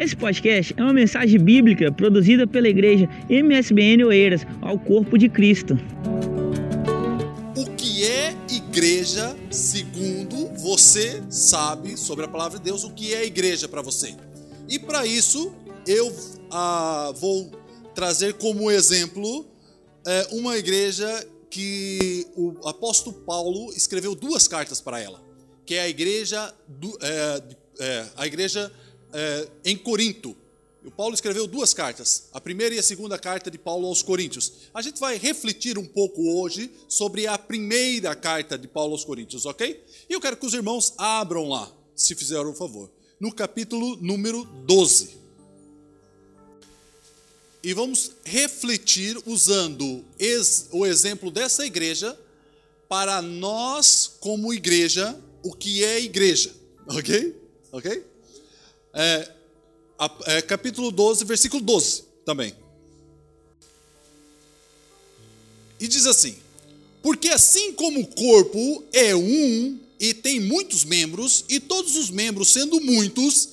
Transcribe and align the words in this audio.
Esse 0.00 0.16
podcast 0.16 0.74
é 0.78 0.82
uma 0.82 0.94
mensagem 0.94 1.38
bíblica 1.38 1.92
produzida 1.92 2.46
pela 2.46 2.66
igreja 2.66 3.06
MSBN 3.28 4.02
Oeiras 4.06 4.46
ao 4.62 4.78
corpo 4.78 5.18
de 5.18 5.28
Cristo. 5.28 5.74
O 7.54 7.70
que 7.76 8.06
é 8.06 8.34
igreja 8.48 9.36
segundo 9.50 10.46
você 10.56 11.22
sabe 11.28 11.98
sobre 11.98 12.24
a 12.24 12.28
palavra 12.28 12.56
de 12.56 12.64
Deus? 12.64 12.82
O 12.82 12.94
que 12.94 13.12
é 13.12 13.26
igreja 13.26 13.68
para 13.68 13.82
você? 13.82 14.16
E 14.66 14.78
para 14.78 15.04
isso 15.04 15.52
eu 15.86 16.10
ah, 16.50 17.12
vou 17.16 17.50
trazer 17.94 18.32
como 18.38 18.70
exemplo 18.70 19.46
é, 20.06 20.28
uma 20.32 20.56
igreja 20.56 21.28
que 21.50 22.26
o 22.34 22.66
apóstolo 22.66 23.16
Paulo 23.26 23.70
escreveu 23.76 24.14
duas 24.14 24.48
cartas 24.48 24.80
para 24.80 24.98
ela, 24.98 25.22
que 25.66 25.74
é 25.74 25.82
a 25.82 25.88
igreja, 25.90 26.54
do, 26.66 26.96
é, 27.02 27.42
é, 27.80 28.06
a 28.16 28.26
igreja 28.26 28.72
é, 29.12 29.48
em 29.64 29.76
Corinto. 29.76 30.36
O 30.84 30.90
Paulo 30.90 31.14
escreveu 31.14 31.46
duas 31.46 31.74
cartas, 31.74 32.28
a 32.32 32.40
primeira 32.40 32.74
e 32.74 32.78
a 32.78 32.82
segunda 32.82 33.18
carta 33.18 33.50
de 33.50 33.58
Paulo 33.58 33.86
aos 33.86 34.02
Coríntios. 34.02 34.52
A 34.72 34.80
gente 34.80 34.98
vai 34.98 35.18
refletir 35.18 35.76
um 35.76 35.84
pouco 35.84 36.40
hoje 36.40 36.70
sobre 36.88 37.26
a 37.26 37.36
primeira 37.36 38.14
carta 38.14 38.56
de 38.56 38.66
Paulo 38.66 38.92
aos 38.92 39.04
Coríntios, 39.04 39.44
ok? 39.44 39.84
E 40.08 40.12
eu 40.12 40.20
quero 40.20 40.38
que 40.38 40.46
os 40.46 40.54
irmãos 40.54 40.94
abram 40.96 41.48
lá, 41.48 41.70
se 41.94 42.14
fizeram 42.14 42.50
um 42.50 42.54
favor, 42.54 42.90
no 43.20 43.30
capítulo 43.30 43.96
número 43.96 44.44
12. 44.64 45.20
E 47.62 47.74
vamos 47.74 48.12
refletir 48.24 49.18
usando 49.26 50.02
o 50.72 50.86
exemplo 50.86 51.30
dessa 51.30 51.66
igreja 51.66 52.18
para 52.88 53.20
nós, 53.20 54.16
como 54.18 54.52
igreja, 54.54 55.14
o 55.42 55.54
que 55.54 55.84
é 55.84 56.00
igreja, 56.00 56.54
ok? 56.88 57.36
Ok? 57.70 58.09
É, 58.92 59.30
é, 60.26 60.42
capítulo 60.42 60.90
12, 60.90 61.24
versículo 61.24 61.62
12 61.62 62.04
também. 62.24 62.54
E 65.78 65.88
diz 65.88 66.06
assim: 66.06 66.36
Porque 67.02 67.28
assim 67.28 67.72
como 67.72 68.00
o 68.00 68.06
corpo 68.06 68.84
é 68.92 69.14
um 69.14 69.78
e 69.98 70.14
tem 70.14 70.40
muitos 70.40 70.84
membros, 70.84 71.44
e 71.48 71.60
todos 71.60 71.94
os 71.96 72.10
membros, 72.10 72.50
sendo 72.50 72.80
muitos, 72.80 73.48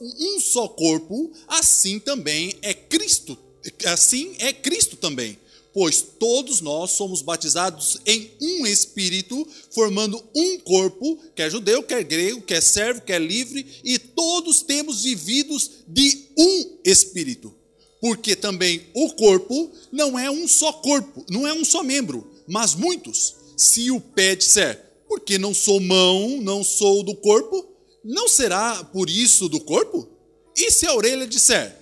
um 0.00 0.40
só 0.40 0.68
corpo, 0.68 1.32
assim 1.48 1.98
também 1.98 2.54
é 2.62 2.72
Cristo. 2.72 3.36
Assim 3.84 4.36
é 4.38 4.52
Cristo 4.52 4.96
também 4.96 5.36
pois 5.78 6.02
todos 6.02 6.60
nós 6.60 6.90
somos 6.90 7.22
batizados 7.22 7.98
em 8.04 8.32
um 8.40 8.66
espírito, 8.66 9.46
formando 9.70 10.20
um 10.34 10.58
corpo, 10.58 11.16
quer 11.36 11.48
judeu, 11.48 11.84
quer 11.84 12.02
grego, 12.02 12.42
quer 12.42 12.60
servo, 12.60 13.02
quer 13.02 13.20
livre, 13.20 13.64
e 13.84 13.96
todos 13.96 14.60
temos 14.60 15.04
vividos 15.04 15.70
de 15.86 16.30
um 16.36 16.78
espírito. 16.84 17.54
Porque 18.00 18.34
também 18.34 18.88
o 18.92 19.12
corpo 19.12 19.70
não 19.92 20.18
é 20.18 20.28
um 20.28 20.48
só 20.48 20.72
corpo, 20.72 21.24
não 21.30 21.46
é 21.46 21.54
um 21.54 21.64
só 21.64 21.84
membro, 21.84 22.28
mas 22.48 22.74
muitos. 22.74 23.36
Se 23.56 23.88
o 23.92 24.00
pé 24.00 24.34
disser, 24.34 24.84
porque 25.06 25.38
não 25.38 25.54
sou 25.54 25.78
mão, 25.78 26.40
não 26.42 26.64
sou 26.64 27.04
do 27.04 27.14
corpo, 27.14 27.64
não 28.04 28.26
será 28.28 28.82
por 28.82 29.08
isso 29.08 29.48
do 29.48 29.60
corpo? 29.60 30.08
E 30.56 30.72
se 30.72 30.86
a 30.86 30.94
orelha 30.96 31.24
disser, 31.24 31.77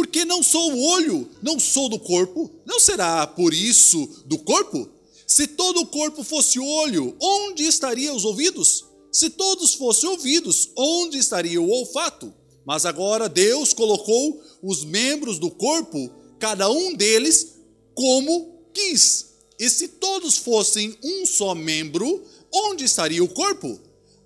porque 0.00 0.24
não 0.24 0.42
sou 0.42 0.72
o 0.72 0.82
olho, 0.82 1.28
não 1.42 1.60
sou 1.60 1.86
do 1.86 1.98
corpo, 1.98 2.50
não 2.64 2.80
será 2.80 3.26
por 3.26 3.52
isso 3.52 4.08
do 4.24 4.38
corpo? 4.38 4.88
Se 5.26 5.46
todo 5.46 5.80
o 5.80 5.86
corpo 5.86 6.24
fosse 6.24 6.58
olho, 6.58 7.14
onde 7.20 7.64
estariam 7.64 8.16
os 8.16 8.24
ouvidos? 8.24 8.86
Se 9.12 9.28
todos 9.28 9.74
fossem 9.74 10.08
ouvidos, 10.08 10.70
onde 10.74 11.18
estaria 11.18 11.60
o 11.60 11.68
olfato? 11.68 12.32
Mas 12.64 12.86
agora 12.86 13.28
Deus 13.28 13.74
colocou 13.74 14.42
os 14.62 14.84
membros 14.84 15.38
do 15.38 15.50
corpo, 15.50 16.10
cada 16.38 16.70
um 16.70 16.94
deles, 16.94 17.56
como 17.94 18.70
quis. 18.72 19.34
E 19.58 19.68
se 19.68 19.86
todos 19.86 20.38
fossem 20.38 20.96
um 21.04 21.26
só 21.26 21.54
membro, 21.54 22.24
onde 22.50 22.84
estaria 22.84 23.22
o 23.22 23.28
corpo? 23.28 23.78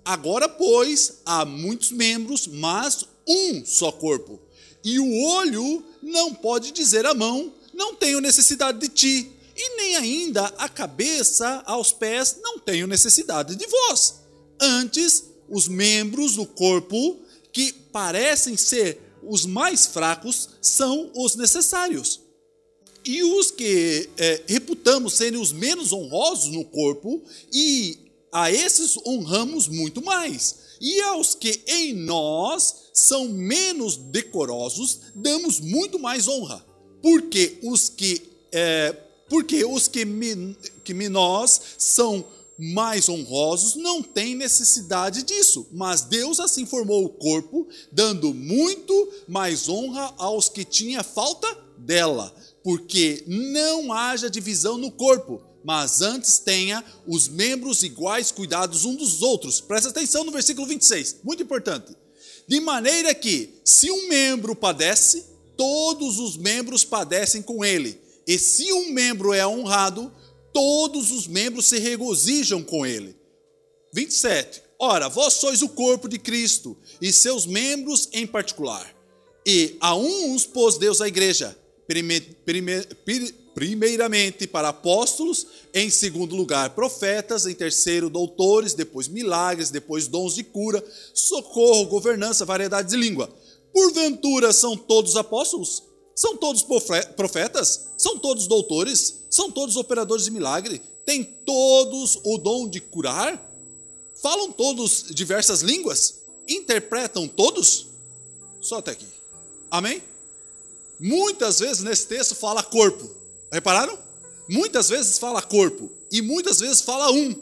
Agora, 0.05 0.47
pois, 0.47 1.15
há 1.25 1.43
muitos 1.43 1.91
membros, 1.91 2.47
mas 2.47 3.03
um 3.27 3.65
só 3.65 3.91
corpo. 3.91 4.44
E 4.85 4.99
o 4.99 5.23
olho 5.23 5.83
não 5.99 6.31
pode 6.31 6.71
dizer 6.71 7.07
à 7.07 7.13
mão: 7.15 7.51
Não 7.73 7.95
tenho 7.95 8.21
necessidade 8.21 8.77
de 8.77 8.87
ti. 8.87 9.31
E 9.57 9.77
nem 9.77 9.95
ainda 9.95 10.45
a 10.59 10.69
cabeça 10.69 11.63
aos 11.65 11.91
pés: 11.91 12.37
Não 12.39 12.59
tenho 12.59 12.85
necessidade 12.85 13.55
de 13.55 13.65
vós. 13.65 14.21
Antes, 14.61 15.23
os 15.49 15.67
membros 15.67 16.35
do 16.35 16.45
corpo 16.45 17.19
que 17.51 17.73
parecem 17.73 18.55
ser 18.55 19.01
os 19.23 19.45
mais 19.45 19.87
fracos 19.87 20.49
são 20.61 21.11
os 21.15 21.35
necessários. 21.35 22.21
E 23.03 23.23
os 23.23 23.49
que 23.49 24.09
é, 24.17 24.43
reputamos 24.47 25.13
serem 25.13 25.39
os 25.39 25.51
menos 25.51 25.91
honrosos 25.91 26.51
no 26.51 26.63
corpo, 26.63 27.23
e 27.51 27.97
a 28.31 28.51
esses 28.51 28.97
honramos 29.05 29.67
muito 29.67 30.03
mais. 30.03 30.57
E 30.79 31.01
aos 31.01 31.33
que 31.33 31.61
em 31.67 31.93
nós 31.93 32.84
são 32.95 33.27
menos 33.27 33.97
decorosos, 33.97 35.01
damos 35.13 35.59
muito 35.59 35.99
mais 35.99 36.29
honra. 36.29 36.65
Porque 37.01 37.59
os 37.61 37.89
que, 37.89 38.21
é, 38.53 38.93
porque 39.29 39.65
os 39.65 39.89
que, 39.89 40.05
me, 40.05 40.55
que 40.81 40.93
nós 41.09 41.59
são 41.77 42.25
mais 42.57 43.09
honrosos 43.09 43.75
não 43.75 44.01
têm 44.01 44.33
necessidade 44.33 45.23
disso, 45.23 45.67
mas 45.73 46.03
Deus 46.03 46.39
assim 46.39 46.65
formou 46.65 47.03
o 47.03 47.09
corpo, 47.09 47.67
dando 47.91 48.33
muito 48.33 49.11
mais 49.27 49.67
honra 49.67 50.13
aos 50.17 50.47
que 50.47 50.63
tinha 50.63 51.03
falta 51.03 51.53
dela, 51.77 52.33
porque 52.63 53.25
não 53.27 53.91
haja 53.91 54.29
divisão 54.29 54.77
no 54.77 54.89
corpo, 54.89 55.41
mas 55.65 56.01
antes 56.01 56.39
tenha 56.39 56.81
os 57.05 57.27
membros 57.27 57.83
iguais 57.83 58.31
cuidados 58.31 58.85
uns 58.85 58.95
dos 58.95 59.21
outros. 59.21 59.59
Presta 59.59 59.89
atenção 59.89 60.23
no 60.23 60.31
versículo 60.31 60.65
26, 60.65 61.17
muito 61.23 61.43
importante. 61.43 61.93
De 62.47 62.59
maneira 62.59 63.13
que, 63.13 63.49
se 63.63 63.89
um 63.89 64.07
membro 64.07 64.55
padece, 64.55 65.25
todos 65.57 66.19
os 66.19 66.37
membros 66.37 66.83
padecem 66.83 67.41
com 67.41 67.63
ele. 67.63 67.99
E 68.27 68.37
se 68.37 68.71
um 68.71 68.91
membro 68.91 69.33
é 69.33 69.45
honrado, 69.45 70.11
todos 70.53 71.11
os 71.11 71.27
membros 71.27 71.65
se 71.65 71.79
regozijam 71.79 72.63
com 72.63 72.85
ele. 72.85 73.15
27. 73.93 74.61
Ora, 74.77 75.07
vós 75.07 75.35
sois 75.35 75.61
o 75.61 75.69
corpo 75.69 76.07
de 76.07 76.19
Cristo, 76.19 76.77
e 77.01 77.11
seus 77.13 77.45
membros 77.45 78.09
em 78.11 78.27
particular. 78.27 78.93
E 79.45 79.77
a 79.79 79.95
uns 79.95 80.45
pôs 80.45 80.77
Deus 80.77 81.01
a 81.01 81.07
igreja, 81.07 81.57
prime, 81.87 82.19
prime, 82.19 82.81
primeiramente 83.55 84.45
para 84.45 84.67
apóstolos, 84.69 85.47
em 85.73 85.89
segundo 85.89 86.35
lugar 86.35 86.71
profetas, 86.71 87.47
em 87.47 87.55
terceiro 87.55 88.09
doutores, 88.09 88.73
depois 88.73 89.07
milagres, 89.07 89.69
depois 89.69 90.07
dons 90.07 90.35
de 90.35 90.43
cura, 90.43 90.85
socorro, 91.13 91.85
governança, 91.85 92.43
variedade 92.43 92.89
de 92.89 92.97
língua. 92.97 93.33
Porventura 93.73 94.51
são 94.51 94.75
todos 94.75 95.15
apóstolos? 95.15 95.83
São 96.13 96.35
todos 96.35 96.65
profetas? 97.15 97.87
São 97.97 98.19
todos 98.19 98.45
doutores? 98.45 99.23
São 99.29 99.49
todos 99.49 99.77
operadores 99.77 100.25
de 100.25 100.31
milagre? 100.31 100.81
Têm 101.05 101.23
todos 101.23 102.19
o 102.23 102.37
dom 102.37 102.67
de 102.67 102.81
curar? 102.81 103.41
Falam 104.21 104.51
todos 104.51 105.05
diversas 105.11 105.61
línguas? 105.61 106.21
Interpretam 106.47 107.27
todos? 107.27 107.87
Só 108.61 108.79
até 108.79 108.91
aqui. 108.91 109.07
Amém? 109.71 110.01
Muitas 110.99 111.59
vezes 111.59 111.83
nesse 111.83 112.07
texto 112.07 112.35
fala 112.35 112.61
corpo. 112.63 113.24
Repararam? 113.51 113.97
Muitas 114.47 114.89
vezes 114.89 115.17
fala 115.17 115.41
corpo 115.41 115.91
e 116.11 116.21
muitas 116.21 116.59
vezes 116.59 116.81
fala 116.81 117.11
um. 117.11 117.35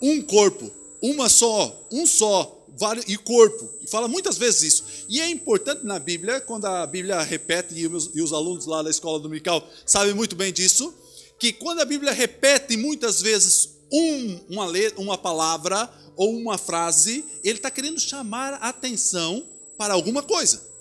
Um 0.00 0.22
corpo, 0.22 0.70
uma 1.00 1.28
só, 1.28 1.86
um 1.90 2.06
só, 2.06 2.66
e 3.06 3.16
corpo. 3.16 3.68
Fala 3.88 4.08
muitas 4.08 4.36
vezes 4.36 4.62
isso. 4.62 4.84
E 5.08 5.20
é 5.20 5.30
importante 5.30 5.84
na 5.84 5.98
Bíblia, 5.98 6.40
quando 6.40 6.66
a 6.66 6.86
Bíblia 6.86 7.20
repete, 7.22 7.74
e 7.74 7.86
os, 7.86 8.10
e 8.14 8.20
os 8.20 8.32
alunos 8.32 8.66
lá 8.66 8.82
da 8.82 8.90
escola 8.90 9.18
dominical 9.18 9.66
sabem 9.84 10.14
muito 10.14 10.36
bem 10.36 10.52
disso, 10.52 10.94
que 11.38 11.52
quando 11.52 11.80
a 11.80 11.84
Bíblia 11.84 12.12
repete 12.12 12.76
muitas 12.76 13.20
vezes 13.20 13.70
um, 13.90 14.40
uma, 14.50 14.66
letra, 14.66 15.00
uma 15.00 15.16
palavra 15.16 15.90
ou 16.14 16.36
uma 16.36 16.58
frase, 16.58 17.24
ele 17.42 17.58
está 17.58 17.70
querendo 17.70 17.98
chamar 17.98 18.54
a 18.54 18.68
atenção 18.68 19.44
para 19.78 19.94
alguma 19.94 20.22
coisa 20.22 20.75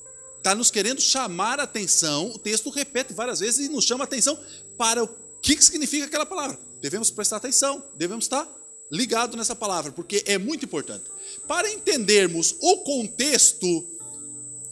está 0.45 0.53
nos 0.53 0.69
querendo 0.69 1.01
chamar 1.01 1.59
a 1.59 1.63
atenção. 1.63 2.29
O 2.29 2.37
texto 2.37 2.69
repete 2.69 3.15
várias 3.15 3.39
vezes 3.39 3.65
e 3.65 3.69
nos 3.69 3.83
chama 3.83 4.03
a 4.03 4.05
atenção 4.05 4.39
para 4.77 5.03
o 5.03 5.07
que 5.41 5.59
significa 5.59 6.05
aquela 6.05 6.25
palavra. 6.25 6.59
Devemos 6.79 7.09
prestar 7.09 7.37
atenção, 7.37 7.83
devemos 7.95 8.25
estar 8.25 8.47
ligado 8.91 9.35
nessa 9.35 9.55
palavra, 9.55 9.91
porque 9.91 10.23
é 10.27 10.37
muito 10.37 10.63
importante. 10.63 11.05
Para 11.47 11.71
entendermos 11.71 12.55
o 12.61 12.77
contexto, 12.77 13.65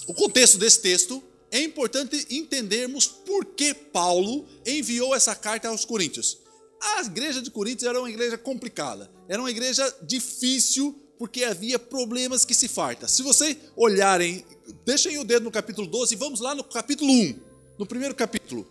o 0.06 0.14
contexto 0.14 0.60
desse 0.60 0.80
texto, 0.80 1.24
é 1.50 1.64
importante 1.64 2.24
entendermos 2.30 3.08
por 3.08 3.44
que 3.44 3.74
Paulo 3.74 4.46
enviou 4.64 5.16
essa 5.16 5.34
carta 5.34 5.70
aos 5.70 5.86
Coríntios. 5.86 6.38
A 6.80 7.02
igreja 7.02 7.42
de 7.42 7.50
Coríntios 7.50 7.90
era 7.90 8.00
uma 8.00 8.10
igreja 8.12 8.38
complicada, 8.38 9.10
era 9.28 9.42
uma 9.42 9.50
igreja 9.50 9.92
difícil 10.04 11.03
porque 11.24 11.46
havia 11.46 11.80
problemas 11.80 12.44
que 12.44 12.54
se 12.54 12.68
farta. 12.68 13.08
Se 13.08 13.24
você 13.24 13.56
olharem 13.78 14.44
deixem 14.84 15.18
o 15.20 15.24
dedo 15.24 15.46
no 15.46 15.52
capítulo 15.52 15.88
12 15.88 16.16
e 16.16 16.18
vamos 16.18 16.42
lá 16.42 16.54
no 16.54 16.66
capítulo 16.66 17.10
1, 17.14 17.40
no 17.80 17.86
primeiro 17.86 18.14
capítulo. 18.14 18.68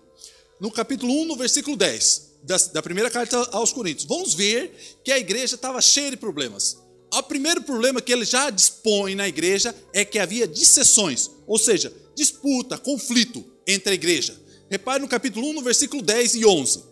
No 0.60 0.70
capítulo 0.70 1.14
1, 1.22 1.24
no 1.24 1.34
versículo 1.34 1.78
10, 1.78 2.32
da, 2.42 2.58
da 2.74 2.82
primeira 2.82 3.10
carta 3.10 3.38
aos 3.52 3.72
Coríntios. 3.72 4.04
Vamos 4.04 4.34
ver 4.34 4.70
que 5.02 5.10
a 5.10 5.18
igreja 5.18 5.54
estava 5.54 5.80
cheia 5.80 6.10
de 6.10 6.18
problemas. 6.18 6.76
O 7.10 7.22
primeiro 7.22 7.62
problema 7.62 8.02
que 8.02 8.12
ele 8.12 8.26
já 8.26 8.50
dispõe 8.50 9.14
na 9.14 9.26
igreja 9.26 9.74
é 9.94 10.04
que 10.04 10.18
havia 10.18 10.46
dissessões, 10.46 11.30
ou 11.46 11.56
seja, 11.56 11.90
disputa, 12.14 12.76
conflito 12.76 13.42
entre 13.66 13.92
a 13.92 13.94
igreja. 13.94 14.38
Repare 14.68 15.00
no 15.00 15.08
capítulo 15.08 15.48
1, 15.48 15.52
no 15.54 15.62
versículo 15.62 16.02
10 16.02 16.34
e 16.34 16.44
11. 16.44 16.82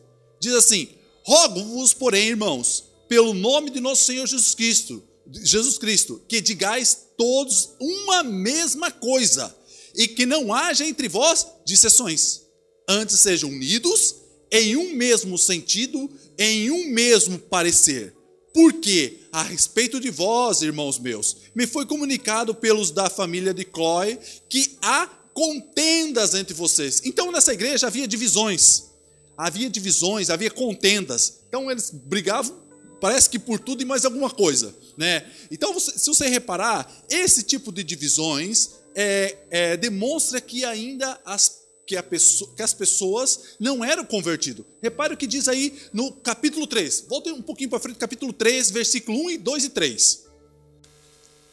Diz 0.40 0.54
assim: 0.54 0.88
Rogo-vos, 1.22 1.92
porém, 1.92 2.28
irmãos, 2.28 2.84
pelo 3.06 3.34
nome 3.34 3.68
de 3.68 3.78
nosso 3.78 4.04
Senhor 4.04 4.26
Jesus 4.26 4.54
Cristo, 4.54 5.09
Jesus 5.32 5.78
Cristo, 5.78 6.22
que 6.28 6.40
digais 6.40 6.98
todos 7.16 7.70
uma 7.78 8.22
mesma 8.22 8.90
coisa, 8.90 9.54
e 9.94 10.08
que 10.08 10.24
não 10.24 10.52
haja 10.52 10.86
entre 10.86 11.08
vós 11.08 11.46
dissessões. 11.64 12.42
Antes 12.88 13.20
sejam 13.20 13.50
unidos 13.50 14.16
em 14.50 14.76
um 14.76 14.94
mesmo 14.94 15.38
sentido, 15.38 16.10
em 16.38 16.70
um 16.70 16.88
mesmo 16.90 17.38
parecer. 17.38 18.14
Porque, 18.52 19.18
a 19.30 19.42
respeito 19.42 20.00
de 20.00 20.10
vós, 20.10 20.62
irmãos 20.62 20.98
meus, 20.98 21.36
me 21.54 21.66
foi 21.66 21.86
comunicado 21.86 22.52
pelos 22.54 22.90
da 22.90 23.08
família 23.08 23.54
de 23.54 23.64
Chloe 23.64 24.18
que 24.48 24.76
há 24.82 25.06
contendas 25.32 26.34
entre 26.34 26.52
vocês. 26.52 27.00
Então, 27.04 27.30
nessa 27.30 27.52
igreja 27.52 27.86
havia 27.86 28.08
divisões. 28.08 28.90
Havia 29.36 29.70
divisões, 29.70 30.30
havia 30.30 30.50
contendas. 30.50 31.40
Então, 31.48 31.70
eles 31.70 31.90
brigavam, 31.90 32.59
parece 33.00 33.28
que 33.28 33.38
por 33.38 33.58
tudo 33.58 33.82
e 33.82 33.84
mais 33.84 34.04
alguma 34.04 34.30
coisa. 34.30 34.74
Né? 34.96 35.26
Então, 35.50 35.78
se 35.78 36.06
você 36.06 36.28
reparar, 36.28 36.90
esse 37.08 37.42
tipo 37.42 37.72
de 37.72 37.82
divisões 37.82 38.70
é, 38.94 39.36
é, 39.50 39.76
demonstra 39.76 40.40
que 40.40 40.64
ainda 40.64 41.18
as 41.24 41.60
que, 41.86 42.00
pessoa, 42.02 42.50
que, 42.54 42.62
as 42.62 42.72
pessoas 42.72 43.56
não 43.58 43.84
eram 43.84 44.04
convertidas. 44.04 44.64
Repare 44.80 45.14
o 45.14 45.16
que 45.16 45.26
diz 45.26 45.48
aí 45.48 45.76
no 45.92 46.12
capítulo 46.12 46.66
3. 46.66 47.06
Voltem 47.08 47.32
um 47.32 47.42
pouquinho 47.42 47.68
para 47.68 47.80
frente, 47.80 47.98
capítulo 47.98 48.32
3, 48.32 48.70
versículo 48.70 49.24
1 49.24 49.30
e 49.30 49.38
2 49.38 49.64
e 49.64 49.68
3. 49.70 50.24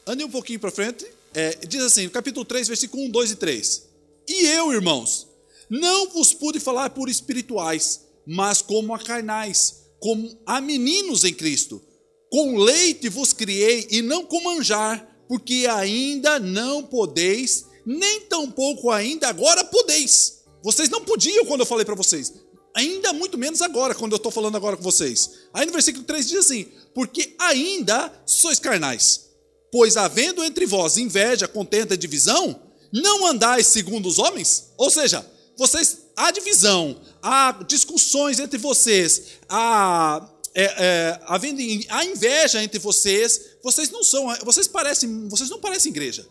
Ande 0.06 0.24
um 0.24 0.30
pouquinho 0.30 0.60
para 0.60 0.70
frente. 0.70 1.08
É, 1.34 1.56
diz 1.68 1.82
assim, 1.82 2.06
no 2.06 2.12
capítulo 2.12 2.46
3, 2.46 2.68
versículo 2.68 3.04
1, 3.06 3.10
2 3.10 3.32
e 3.32 3.36
3. 3.36 3.84
E 4.28 4.46
eu, 4.48 4.72
irmãos, 4.72 5.28
não 5.70 6.10
vos 6.10 6.34
pude 6.34 6.60
falar 6.60 6.92
por 6.92 7.10
espirituais, 7.10 8.02
mas 8.26 8.62
como 8.62 8.94
a 8.94 9.00
carnais, 9.00 9.87
como 10.00 10.40
a 10.46 10.62
meninos 10.62 11.24
em 11.24 11.34
Cristo. 11.34 11.82
Com 12.30 12.58
leite 12.58 13.10
vos 13.10 13.34
criei 13.34 13.88
e 13.90 14.02
não 14.02 14.26
com 14.26 14.42
manjar, 14.42 15.24
porque 15.28 15.66
ainda 15.70 16.40
não 16.40 16.84
podeis 16.84 17.66
nem 17.88 18.20
tampouco 18.20 18.92
ainda 18.92 19.30
agora 19.30 19.64
podeis. 19.64 20.44
Vocês 20.62 20.90
não 20.90 21.06
podiam 21.06 21.46
quando 21.46 21.62
eu 21.62 21.66
falei 21.66 21.86
para 21.86 21.96
vocês. 21.96 22.34
Ainda 22.76 23.14
muito 23.14 23.38
menos 23.38 23.62
agora, 23.62 23.96
quando 23.96 24.12
eu 24.12 24.18
estou 24.18 24.32
falando 24.32 24.58
agora 24.58 24.76
com 24.76 24.84
vocês. 24.84 25.32
Aí 25.54 25.66
no 25.66 25.72
versículo 25.72 26.04
3 26.04 26.28
diz 26.28 26.40
assim: 26.40 26.68
Porque 26.94 27.34
ainda 27.40 28.14
sois 28.26 28.60
carnais. 28.60 29.30
Pois 29.72 29.96
havendo 29.96 30.44
entre 30.44 30.66
vós 30.66 30.98
inveja, 30.98 31.48
contenta 31.48 31.94
e 31.94 31.98
divisão, 31.98 32.62
não 32.92 33.26
andais 33.26 33.68
segundo 33.68 34.08
os 34.08 34.20
homens? 34.20 34.72
Ou 34.78 34.90
seja, 34.90 35.26
vocês 35.58 36.00
há 36.16 36.30
divisão, 36.30 37.00
há 37.28 37.52
discussões 37.68 38.40
entre 38.40 38.58
vocês, 38.58 39.40
há, 39.50 40.28
é, 40.54 40.64
é, 40.64 41.20
havendo, 41.26 41.62
há 41.90 42.06
inveja 42.06 42.64
entre 42.64 42.80
vocês, 42.80 43.58
vocês 43.64 43.90
não 43.90 44.04
são, 44.04 44.28
vocês 44.44 44.68
parecem, 44.68 45.28
vocês 45.28 45.50
não 45.50 45.60
parecem 45.60 45.92
igreja 45.92 46.28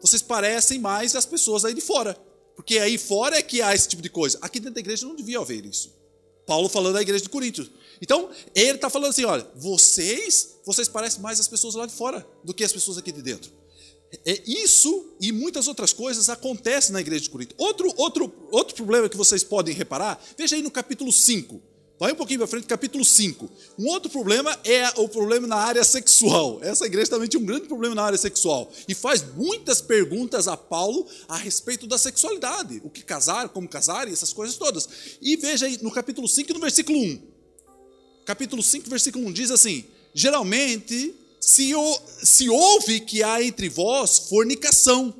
vocês 0.00 0.22
parecem 0.22 0.78
mais 0.78 1.14
as 1.14 1.26
pessoas 1.26 1.64
aí 1.64 1.74
de 1.74 1.80
fora. 1.80 2.16
Porque 2.54 2.78
aí 2.78 2.98
fora 2.98 3.36
é 3.36 3.42
que 3.42 3.62
há 3.62 3.74
esse 3.74 3.88
tipo 3.88 4.02
de 4.02 4.08
coisa. 4.08 4.38
Aqui 4.40 4.58
dentro 4.58 4.74
da 4.74 4.80
igreja 4.80 5.06
não 5.06 5.14
devia 5.14 5.38
haver 5.38 5.64
isso. 5.64 5.92
Paulo 6.46 6.68
falando 6.68 6.94
da 6.94 7.02
igreja 7.02 7.22
de 7.22 7.28
Coríntios. 7.28 7.70
Então, 8.00 8.30
ele 8.54 8.76
está 8.76 8.88
falando 8.88 9.10
assim: 9.10 9.24
olha, 9.24 9.46
vocês, 9.54 10.56
vocês 10.64 10.88
parecem 10.88 11.20
mais 11.20 11.38
as 11.38 11.46
pessoas 11.46 11.74
lá 11.74 11.86
de 11.86 11.92
fora 11.92 12.26
do 12.42 12.54
que 12.54 12.64
as 12.64 12.72
pessoas 12.72 12.98
aqui 12.98 13.12
de 13.12 13.22
dentro. 13.22 13.52
É 14.24 14.42
isso 14.46 15.16
e 15.20 15.30
muitas 15.32 15.68
outras 15.68 15.92
coisas 15.92 16.30
acontecem 16.30 16.92
na 16.92 17.00
igreja 17.00 17.24
de 17.24 17.30
Corinto. 17.30 17.54
Outro, 17.58 17.92
outro, 17.96 18.32
outro 18.50 18.74
problema 18.74 19.08
que 19.08 19.16
vocês 19.16 19.44
podem 19.44 19.74
reparar, 19.74 20.22
veja 20.36 20.56
aí 20.56 20.62
no 20.62 20.70
capítulo 20.70 21.12
5. 21.12 21.60
Vai 21.98 22.12
um 22.12 22.14
pouquinho 22.14 22.38
para 22.38 22.46
frente, 22.46 22.66
capítulo 22.66 23.04
5. 23.04 23.50
Um 23.76 23.88
outro 23.88 24.08
problema 24.08 24.56
é 24.64 24.88
o 25.00 25.08
problema 25.08 25.48
na 25.48 25.56
área 25.56 25.82
sexual. 25.82 26.60
Essa 26.62 26.86
igreja 26.86 27.10
também 27.10 27.28
tinha 27.28 27.42
um 27.42 27.44
grande 27.44 27.66
problema 27.66 27.92
na 27.92 28.04
área 28.04 28.16
sexual. 28.16 28.70
E 28.86 28.94
faz 28.94 29.24
muitas 29.34 29.80
perguntas 29.80 30.46
a 30.46 30.56
Paulo 30.56 31.06
a 31.26 31.36
respeito 31.36 31.88
da 31.88 31.98
sexualidade. 31.98 32.80
O 32.84 32.88
que 32.88 33.02
casar, 33.02 33.48
como 33.48 33.68
casar 33.68 34.08
e 34.08 34.12
essas 34.12 34.32
coisas 34.32 34.56
todas. 34.56 34.88
E 35.20 35.36
veja 35.36 35.66
aí 35.66 35.76
no 35.82 35.90
capítulo 35.90 36.28
5 36.28 36.50
e 36.50 36.54
no 36.54 36.60
versículo 36.60 36.98
1. 36.98 37.20
Capítulo 38.24 38.62
5, 38.62 38.88
versículo 38.88 39.26
1 39.26 39.32
diz 39.32 39.50
assim: 39.50 39.84
Geralmente 40.14 41.14
se, 41.40 41.72
se 42.22 42.48
ouve 42.48 43.00
que 43.00 43.22
há 43.22 43.42
entre 43.42 43.68
vós 43.68 44.18
fornicação. 44.28 45.14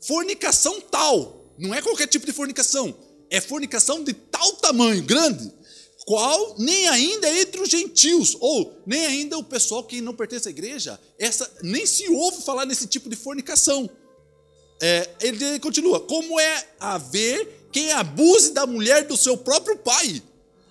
Fornicação 0.00 0.80
tal. 0.80 1.54
Não 1.58 1.74
é 1.74 1.82
qualquer 1.82 2.06
tipo 2.06 2.26
de 2.26 2.32
fornicação. 2.32 2.94
É 3.30 3.40
fornicação 3.40 4.04
de 4.04 4.12
tal 4.12 4.52
tamanho, 4.54 5.02
grande 5.02 5.52
qual 6.06 6.54
nem 6.56 6.86
ainda 6.86 7.28
entre 7.40 7.60
os 7.60 7.68
gentios, 7.68 8.36
ou 8.38 8.80
nem 8.86 9.04
ainda 9.04 9.36
o 9.36 9.42
pessoal 9.42 9.82
que 9.82 10.00
não 10.00 10.14
pertence 10.14 10.46
à 10.46 10.50
igreja, 10.52 11.00
essa 11.18 11.52
nem 11.62 11.84
se 11.84 12.08
ouve 12.08 12.42
falar 12.42 12.64
nesse 12.64 12.86
tipo 12.86 13.10
de 13.10 13.16
fornicação. 13.16 13.90
É, 14.80 15.10
ele 15.20 15.58
continua: 15.58 15.98
como 15.98 16.38
é 16.38 16.68
haver 16.78 17.68
quem 17.72 17.90
abuse 17.90 18.52
da 18.52 18.64
mulher 18.66 19.04
do 19.08 19.16
seu 19.16 19.36
próprio 19.36 19.76
pai? 19.78 20.22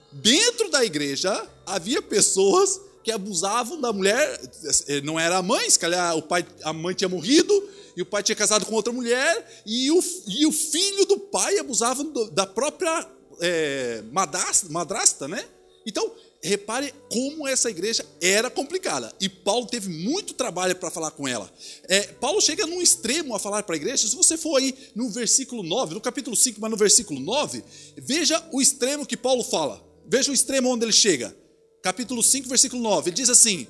Dentro 0.09 0.69
da 0.69 0.85
igreja 0.85 1.45
havia 1.65 2.01
pessoas 2.01 2.79
que 3.05 3.11
abusavam 3.11 3.79
da 3.79 3.93
mulher, 3.93 4.41
é, 4.87 4.99
não 5.01 5.19
era 5.19 5.37
a 5.37 5.43
mãe, 5.43 5.69
se 5.69 5.77
calhar 5.77 6.17
o 6.17 6.23
pai, 6.23 6.43
a 6.63 6.73
mãe 6.73 6.95
tinha 6.95 7.07
morrido, 7.07 7.53
e 7.95 8.01
o 8.01 8.05
pai 8.05 8.23
tinha 8.23 8.35
casado 8.35 8.65
com 8.65 8.73
outra 8.73 8.91
mulher, 8.91 9.61
e 9.63 9.91
o, 9.91 10.03
e 10.27 10.47
o 10.47 10.51
filho 10.51 11.05
do 11.05 11.19
pai 11.19 11.59
abusava 11.59 12.03
do, 12.03 12.31
da 12.31 12.47
própria 12.47 13.07
é, 13.39 14.03
madrasta, 14.11 14.67
madrasta, 14.69 15.27
né? 15.27 15.45
Então, 15.85 16.11
repare 16.41 16.91
como 17.07 17.47
essa 17.47 17.69
igreja 17.69 18.03
era 18.19 18.49
complicada. 18.49 19.13
E 19.21 19.29
Paulo 19.29 19.67
teve 19.67 19.87
muito 19.87 20.33
trabalho 20.33 20.75
para 20.75 20.89
falar 20.89 21.11
com 21.11 21.27
ela. 21.27 21.47
É, 21.87 22.01
Paulo 22.01 22.41
chega 22.41 22.65
num 22.65 22.81
extremo 22.81 23.35
a 23.35 23.39
falar 23.39 23.61
para 23.61 23.75
a 23.75 23.77
igreja. 23.77 24.07
Se 24.07 24.15
você 24.15 24.35
for 24.35 24.57
aí 24.57 24.75
no 24.95 25.11
versículo 25.11 25.61
9, 25.61 25.93
no 25.93 26.01
capítulo 26.01 26.35
5, 26.35 26.59
mas 26.59 26.71
no 26.71 26.77
versículo 26.77 27.19
9, 27.19 27.63
veja 27.97 28.43
o 28.51 28.59
extremo 28.59 29.05
que 29.05 29.15
Paulo 29.15 29.43
fala. 29.43 29.79
Veja 30.07 30.31
o 30.31 30.33
extremo 30.33 30.69
onde 30.69 30.85
ele 30.85 30.91
chega. 30.91 31.44
Capítulo 31.85 32.23
5, 32.23 32.49
versículo 32.49 32.81
9. 32.81 33.11
Ele 33.11 33.15
diz 33.17 33.29
assim: 33.29 33.67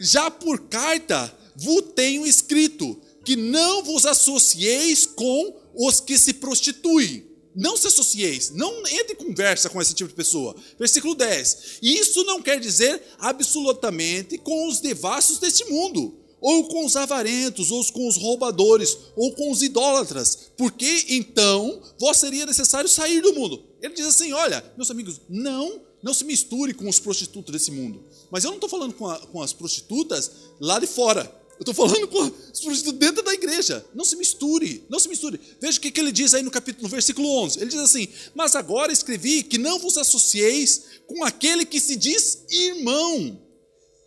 Já 0.00 0.30
por 0.30 0.58
carta 0.68 1.36
vos 1.54 1.82
tenho 1.94 2.26
escrito 2.26 2.98
que 3.22 3.36
não 3.36 3.82
vos 3.82 4.06
associeis 4.06 5.04
com 5.04 5.54
os 5.74 6.00
que 6.00 6.18
se 6.18 6.32
prostituem 6.32 7.28
não 7.54 7.76
se 7.76 7.88
associeis, 7.88 8.50
não 8.50 8.86
entre 8.86 9.14
em 9.14 9.16
conversa 9.16 9.68
com 9.68 9.82
esse 9.82 9.92
tipo 9.92 10.08
de 10.08 10.14
pessoa. 10.14 10.54
Versículo 10.78 11.14
10. 11.14 11.80
Isso 11.82 12.22
não 12.22 12.40
quer 12.40 12.60
dizer 12.60 13.02
absolutamente 13.18 14.38
com 14.38 14.68
os 14.68 14.78
devassos 14.78 15.38
deste 15.38 15.64
mundo, 15.64 16.20
ou 16.40 16.68
com 16.68 16.86
os 16.86 16.94
avarentos, 16.94 17.72
ou 17.72 17.84
com 17.92 18.06
os 18.06 18.16
roubadores, 18.16 18.96
ou 19.16 19.32
com 19.32 19.50
os 19.50 19.60
idólatras, 19.60 20.52
porque 20.56 21.06
então 21.08 21.82
vós 21.98 22.18
seria 22.18 22.46
necessário 22.46 22.88
sair 22.88 23.20
do 23.20 23.34
mundo. 23.34 23.64
Ele 23.82 23.94
diz 23.94 24.06
assim: 24.06 24.32
olha, 24.32 24.64
meus 24.76 24.90
amigos, 24.90 25.20
não, 25.28 25.82
não 26.02 26.14
se 26.14 26.24
misture 26.24 26.72
com 26.74 26.88
os 26.88 26.98
prostitutos 26.98 27.52
desse 27.52 27.70
mundo. 27.70 28.04
Mas 28.30 28.44
eu 28.44 28.50
não 28.50 28.56
estou 28.56 28.68
falando 28.68 28.92
com, 28.94 29.08
a, 29.08 29.18
com 29.18 29.42
as 29.42 29.52
prostitutas 29.52 30.30
lá 30.60 30.78
de 30.78 30.86
fora. 30.86 31.38
Eu 31.58 31.62
estou 31.62 31.74
falando 31.74 32.06
com 32.06 32.22
os 32.22 32.60
prostitutos 32.60 33.00
dentro 33.00 33.22
da 33.22 33.34
igreja. 33.34 33.84
Não 33.92 34.04
se 34.04 34.14
misture, 34.14 34.84
não 34.88 35.00
se 35.00 35.08
misture. 35.08 35.40
Veja 35.60 35.78
o 35.78 35.80
que, 35.80 35.90
que 35.90 36.00
ele 36.00 36.12
diz 36.12 36.32
aí 36.32 36.42
no 36.42 36.52
capítulo, 36.52 36.84
no 36.84 36.88
versículo 36.88 37.28
11. 37.42 37.58
Ele 37.58 37.70
diz 37.70 37.80
assim: 37.80 38.06
Mas 38.32 38.54
agora 38.54 38.92
escrevi 38.92 39.42
que 39.42 39.58
não 39.58 39.78
vos 39.78 39.98
associeis 39.98 40.82
com 41.06 41.24
aquele 41.24 41.64
que 41.64 41.80
se 41.80 41.96
diz 41.96 42.44
irmão, 42.48 43.40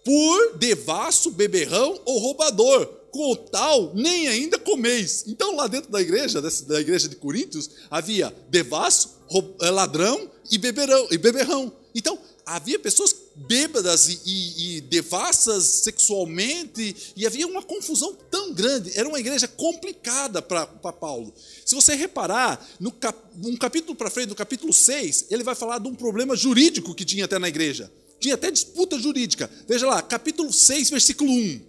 por 0.06 0.58
devasso, 0.58 1.32
beberrão 1.32 2.00
ou 2.06 2.20
roubador. 2.20 3.02
Com 3.12 3.34
o 3.34 3.36
tal, 3.36 3.94
nem 3.94 4.30
ainda 4.30 4.58
comeis. 4.58 5.26
Então, 5.28 5.54
lá 5.54 5.68
dentro 5.68 5.92
da 5.92 6.00
igreja, 6.00 6.42
da 6.42 6.80
igreja 6.80 7.10
de 7.10 7.18
Coríntios, 7.18 7.70
havia 7.90 8.34
devasso, 8.50 9.18
eh, 9.62 9.70
ladrão 9.70 10.32
e 10.50 10.58
beberão, 10.58 11.08
e 11.12 11.18
beberrão. 11.18 11.74
Então, 11.94 12.18
havia 12.46 12.80
pessoas 12.80 13.16
bêbadas 13.36 14.08
e, 14.08 14.20
e, 14.26 14.78
e, 14.78 14.82
devassas 14.82 15.64
sexualmente, 15.64 17.14
e 17.16 17.26
havia 17.26 17.48
uma 17.48 17.62
confusão 17.62 18.16
tão 18.30 18.54
grande. 18.54 18.92
Era 18.98 19.08
uma 19.08 19.20
igreja 19.20 19.48
complicada 19.48 20.42
para 20.42 20.66
Paulo. 20.66 21.34
Se 21.66 21.76
você 21.76 21.96
reparar, 21.96 22.66
no 22.80 22.92
cap, 22.92 23.18
um 23.44 23.56
capítulo 23.56 23.96
para 23.96 24.10
frente, 24.10 24.30
no 24.30 24.36
capítulo 24.36 24.74
6, 24.74 25.28
ele 25.30 25.44
vai 25.44 25.56
falar 25.56 25.80
de 25.80 25.88
um 25.88 25.96
problema 25.96 26.36
jurídico 26.36 26.94
que 26.94 27.06
tinha 27.06 27.26
até 27.26 27.40
na 27.40 27.48
igreja. 27.48 27.92
Tinha 28.20 28.36
até 28.36 28.52
disputa 28.52 29.00
jurídica. 29.00 29.50
Veja 29.68 29.88
lá, 29.88 30.02
capítulo 30.02 30.52
6, 30.54 30.90
versículo 30.90 31.32
1. 31.32 31.62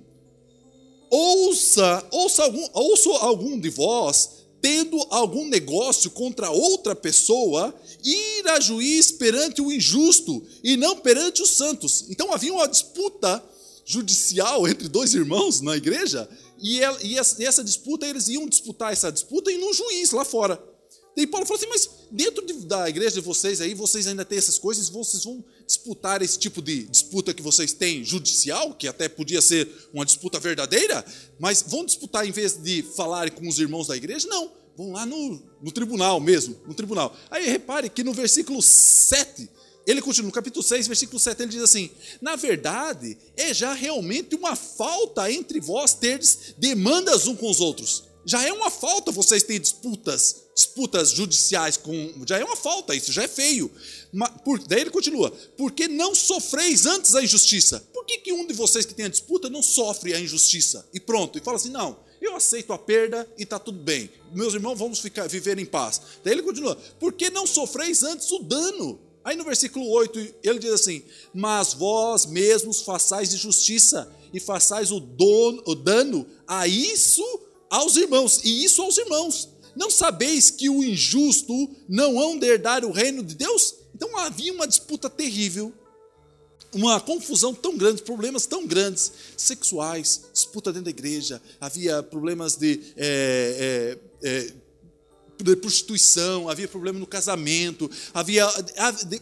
Ouça, 1.10 2.06
ouça 2.10 2.42
algum, 2.42 2.68
ouça 2.72 3.10
algum 3.18 3.58
de 3.58 3.68
vós 3.68 4.41
tendo 4.62 4.96
algum 5.10 5.48
negócio 5.48 6.08
contra 6.12 6.50
outra 6.50 6.94
pessoa, 6.94 7.74
ir 8.02 8.48
a 8.48 8.60
juiz 8.60 9.10
perante 9.10 9.60
o 9.60 9.72
injusto 9.72 10.40
e 10.62 10.76
não 10.76 10.96
perante 10.96 11.42
os 11.42 11.50
santos. 11.50 12.06
Então 12.08 12.32
havia 12.32 12.52
uma 12.52 12.68
disputa 12.68 13.44
judicial 13.84 14.68
entre 14.68 14.88
dois 14.88 15.12
irmãos 15.14 15.60
na 15.60 15.76
igreja, 15.76 16.28
e, 16.62 16.80
essa 17.44 17.64
disputa, 17.64 18.06
eles 18.06 18.28
iam 18.28 18.48
disputar 18.48 18.92
essa 18.92 19.10
disputa 19.10 19.50
em 19.50 19.64
um 19.64 19.74
juiz 19.74 20.12
lá 20.12 20.24
fora. 20.24 20.62
E 21.16 21.26
Paulo 21.26 21.44
falou 21.44 21.58
assim: 21.58 21.68
mas 21.68 21.90
dentro 22.08 22.46
de, 22.46 22.52
da 22.64 22.88
igreja 22.88 23.16
de 23.16 23.20
vocês 23.20 23.60
aí, 23.60 23.74
vocês 23.74 24.06
ainda 24.06 24.24
têm 24.24 24.38
essas 24.38 24.58
coisas, 24.58 24.88
vocês 24.88 25.24
vão 25.24 25.44
disputar 25.72 26.20
esse 26.20 26.38
tipo 26.38 26.60
de 26.60 26.84
disputa 26.84 27.32
que 27.32 27.40
vocês 27.40 27.72
têm 27.72 28.04
judicial, 28.04 28.74
que 28.74 28.86
até 28.86 29.08
podia 29.08 29.40
ser 29.40 29.66
uma 29.92 30.04
disputa 30.04 30.38
verdadeira, 30.38 31.02
mas 31.38 31.64
vão 31.66 31.84
disputar 31.84 32.26
em 32.26 32.30
vez 32.30 32.56
de 32.56 32.82
falarem 32.82 33.32
com 33.32 33.48
os 33.48 33.58
irmãos 33.58 33.86
da 33.86 33.96
igreja? 33.96 34.28
Não, 34.28 34.52
vão 34.76 34.92
lá 34.92 35.06
no, 35.06 35.42
no 35.62 35.72
tribunal 35.72 36.20
mesmo, 36.20 36.60
no 36.66 36.74
tribunal. 36.74 37.16
Aí 37.30 37.48
repare 37.48 37.88
que 37.88 38.04
no 38.04 38.12
versículo 38.12 38.60
7, 38.60 39.48
ele 39.86 40.02
continua, 40.02 40.26
no 40.26 40.32
capítulo 40.32 40.62
6, 40.62 40.86
versículo 40.86 41.18
7, 41.18 41.42
ele 41.42 41.52
diz 41.52 41.62
assim: 41.62 41.90
Na 42.20 42.36
verdade, 42.36 43.16
é 43.34 43.54
já 43.54 43.72
realmente 43.72 44.34
uma 44.34 44.54
falta 44.54 45.32
entre 45.32 45.58
vós 45.58 45.94
terdes 45.94 46.54
demandas 46.58 47.26
um 47.26 47.34
com 47.34 47.50
os 47.50 47.60
outros. 47.60 48.04
Já 48.24 48.46
é 48.46 48.52
uma 48.52 48.70
falta 48.70 49.10
vocês 49.10 49.42
terem 49.42 49.60
disputas, 49.60 50.44
disputas 50.54 51.10
judiciais 51.10 51.76
com. 51.76 52.12
Já 52.26 52.38
é 52.38 52.44
uma 52.44 52.56
falta, 52.56 52.94
isso 52.94 53.12
já 53.12 53.24
é 53.24 53.28
feio. 53.28 53.70
Mas, 54.12 54.30
por, 54.44 54.58
daí 54.60 54.82
ele 54.82 54.90
continua: 54.90 55.30
porque 55.56 55.88
não 55.88 56.14
sofreis 56.14 56.86
antes 56.86 57.14
a 57.14 57.22
injustiça. 57.22 57.84
Por 57.92 58.04
que, 58.04 58.18
que 58.18 58.32
um 58.32 58.46
de 58.46 58.54
vocês 58.54 58.86
que 58.86 58.94
tem 58.94 59.06
a 59.06 59.08
disputa 59.08 59.50
não 59.50 59.62
sofre 59.62 60.14
a 60.14 60.20
injustiça? 60.20 60.86
E 60.94 61.00
pronto, 61.00 61.36
e 61.36 61.40
fala 61.40 61.56
assim: 61.56 61.70
não, 61.70 61.98
eu 62.20 62.36
aceito 62.36 62.72
a 62.72 62.78
perda 62.78 63.28
e 63.36 63.42
está 63.42 63.58
tudo 63.58 63.78
bem. 63.78 64.08
Meus 64.32 64.54
irmãos, 64.54 64.78
vamos 64.78 65.00
ficar, 65.00 65.28
viver 65.28 65.58
em 65.58 65.66
paz. 65.66 66.00
Daí 66.22 66.34
ele 66.34 66.42
continua: 66.42 66.76
porque 67.00 67.28
não 67.30 67.46
sofreis 67.46 68.02
antes 68.04 68.30
o 68.30 68.38
dano? 68.38 69.00
Aí 69.24 69.36
no 69.36 69.44
versículo 69.44 69.88
8 69.88 70.34
ele 70.42 70.58
diz 70.58 70.70
assim: 70.70 71.02
Mas 71.34 71.72
vós 71.72 72.26
mesmos 72.26 72.82
façais 72.82 73.30
de 73.30 73.36
justiça 73.36 74.10
e 74.32 74.40
façais 74.40 74.90
o, 74.90 75.00
dono, 75.00 75.62
o 75.66 75.74
dano 75.74 76.26
a 76.46 76.66
isso 76.66 77.22
aos 77.72 77.96
irmãos, 77.96 78.42
e 78.44 78.64
isso 78.64 78.82
aos 78.82 78.98
irmãos. 78.98 79.48
Não 79.74 79.90
sabeis 79.90 80.50
que 80.50 80.68
o 80.68 80.84
injusto 80.84 81.70
não 81.88 82.20
hão 82.20 82.38
de 82.38 82.46
herdar 82.46 82.84
o 82.84 82.92
reino 82.92 83.22
de 83.22 83.34
Deus? 83.34 83.76
Então 83.94 84.14
havia 84.18 84.52
uma 84.52 84.68
disputa 84.68 85.08
terrível, 85.08 85.72
uma 86.74 87.00
confusão 87.00 87.54
tão 87.54 87.74
grande, 87.78 88.02
problemas 88.02 88.44
tão 88.44 88.66
grandes, 88.66 89.10
sexuais, 89.38 90.24
disputa 90.34 90.70
dentro 90.70 90.84
da 90.84 90.90
igreja, 90.90 91.40
havia 91.58 92.02
problemas 92.02 92.56
de, 92.56 92.78
é, 92.94 93.98
é, 94.22 94.52
é, 95.42 95.56
prostituição, 95.56 96.50
havia 96.50 96.68
problema 96.68 96.98
no 96.98 97.06
casamento, 97.06 97.90
havia. 98.12 98.46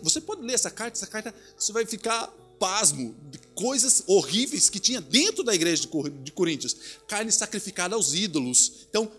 Você 0.03 0.21
pode 0.21 0.43
ler 0.43 0.55
essa 0.55 0.71
carta, 0.73 0.99
essa 0.99 1.07
carta 1.07 1.33
você 1.57 1.73
vai 1.73 1.87
ficar 1.87 2.35
pasmo 2.61 3.17
de 3.31 3.39
coisas 3.55 4.05
horríveis 4.07 4.69
que 4.69 4.79
tinha 4.79 5.01
dentro 5.01 5.43
da 5.43 5.55
igreja 5.55 5.89
de 6.23 6.33
Coríntios. 6.33 6.77
Carne 7.09 7.33
sacrificada 7.33 7.97
aos 7.97 8.15
ídolos. 8.15 8.87
Então, 8.89 9.11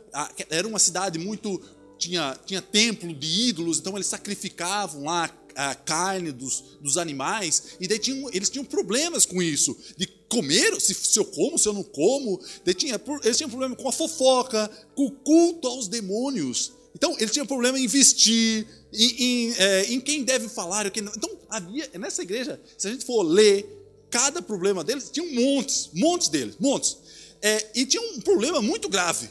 era 0.50 0.68
uma 0.68 0.80
cidade 0.80 1.20
muito. 1.20 1.60
Tinha, 1.98 2.36
tinha 2.48 2.64
templo 2.64 3.14
de 3.14 3.28
ídolos, 3.50 3.78
então 3.78 3.96
eles 3.96 4.08
sacrificavam 4.08 5.04
lá 5.04 5.30
a 5.56 5.76
carne 5.76 6.32
dos, 6.32 6.78
dos 6.82 6.98
animais, 6.98 7.76
e 7.80 7.88
daí 7.88 8.00
tinham, 8.00 8.28
eles 8.34 8.50
tinham 8.50 8.66
problemas 8.66 9.24
com 9.24 9.40
isso, 9.40 9.78
de 9.98 10.08
comer, 10.28 10.80
se, 10.80 10.96
se 10.96 11.20
eu 11.20 11.26
como, 11.26 11.60
se 11.60 11.68
eu 11.68 11.74
não 11.74 11.84
como. 11.84 12.42
Daí 12.66 12.74
tinha, 12.74 13.00
eles 13.24 13.38
tinham 13.38 13.50
problema 13.50 13.76
com 13.76 13.88
a 13.88 13.92
fofoca, 13.92 14.68
com 14.96 15.06
o 15.06 15.12
culto 15.12 15.68
aos 15.68 15.88
demônios. 15.88 16.72
Então, 16.96 17.16
ele 17.20 17.30
tinha 17.32 17.46
problema 17.46 17.80
em 17.80 17.88
vestir, 17.88 18.68
em, 18.94 19.24
em, 19.24 19.54
é, 19.58 19.84
em 19.86 20.00
quem 20.00 20.24
deve 20.24 20.50
falar. 20.50 20.86
Não. 20.86 21.14
Então, 21.16 21.30
havia, 21.50 21.90
nessa 22.00 22.22
igreja, 22.22 22.60
se 22.78 22.88
a 22.88 22.92
gente 22.92 23.06
for 23.06 23.24
ler 23.24 23.66
cada 24.10 24.42
problema 24.42 24.84
deles, 24.84 25.10
tinha 25.10 25.26
um 25.26 25.56
montes, 25.56 25.90
montes 25.94 26.28
deles, 26.28 26.56
montes. 26.60 26.98
É, 27.42 27.68
e 27.74 27.86
tinha 27.86 28.02
um 28.02 28.20
problema 28.20 28.62
muito 28.62 28.90
grave, 28.90 29.30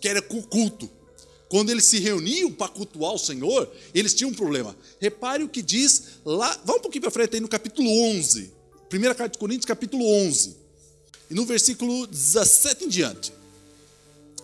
que 0.00 0.08
era 0.08 0.22
com 0.22 0.38
o 0.38 0.42
culto. 0.42 0.88
Quando 1.48 1.70
eles 1.70 1.84
se 1.84 1.98
reuniam 1.98 2.52
para 2.52 2.68
cultuar 2.68 3.12
o 3.12 3.18
Senhor, 3.18 3.68
eles 3.92 4.14
tinham 4.14 4.30
um 4.30 4.34
problema. 4.34 4.74
Repare 5.00 5.42
o 5.42 5.48
que 5.48 5.60
diz 5.60 6.20
lá, 6.24 6.58
vá 6.64 6.74
um 6.74 6.80
pouquinho 6.80 7.02
para 7.02 7.10
frente 7.10 7.34
aí 7.34 7.40
no 7.40 7.48
capítulo 7.48 7.90
11. 7.90 8.52
Primeira 8.88 9.16
carta 9.16 9.32
de 9.32 9.38
Coríntios, 9.38 9.66
capítulo 9.66 10.06
11. 10.06 10.56
E 11.28 11.34
no 11.34 11.44
versículo 11.44 12.06
17 12.06 12.84
em 12.84 12.88
diante. 12.88 13.32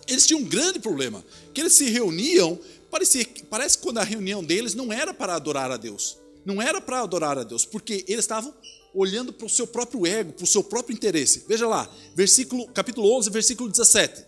Eles 0.07 0.27
tinham 0.27 0.41
um 0.41 0.45
grande 0.45 0.79
problema, 0.79 1.25
que 1.53 1.61
eles 1.61 1.73
se 1.73 1.91
reuniam, 1.91 2.59
parecia, 2.91 3.27
parece 3.51 3.79
que 3.79 3.85
quando 3.85 3.99
a 3.99 4.05
reunião 4.05 4.43
deles 4.43 4.75
não 4.75 4.93
era 4.93 5.13
para 5.13 5.35
adorar 5.35 5.71
a 5.71 5.77
Deus. 5.77 6.17
Não 6.45 6.63
era 6.63 6.81
para 6.81 7.01
adorar 7.01 7.37
a 7.39 7.43
Deus, 7.43 7.65
porque 7.65 8.05
eles 8.07 8.25
estavam 8.25 8.55
olhando 8.95 9.33
para 9.33 9.47
o 9.47 9.51
seu 9.51 9.67
próprio 9.67 10.07
ego, 10.07 10.33
para 10.33 10.45
o 10.45 10.47
seu 10.47 10.63
próprio 10.63 10.95
interesse. 10.95 11.45
Veja 11.49 11.67
lá, 11.67 11.91
versículo, 12.15 12.67
capítulo 12.69 13.13
11, 13.19 13.31
versículo 13.31 13.69
17. 13.69 14.25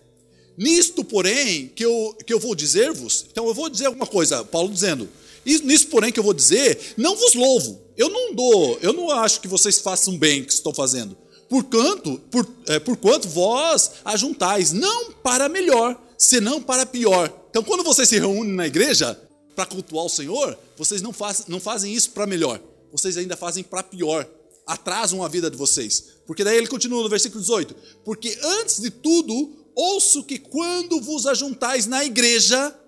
Nisto, 0.56 1.04
porém, 1.04 1.68
que 1.68 1.84
eu, 1.84 2.16
que 2.26 2.32
eu 2.32 2.40
vou 2.40 2.54
dizer-vos, 2.54 3.24
então 3.30 3.46
eu 3.46 3.54
vou 3.54 3.70
dizer 3.70 3.86
alguma 3.86 4.06
coisa, 4.06 4.44
Paulo 4.44 4.72
dizendo, 4.72 5.08
nisso, 5.44 5.86
porém, 5.86 6.10
que 6.10 6.18
eu 6.18 6.24
vou 6.24 6.34
dizer, 6.34 6.94
não 6.96 7.14
vos 7.14 7.34
louvo. 7.34 7.80
Eu 7.96 8.10
não 8.10 8.34
dou, 8.34 8.78
eu 8.82 8.92
não 8.92 9.10
acho 9.10 9.40
que 9.40 9.48
vocês 9.48 9.78
façam 9.78 10.18
bem 10.18 10.42
o 10.42 10.46
que 10.46 10.52
estão 10.52 10.74
fazendo. 10.74 11.16
Por 11.48 11.64
quanto, 11.64 12.18
por, 12.30 12.46
é, 12.66 12.78
vós 13.26 13.92
ajuntais, 14.04 14.72
não 14.72 15.12
para 15.12 15.48
melhor, 15.48 15.98
senão 16.16 16.60
para 16.60 16.84
pior. 16.84 17.32
Então, 17.50 17.62
quando 17.62 17.82
vocês 17.82 18.08
se 18.08 18.18
reúnem 18.18 18.52
na 18.52 18.66
igreja 18.66 19.18
para 19.56 19.64
cultuar 19.66 20.04
o 20.04 20.10
Senhor, 20.10 20.58
vocês 20.76 21.00
não, 21.00 21.12
faz, 21.12 21.44
não 21.48 21.58
fazem 21.58 21.92
isso 21.92 22.10
para 22.10 22.26
melhor, 22.26 22.60
vocês 22.92 23.16
ainda 23.16 23.36
fazem 23.36 23.64
para 23.64 23.82
pior 23.82 24.26
atrasam 24.68 25.24
a 25.24 25.28
vida 25.28 25.50
de 25.50 25.56
vocês. 25.56 26.04
Porque 26.26 26.44
daí 26.44 26.58
ele 26.58 26.66
continua 26.66 27.02
no 27.02 27.08
versículo 27.08 27.40
18: 27.40 27.74
Porque 28.04 28.38
antes 28.42 28.80
de 28.80 28.90
tudo, 28.90 29.56
ouço 29.74 30.22
que 30.22 30.38
quando 30.38 31.00
vos 31.00 31.26
ajuntais 31.26 31.86
na 31.86 32.04
igreja, 32.04 32.78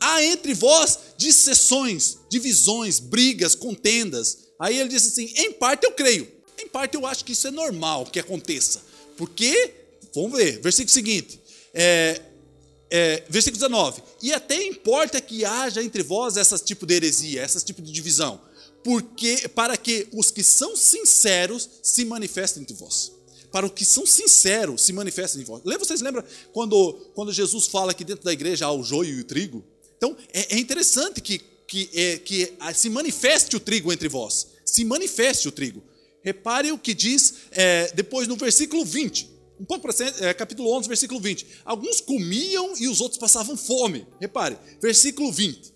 há 0.00 0.22
entre 0.24 0.52
vós 0.52 0.98
dissessões, 1.16 2.18
divisões, 2.28 2.98
brigas, 2.98 3.54
contendas. 3.54 4.48
Aí 4.58 4.78
ele 4.78 4.88
diz 4.88 5.06
assim: 5.06 5.32
em 5.36 5.52
parte 5.52 5.84
eu 5.84 5.92
creio, 5.92 6.28
em 6.58 6.68
parte 6.68 6.94
eu 6.94 7.06
acho 7.06 7.24
que 7.24 7.32
isso 7.32 7.46
é 7.46 7.50
normal 7.50 8.06
que 8.06 8.18
aconteça. 8.18 8.82
Porque, 9.16 9.74
vamos 10.14 10.38
ver, 10.38 10.60
versículo 10.60 10.92
seguinte, 10.92 11.40
é, 11.74 12.20
é, 12.90 13.24
versículo 13.28 13.60
19: 13.60 14.02
E 14.22 14.32
até 14.32 14.62
importa 14.62 15.20
que 15.20 15.44
haja 15.44 15.82
entre 15.82 16.02
vós 16.02 16.36
esse 16.36 16.58
tipo 16.64 16.86
de 16.86 16.94
heresia, 16.94 17.44
esse 17.44 17.64
tipo 17.64 17.82
de 17.82 17.90
divisão 17.92 18.40
porque 18.82 19.48
para 19.48 19.76
que 19.76 20.08
os 20.12 20.30
que 20.30 20.42
são 20.42 20.76
sinceros 20.76 21.68
se 21.82 22.04
manifestem 22.04 22.62
entre 22.62 22.74
vós. 22.74 23.12
Para 23.50 23.66
os 23.66 23.72
que 23.72 23.84
são 23.84 24.06
sinceros 24.06 24.82
se 24.82 24.92
manifestem 24.92 25.42
em 25.42 25.44
vós. 25.44 25.62
Vocês 25.78 26.00
lembram 26.00 26.24
quando, 26.52 26.94
quando 27.14 27.32
Jesus 27.32 27.66
fala 27.66 27.94
que 27.94 28.04
dentro 28.04 28.24
da 28.24 28.32
igreja 28.32 28.66
há 28.66 28.72
o 28.72 28.82
joio 28.82 29.18
e 29.18 29.20
o 29.20 29.24
trigo? 29.24 29.64
Então 29.96 30.16
é, 30.32 30.56
é 30.56 30.58
interessante 30.58 31.20
que, 31.20 31.38
que, 31.66 31.90
é, 31.94 32.18
que 32.18 32.54
se 32.74 32.88
manifeste 32.88 33.54
o 33.56 33.60
trigo 33.60 33.92
entre 33.92 34.08
vós. 34.08 34.48
Se 34.64 34.84
manifeste 34.84 35.48
o 35.48 35.52
trigo. 35.52 35.82
Repare 36.22 36.72
o 36.72 36.78
que 36.78 36.94
diz 36.94 37.34
é, 37.50 37.92
depois 37.94 38.28
no 38.28 38.36
versículo 38.36 38.84
20. 38.84 39.30
Um 39.60 39.64
pouco 39.64 39.82
para 39.82 40.26
é, 40.26 40.34
capítulo 40.34 40.72
11, 40.76 40.88
versículo 40.88 41.20
20. 41.20 41.46
Alguns 41.64 42.00
comiam 42.00 42.74
e 42.78 42.88
os 42.88 43.00
outros 43.00 43.18
passavam 43.18 43.56
fome. 43.56 44.06
Repare, 44.20 44.56
versículo 44.80 45.30
20. 45.30 45.72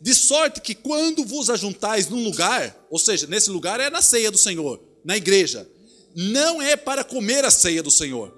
De 0.00 0.14
sorte 0.14 0.60
que 0.60 0.74
quando 0.74 1.24
vos 1.24 1.48
ajuntais 1.50 2.08
num 2.08 2.22
lugar, 2.22 2.86
ou 2.90 2.98
seja, 2.98 3.26
nesse 3.26 3.50
lugar 3.50 3.80
é 3.80 3.88
na 3.88 4.02
ceia 4.02 4.30
do 4.30 4.38
Senhor, 4.38 4.80
na 5.04 5.16
igreja, 5.16 5.68
não 6.14 6.60
é 6.60 6.76
para 6.76 7.02
comer 7.02 7.44
a 7.44 7.50
ceia 7.50 7.82
do 7.82 7.90
Senhor. 7.90 8.36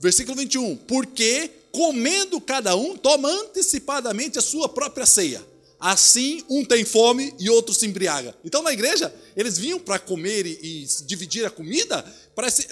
Versículo 0.00 0.36
21. 0.36 0.76
Porque 0.76 1.50
comendo 1.72 2.40
cada 2.40 2.74
um, 2.76 2.96
toma 2.96 3.28
antecipadamente 3.28 4.38
a 4.38 4.42
sua 4.42 4.68
própria 4.68 5.06
ceia. 5.06 5.44
Assim, 5.78 6.42
um 6.48 6.64
tem 6.64 6.84
fome 6.84 7.34
e 7.38 7.50
outro 7.50 7.74
se 7.74 7.86
embriaga. 7.86 8.34
Então, 8.44 8.62
na 8.62 8.72
igreja, 8.72 9.14
eles 9.36 9.58
vinham 9.58 9.78
para 9.78 9.98
comer 9.98 10.46
e, 10.46 10.58
e, 10.62 10.86
dividir 11.04 11.44
a 11.44 11.50
comida. 11.50 12.04
Parece, 12.34 12.68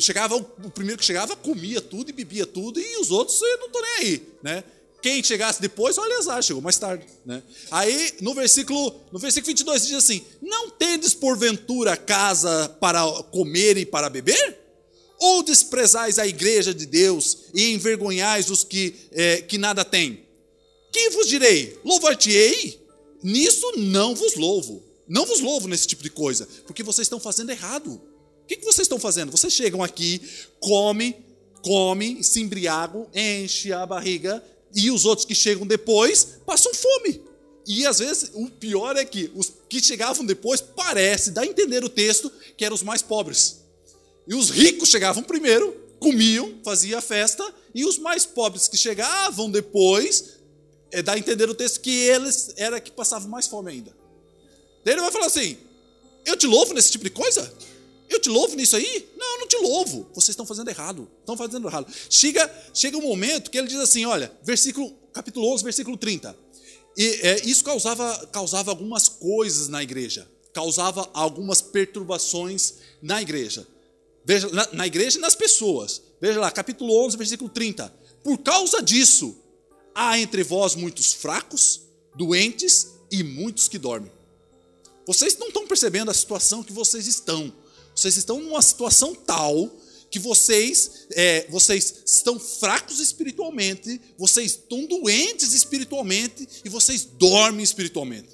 chegava 0.00 0.36
o 0.36 0.70
primeiro 0.70 0.98
que 0.98 1.04
chegava 1.04 1.34
comia 1.36 1.80
tudo 1.80 2.10
e 2.10 2.12
bebia 2.12 2.46
tudo 2.46 2.80
e 2.80 2.96
os 2.98 3.10
outros 3.10 3.40
não 3.40 3.66
estão 3.66 3.82
nem 3.82 3.96
aí, 3.98 4.22
né? 4.42 4.64
Quem 5.04 5.22
chegasse 5.22 5.60
depois, 5.60 5.98
olha 5.98 6.16
azar, 6.16 6.42
chegou 6.42 6.62
mais 6.62 6.78
tarde. 6.78 7.04
Né? 7.26 7.42
Aí, 7.70 8.14
no 8.22 8.32
versículo, 8.32 9.02
no 9.12 9.18
versículo 9.18 9.48
22, 9.48 9.86
diz 9.86 9.96
assim: 9.96 10.24
Não 10.40 10.70
tendes 10.70 11.12
porventura 11.12 11.94
casa 11.94 12.70
para 12.80 13.02
comer 13.24 13.76
e 13.76 13.84
para 13.84 14.08
beber? 14.08 14.58
Ou 15.18 15.42
desprezais 15.42 16.18
a 16.18 16.26
igreja 16.26 16.72
de 16.72 16.86
Deus 16.86 17.36
e 17.52 17.72
envergonhais 17.72 18.48
os 18.48 18.64
que, 18.64 18.94
é, 19.12 19.42
que 19.42 19.58
nada 19.58 19.84
têm? 19.84 20.23
Que 20.94 21.10
vos 21.10 21.26
direi? 21.26 21.76
Louvar-te-ei? 21.84 22.80
Nisso 23.20 23.72
não 23.78 24.14
vos 24.14 24.36
louvo. 24.36 24.80
Não 25.08 25.26
vos 25.26 25.40
louvo 25.40 25.66
nesse 25.66 25.88
tipo 25.88 26.04
de 26.04 26.08
coisa, 26.08 26.48
porque 26.68 26.84
vocês 26.84 27.06
estão 27.06 27.18
fazendo 27.18 27.50
errado. 27.50 28.00
O 28.44 28.46
que, 28.46 28.54
que 28.54 28.64
vocês 28.64 28.84
estão 28.84 29.00
fazendo? 29.00 29.32
Vocês 29.32 29.52
chegam 29.52 29.82
aqui, 29.82 30.22
comem, 30.60 31.16
comem, 31.62 32.22
se 32.22 32.40
embriagam, 32.40 33.08
enche 33.12 33.72
a 33.72 33.84
barriga, 33.84 34.40
E 34.72 34.88
os 34.88 35.04
outros 35.04 35.26
que 35.26 35.34
chegam 35.34 35.66
depois 35.66 36.38
passam 36.46 36.72
fome. 36.72 37.20
E 37.66 37.84
às 37.86 37.98
vezes 37.98 38.30
o 38.32 38.48
pior 38.48 38.96
é 38.96 39.04
que 39.04 39.32
os 39.34 39.52
que 39.68 39.82
chegavam 39.82 40.24
depois 40.24 40.60
parece, 40.60 41.32
dá 41.32 41.40
a 41.40 41.46
entender 41.46 41.82
o 41.82 41.88
texto, 41.88 42.30
que 42.56 42.64
eram 42.64 42.76
os 42.76 42.84
mais 42.84 43.02
pobres. 43.02 43.62
E 44.28 44.34
os 44.36 44.48
ricos 44.48 44.90
chegavam 44.90 45.24
primeiro, 45.24 45.74
comiam, 45.98 46.54
faziam 46.62 47.00
a 47.00 47.02
festa, 47.02 47.44
e 47.74 47.84
os 47.84 47.98
mais 47.98 48.24
pobres 48.24 48.68
que 48.68 48.76
chegavam 48.76 49.50
depois, 49.50 50.33
é, 50.94 51.02
dá 51.02 51.12
a 51.12 51.18
entender 51.18 51.48
o 51.48 51.54
texto 51.54 51.80
que 51.80 51.90
eles 51.90 52.52
era 52.56 52.80
que 52.80 52.90
passavam 52.90 53.28
mais 53.28 53.46
fome 53.46 53.70
ainda. 53.72 53.94
Daí 54.84 54.94
ele 54.94 55.00
vai 55.02 55.12
falar 55.12 55.26
assim: 55.26 55.56
Eu 56.24 56.36
te 56.36 56.46
louvo 56.46 56.72
nesse 56.74 56.92
tipo 56.92 57.04
de 57.04 57.10
coisa? 57.10 57.52
Eu 58.08 58.20
te 58.20 58.28
louvo 58.28 58.54
nisso 58.54 58.76
aí? 58.76 59.08
Não, 59.16 59.34
eu 59.34 59.40
não 59.40 59.48
te 59.48 59.56
louvo. 59.56 60.06
Vocês 60.14 60.30
estão 60.30 60.46
fazendo 60.46 60.68
errado. 60.68 61.10
Estão 61.20 61.36
fazendo 61.36 61.66
errado. 61.66 61.92
Chega, 62.08 62.50
chega 62.72 62.96
um 62.96 63.02
momento 63.02 63.50
que 63.50 63.58
ele 63.58 63.66
diz 63.66 63.80
assim: 63.80 64.04
olha, 64.04 64.30
versículo, 64.42 64.90
capítulo 65.12 65.52
11, 65.52 65.64
versículo 65.64 65.96
30. 65.96 66.36
E 66.96 67.06
é, 67.22 67.40
isso 67.44 67.64
causava, 67.64 68.26
causava 68.28 68.70
algumas 68.70 69.08
coisas 69.08 69.68
na 69.68 69.82
igreja, 69.82 70.28
causava 70.52 71.10
algumas 71.12 71.60
perturbações 71.60 72.74
na 73.02 73.20
igreja. 73.20 73.66
Veja, 74.24 74.48
na, 74.50 74.68
na 74.72 74.86
igreja 74.86 75.18
e 75.18 75.20
nas 75.20 75.34
pessoas. 75.34 76.02
Veja 76.20 76.40
lá, 76.40 76.50
capítulo 76.50 77.04
11, 77.04 77.16
versículo 77.16 77.50
30. 77.50 77.92
Por 78.22 78.38
causa 78.38 78.80
disso, 78.80 79.36
há 79.94 80.18
entre 80.18 80.42
vós 80.42 80.74
muitos 80.74 81.12
fracos, 81.12 81.82
doentes 82.14 82.88
e 83.10 83.22
muitos 83.22 83.68
que 83.68 83.78
dormem. 83.78 84.10
Vocês 85.06 85.36
não 85.36 85.48
estão 85.48 85.66
percebendo 85.66 86.10
a 86.10 86.14
situação 86.14 86.62
que 86.62 86.72
vocês 86.72 87.06
estão. 87.06 87.52
Vocês 87.94 88.16
estão 88.16 88.40
numa 88.40 88.62
situação 88.62 89.14
tal 89.14 89.70
que 90.10 90.18
vocês, 90.18 91.06
é, 91.12 91.46
vocês 91.48 92.02
estão 92.06 92.38
fracos 92.38 93.00
espiritualmente, 93.00 94.00
vocês 94.16 94.52
estão 94.52 94.86
doentes 94.86 95.52
espiritualmente 95.52 96.48
e 96.64 96.68
vocês 96.68 97.04
dormem 97.04 97.64
espiritualmente. 97.64 98.28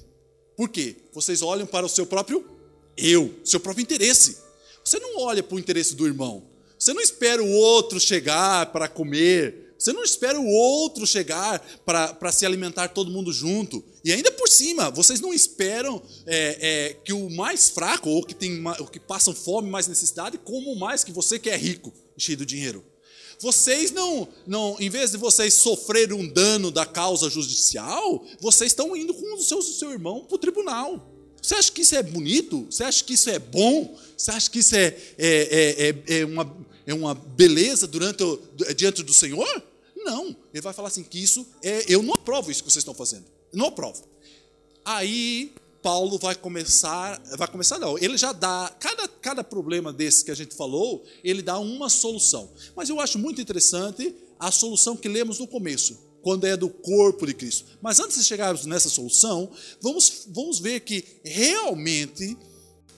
Por 0.55 0.69
quê? 0.69 0.95
Vocês 1.11 1.41
olham 1.41 1.65
para 1.65 1.85
o 1.85 1.89
seu 1.89 2.05
próprio 2.05 2.45
eu, 2.95 3.33
seu 3.43 3.59
próprio 3.59 3.81
interesse. 3.81 4.37
Você 4.85 4.99
não 4.99 5.17
olha 5.21 5.41
para 5.41 5.55
o 5.55 5.59
interesse 5.59 5.95
do 5.95 6.05
irmão. 6.05 6.43
Você 6.77 6.93
não 6.93 7.01
espera 7.01 7.43
o 7.43 7.49
outro 7.49 7.99
chegar 7.99 8.71
para 8.71 8.87
comer. 8.87 9.70
Você 9.81 9.93
não 9.93 10.03
espera 10.03 10.39
o 10.39 10.47
outro 10.47 11.07
chegar 11.07 11.59
para 11.83 12.31
se 12.31 12.45
alimentar 12.45 12.89
todo 12.89 13.09
mundo 13.09 13.33
junto. 13.33 13.83
E 14.05 14.13
ainda 14.13 14.31
por 14.31 14.47
cima, 14.47 14.91
vocês 14.91 15.19
não 15.19 15.33
esperam 15.33 15.99
é, 16.27 16.57
é, 16.61 16.93
que 17.03 17.11
o 17.11 17.27
mais 17.31 17.67
fraco, 17.67 18.07
ou 18.07 18.23
que, 18.23 18.35
tem, 18.35 18.63
ou 18.79 18.85
que 18.85 18.99
passam 18.99 19.33
fome, 19.33 19.71
mais 19.71 19.87
necessidade, 19.87 20.37
como 20.37 20.75
mais 20.75 21.03
que 21.03 21.11
você 21.11 21.39
que 21.39 21.49
é 21.49 21.57
rico, 21.57 21.91
cheio 22.15 22.37
de 22.37 22.45
dinheiro. 22.45 22.85
Vocês 23.39 23.89
não, 23.89 24.27
não, 24.45 24.77
em 24.79 24.87
vez 24.87 25.09
de 25.09 25.17
vocês 25.17 25.55
sofrerem 25.55 26.15
um 26.15 26.27
dano 26.27 26.69
da 26.69 26.85
causa 26.85 27.27
judicial, 27.27 28.23
vocês 28.39 28.73
estão 28.73 28.95
indo 28.95 29.15
com 29.15 29.33
o 29.33 29.41
seu, 29.41 29.57
o 29.57 29.63
seu 29.63 29.91
irmão 29.91 30.25
para 30.25 30.35
o 30.35 30.37
tribunal. 30.37 31.11
Você 31.41 31.55
acha 31.55 31.71
que 31.71 31.81
isso 31.81 31.95
é 31.95 32.03
bonito? 32.03 32.67
Você 32.69 32.83
acha 32.83 33.03
que 33.03 33.13
isso 33.13 33.31
é 33.31 33.39
bom? 33.39 33.97
Você 34.15 34.29
acha 34.29 34.47
que 34.47 34.59
isso 34.59 34.75
é, 34.75 34.95
é, 35.17 35.95
é, 36.07 36.19
é 36.19 36.25
uma, 36.25 36.57
é 36.85 36.93
uma 36.93 37.15
beleza 37.15 37.87
durante 37.87 38.23
diante 38.75 39.01
do 39.01 39.11
Senhor? 39.11 39.70
Não, 40.03 40.35
ele 40.53 40.61
vai 40.61 40.73
falar 40.73 40.87
assim 40.87 41.03
que 41.03 41.21
isso 41.21 41.45
é, 41.61 41.85
eu 41.87 42.01
não 42.01 42.13
aprovo 42.13 42.51
isso 42.51 42.63
que 42.63 42.71
vocês 42.71 42.81
estão 42.81 42.93
fazendo. 42.93 43.25
Não 43.53 43.67
aprovo. 43.67 44.03
Aí 44.83 45.53
Paulo 45.81 46.17
vai 46.17 46.35
começar, 46.35 47.21
vai 47.37 47.47
começar 47.47 47.79
não, 47.79 47.97
ele 47.97 48.17
já 48.17 48.31
dá, 48.31 48.73
cada, 48.79 49.07
cada 49.07 49.43
problema 49.43 49.91
desse 49.91 50.23
que 50.23 50.31
a 50.31 50.35
gente 50.35 50.55
falou, 50.55 51.03
ele 51.23 51.41
dá 51.41 51.57
uma 51.59 51.89
solução. 51.89 52.49
Mas 52.75 52.89
eu 52.89 52.99
acho 52.99 53.17
muito 53.17 53.41
interessante 53.41 54.15
a 54.39 54.51
solução 54.51 54.95
que 54.95 55.07
lemos 55.07 55.39
no 55.39 55.47
começo, 55.47 55.99
quando 56.21 56.45
é 56.45 56.55
do 56.55 56.69
corpo 56.69 57.25
de 57.25 57.33
Cristo. 57.33 57.65
Mas 57.81 57.99
antes 57.99 58.17
de 58.17 58.23
chegarmos 58.23 58.65
nessa 58.65 58.89
solução, 58.89 59.51
vamos, 59.81 60.27
vamos 60.27 60.59
ver 60.59 60.81
que 60.81 61.03
realmente 61.23 62.37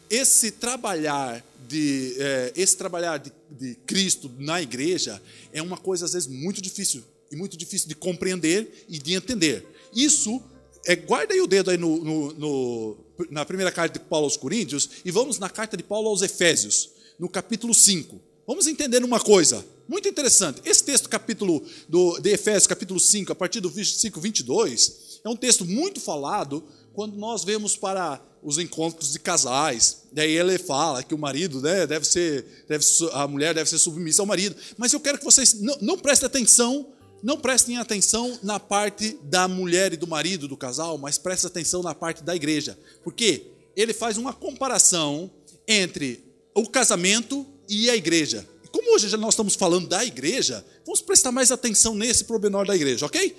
esse 0.09 0.51
trabalhar 0.51 1.43
de 1.67 2.15
é, 2.17 2.54
esse 2.56 2.78
trabalhar 2.78 3.17
de, 3.17 3.32
de 3.49 3.76
Cristo 3.86 4.32
na 4.38 4.62
igreja 4.62 5.21
é 5.52 5.62
uma 5.62 5.78
coisa 5.78 6.06
às 6.06 6.13
vezes 6.13 6.28
muito 6.28 6.62
difícil 6.62 7.04
e 7.32 7.36
muito 7.36 7.58
difícil 7.58 7.88
de 7.88 7.95
compreender 7.95 8.86
e 8.88 8.97
de 8.99 9.13
entender. 9.13 9.65
Isso 9.95 10.41
é, 10.86 10.95
guarda 10.95 11.34
aí 11.34 11.41
o 11.41 11.47
dedo 11.47 11.71
aí 11.71 11.78
no, 11.78 12.04
no, 12.04 12.34
no, 12.34 12.97
na 13.30 13.45
primeira 13.45 13.71
carta 13.71 13.97
de 13.97 14.06
Paulo 14.06 14.26
aos 14.26 14.38
Coríntios 14.38 14.89
e 15.04 15.12
vamos 15.12 15.39
na 15.39 15.49
carta 15.49 15.78
de 15.78 15.84
Paulo 15.84 16.10
aos 16.10 16.21
Efésios, 16.21 16.89
no 17.17 17.30
capítulo 17.30 17.73
5. 17.73 18.19
Vamos 18.45 18.67
entender 18.67 19.04
uma 19.04 19.19
coisa 19.19 19.65
muito 19.88 20.08
interessante. 20.08 20.62
Esse 20.65 20.84
texto, 20.84 21.08
capítulo 21.08 21.63
do, 21.88 22.19
de 22.19 22.32
Efésios, 22.32 22.67
capítulo 22.67 22.99
5, 22.99 23.32
a 23.32 23.36
partir 23.36 23.62
do 23.62 23.69
versículo 23.69 24.21
22, 24.21 25.21
é 25.23 25.30
um 25.30 25.36
texto 25.36 25.65
muito 25.65 26.02
falado 26.02 26.63
quando 26.93 27.15
nós 27.15 27.43
vemos 27.43 27.76
para 27.78 28.21
os 28.43 28.58
encontros 28.58 29.13
de 29.13 29.19
casais. 29.19 30.03
Daí 30.12 30.32
ele 30.38 30.58
fala 30.58 31.01
que 31.03 31.13
o 31.13 31.17
marido 31.17 31.62
né, 31.62 31.88
deve 31.88 32.06
ser, 32.06 32.45
deve, 32.67 32.86
a 33.13 33.27
mulher 33.27 33.53
deve 33.53 33.69
ser 33.69 33.79
submissa 33.79 34.21
ao 34.21 34.25
marido. 34.25 34.56
Mas 34.77 34.93
eu 34.93 34.99
quero 34.99 35.17
que 35.17 35.25
vocês 35.25 35.53
não, 35.56 35.77
não 35.82 35.97
prestem 35.97 36.27
atenção, 36.27 36.88
não 37.21 37.38
prestem 37.38 37.77
atenção 37.77 38.38
na 38.43 38.60
parte 38.60 39.17
da 39.23 39.47
mulher 39.47 39.93
e 39.93 39.97
do 39.97 40.08
marido 40.08 40.47
do 40.47 40.58
casal, 40.58 40.97
mas 40.97 41.17
prestem 41.17 41.47
atenção 41.47 41.82
na 41.82 41.95
parte 41.95 42.23
da 42.23 42.36
igreja. 42.36 42.77
Porque 43.03 43.47
ele 43.75 43.93
faz 43.93 44.17
uma 44.17 44.34
comparação 44.34 45.32
entre 45.67 46.23
o 46.53 46.67
casamento 46.67 47.45
e 47.67 47.89
a 47.89 47.95
igreja. 47.95 48.47
E 48.63 48.67
como 48.67 48.93
hoje 48.93 49.15
nós 49.17 49.34
estamos 49.34 49.56
falando 49.56 49.88
da 49.88 50.03
igreja, 50.06 50.63
vamos 50.86 51.01
prestar 51.01 51.32
mais 51.32 51.51
atenção 51.51 51.95
nesse 51.95 52.25
pormenor 52.25 52.67
da 52.67 52.75
igreja, 52.75 53.06
ok? 53.06 53.36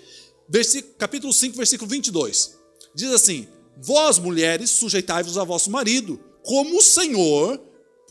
Versículo, 0.48 0.94
capítulo 0.98 1.32
5, 1.32 1.56
versículo 1.56 1.90
22. 1.90 2.54
Diz 2.94 3.10
assim: 3.12 3.46
Vós, 3.76 4.18
mulheres, 4.18 4.70
sujeitai-vos 4.70 5.36
a 5.36 5.44
vosso 5.44 5.70
marido, 5.70 6.18
como 6.42 6.78
o 6.78 6.82
Senhor, 6.82 7.60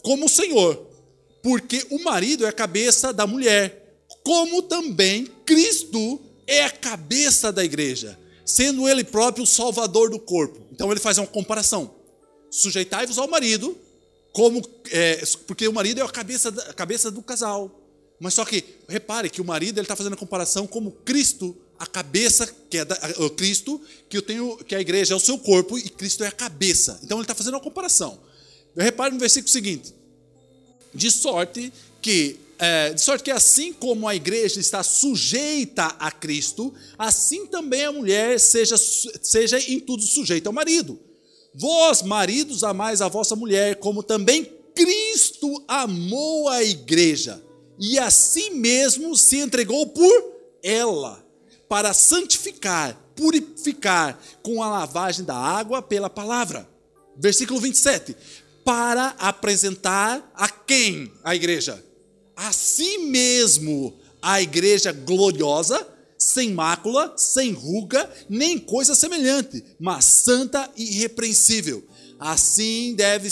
como 0.02 0.26
o 0.26 0.30
Senhor. 0.30 0.88
Porque 1.42 1.86
o 1.90 2.04
marido 2.04 2.46
é 2.46 2.50
a 2.50 2.54
cabeça 2.54 3.12
da 3.12 3.28
mulher, 3.28 3.98
como 4.24 4.62
também 4.62 5.26
Cristo 5.46 6.22
é 6.48 6.64
a 6.64 6.72
cabeça 6.72 7.52
da 7.52 7.64
igreja, 7.64 8.18
sendo 8.46 8.88
ele 8.88 9.04
próprio 9.04 9.44
o 9.44 9.48
salvador 9.48 10.10
do 10.10 10.20
corpo. 10.20 10.62
Então 10.72 10.92
ele 10.92 11.00
faz 11.00 11.18
uma 11.18 11.28
comparação. 11.28 11.94
Sujeitai-vos 12.50 13.18
ao 13.18 13.28
marido, 13.28 13.78
como 14.32 14.62
é, 14.92 15.24
porque 15.48 15.68
o 15.68 15.74
marido 15.74 16.02
é 16.02 16.04
a 16.04 16.10
cabeça, 16.10 16.50
a 16.50 16.74
cabeça 16.74 17.12
do 17.12 17.22
casal. 17.22 17.80
Mas 18.20 18.34
só 18.34 18.46
que, 18.46 18.64
repare 18.88 19.30
que 19.30 19.42
o 19.42 19.46
marido 19.46 19.78
ele 19.78 19.86
está 19.86 19.96
fazendo 19.96 20.14
a 20.14 20.18
comparação 20.18 20.66
como 20.66 20.92
Cristo 20.92 21.58
a 21.84 21.88
cabeça, 21.88 22.48
que 22.70 22.78
é 22.78 22.86
da, 22.86 22.98
o 23.20 23.30
Cristo, 23.30 23.80
que 24.10 24.18
eu 24.18 24.22
tenho, 24.22 24.58
que 24.58 24.74
a 24.74 24.80
igreja 24.80 25.14
é 25.14 25.18
o 25.18 25.20
seu 25.20 25.38
corpo 25.38 25.78
e 25.78 25.84
Cristo 25.90 26.24
é 26.24 26.28
a 26.28 26.32
cabeça. 26.32 27.00
Então 27.04 27.18
ele 27.18 27.24
está 27.24 27.36
fazendo 27.36 27.56
uma 27.56 27.60
comparação. 27.60 28.18
Repare 28.76 29.14
no 29.14 29.20
versículo 29.20 29.52
seguinte: 29.52 29.94
de 30.94 31.12
sorte 31.12 31.72
que 32.02 32.40
é, 32.58 32.94
de 32.94 33.02
sorte 33.02 33.26
que 33.26 33.32
assim 33.32 33.74
como 33.74 34.08
a 34.08 34.16
igreja 34.16 34.60
está 34.60 34.82
sujeita 34.82 35.88
a 36.00 36.10
Cristo, 36.10 36.74
assim 36.98 37.46
também 37.48 37.84
a 37.84 37.92
mulher 37.92 38.40
seja, 38.40 38.78
seja 38.78 39.60
em 39.60 39.80
tudo 39.80 40.04
sujeita 40.04 40.48
ao 40.50 40.54
marido. 40.54 40.98
Vós, 41.54 42.02
maridos, 42.02 42.64
amais 42.64 43.02
a 43.02 43.10
vossa 43.10 43.36
mulher, 43.36 43.76
como 43.76 44.02
também 44.02 44.46
Cristo 44.74 45.64
amou 45.68 46.48
a 46.48 46.64
igreja, 46.64 47.44
e 47.78 48.00
assim 48.00 48.52
mesmo 48.52 49.16
se 49.16 49.38
entregou 49.38 49.86
por 49.88 50.34
ela 50.64 51.23
para 51.74 51.92
santificar, 51.92 52.96
purificar 53.16 54.22
com 54.44 54.62
a 54.62 54.70
lavagem 54.70 55.26
da 55.26 55.36
água 55.36 55.82
pela 55.82 56.08
palavra. 56.08 56.70
Versículo 57.18 57.60
27. 57.60 58.16
Para 58.64 59.16
apresentar 59.18 60.32
a 60.36 60.48
quem 60.48 61.12
a 61.24 61.34
igreja? 61.34 61.84
A 62.36 62.54
si 62.54 63.00
mesmo, 63.00 63.92
a 64.22 64.40
igreja 64.40 64.92
gloriosa, 64.92 65.84
sem 66.16 66.54
mácula, 66.54 67.16
sem 67.18 67.54
ruga, 67.54 68.08
nem 68.30 68.60
coisa 68.60 68.94
semelhante, 68.94 69.66
mas 69.80 70.06
santa 70.06 70.70
e 70.78 70.98
irrepreensível. 70.98 71.84
Assim 72.20 72.94
deve, 72.94 73.30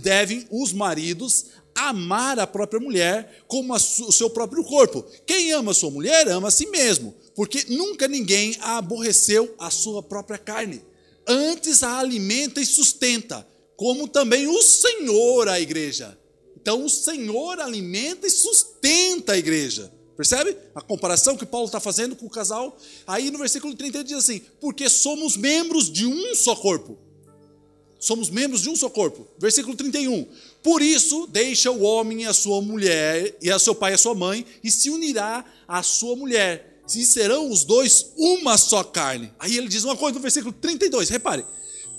devem 0.00 0.46
os 0.50 0.72
maridos 0.72 1.44
amar 1.74 2.38
a 2.38 2.46
própria 2.46 2.80
mulher 2.80 3.44
como 3.46 3.74
a 3.74 3.76
o 3.76 4.12
seu 4.12 4.30
próprio 4.30 4.64
corpo. 4.64 5.04
Quem 5.26 5.52
ama 5.52 5.74
sua 5.74 5.90
mulher 5.90 6.26
ama 6.28 6.48
a 6.48 6.50
si 6.50 6.64
mesmo 6.68 7.14
porque 7.34 7.64
nunca 7.68 8.06
ninguém 8.08 8.56
a 8.60 8.78
aborreceu 8.78 9.54
a 9.58 9.70
sua 9.70 10.02
própria 10.02 10.38
carne. 10.38 10.82
Antes 11.26 11.82
a 11.82 11.98
alimenta 11.98 12.60
e 12.60 12.66
sustenta, 12.66 13.46
como 13.76 14.08
também 14.08 14.46
o 14.46 14.62
Senhor 14.62 15.48
a 15.48 15.60
igreja. 15.60 16.18
Então 16.56 16.84
o 16.84 16.90
Senhor 16.90 17.60
alimenta 17.60 18.26
e 18.26 18.30
sustenta 18.30 19.32
a 19.32 19.38
igreja. 19.38 19.92
Percebe 20.16 20.56
a 20.74 20.80
comparação 20.80 21.36
que 21.36 21.46
Paulo 21.46 21.66
está 21.66 21.80
fazendo 21.80 22.14
com 22.14 22.26
o 22.26 22.30
casal? 22.30 22.76
Aí 23.06 23.30
no 23.30 23.38
versículo 23.38 23.74
30 23.74 23.98
ele 23.98 24.04
diz 24.04 24.18
assim: 24.18 24.42
Porque 24.60 24.88
somos 24.88 25.36
membros 25.36 25.90
de 25.90 26.06
um 26.06 26.34
só 26.34 26.54
corpo. 26.54 26.98
Somos 27.98 28.30
membros 28.30 28.62
de 28.62 28.68
um 28.68 28.76
só 28.76 28.90
corpo. 28.90 29.26
Versículo 29.38 29.76
31. 29.76 30.26
Por 30.62 30.82
isso, 30.82 31.26
deixa 31.28 31.70
o 31.70 31.82
homem 31.82 32.22
e 32.22 32.26
a 32.26 32.32
sua 32.32 32.60
mulher, 32.60 33.36
e 33.40 33.50
a 33.50 33.58
seu 33.58 33.74
pai 33.74 33.92
e 33.92 33.94
a 33.94 33.98
sua 33.98 34.14
mãe, 34.14 34.44
e 34.62 34.70
se 34.70 34.90
unirá 34.90 35.44
à 35.66 35.82
sua 35.82 36.16
mulher 36.16 36.71
e 36.94 37.04
serão 37.04 37.50
os 37.50 37.64
dois 37.64 38.12
uma 38.16 38.56
só 38.58 38.82
carne. 38.82 39.32
Aí 39.38 39.56
ele 39.56 39.68
diz 39.68 39.84
uma 39.84 39.96
coisa 39.96 40.14
no 40.14 40.20
versículo 40.20 40.52
32, 40.52 41.08
repare. 41.08 41.44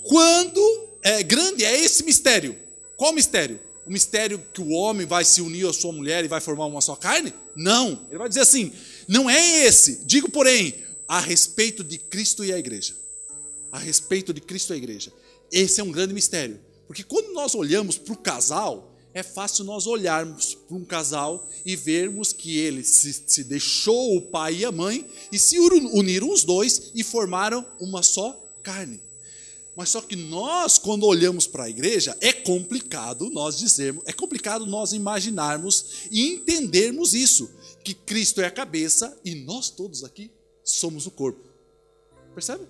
Quando 0.04 0.88
é 1.02 1.22
grande 1.22 1.64
é 1.64 1.78
esse 1.84 2.04
mistério. 2.04 2.56
Qual 2.96 3.12
mistério? 3.12 3.60
O 3.86 3.90
mistério 3.90 4.42
que 4.52 4.62
o 4.62 4.70
homem 4.70 5.06
vai 5.06 5.24
se 5.24 5.42
unir 5.42 5.68
à 5.68 5.72
sua 5.72 5.92
mulher 5.92 6.24
e 6.24 6.28
vai 6.28 6.40
formar 6.40 6.66
uma 6.66 6.80
só 6.80 6.96
carne? 6.96 7.34
Não. 7.54 8.06
Ele 8.08 8.18
vai 8.18 8.28
dizer 8.28 8.40
assim: 8.40 8.72
não 9.06 9.28
é 9.28 9.66
esse. 9.66 10.00
Digo, 10.04 10.30
porém, 10.30 10.74
a 11.06 11.20
respeito 11.20 11.84
de 11.84 11.98
Cristo 11.98 12.44
e 12.44 12.52
a 12.52 12.58
igreja. 12.58 12.94
A 13.70 13.78
respeito 13.78 14.32
de 14.32 14.40
Cristo 14.40 14.72
e 14.72 14.74
a 14.74 14.76
igreja. 14.76 15.12
Esse 15.52 15.80
é 15.80 15.84
um 15.84 15.90
grande 15.92 16.14
mistério. 16.14 16.58
Porque 16.86 17.02
quando 17.02 17.32
nós 17.32 17.54
olhamos 17.54 17.98
para 17.98 18.14
o 18.14 18.16
casal, 18.16 18.93
é 19.14 19.22
fácil 19.22 19.64
nós 19.64 19.86
olharmos 19.86 20.56
para 20.56 20.76
um 20.76 20.84
casal 20.84 21.48
e 21.64 21.76
vermos 21.76 22.32
que 22.32 22.58
ele 22.58 22.82
se, 22.82 23.12
se, 23.26 23.44
deixou 23.44 24.16
o 24.16 24.20
pai 24.22 24.56
e 24.56 24.64
a 24.64 24.72
mãe 24.72 25.08
e 25.30 25.38
se 25.38 25.58
uniram 25.60 26.30
os 26.30 26.42
dois 26.42 26.90
e 26.96 27.04
formaram 27.04 27.64
uma 27.78 28.02
só 28.02 28.32
carne. 28.60 29.00
Mas 29.76 29.90
só 29.90 30.00
que 30.00 30.16
nós, 30.16 30.78
quando 30.78 31.06
olhamos 31.06 31.46
para 31.46 31.64
a 31.64 31.70
igreja, 31.70 32.16
é 32.20 32.32
complicado 32.32 33.30
nós 33.30 33.56
dizermos, 33.56 34.02
é 34.06 34.12
complicado 34.12 34.66
nós 34.66 34.92
imaginarmos 34.92 36.08
e 36.10 36.32
entendermos 36.32 37.14
isso, 37.14 37.48
que 37.84 37.94
Cristo 37.94 38.40
é 38.40 38.46
a 38.46 38.50
cabeça 38.50 39.16
e 39.24 39.34
nós 39.34 39.70
todos 39.70 40.02
aqui 40.02 40.30
somos 40.64 41.06
o 41.06 41.10
corpo. 41.10 41.40
Percebe? 42.34 42.64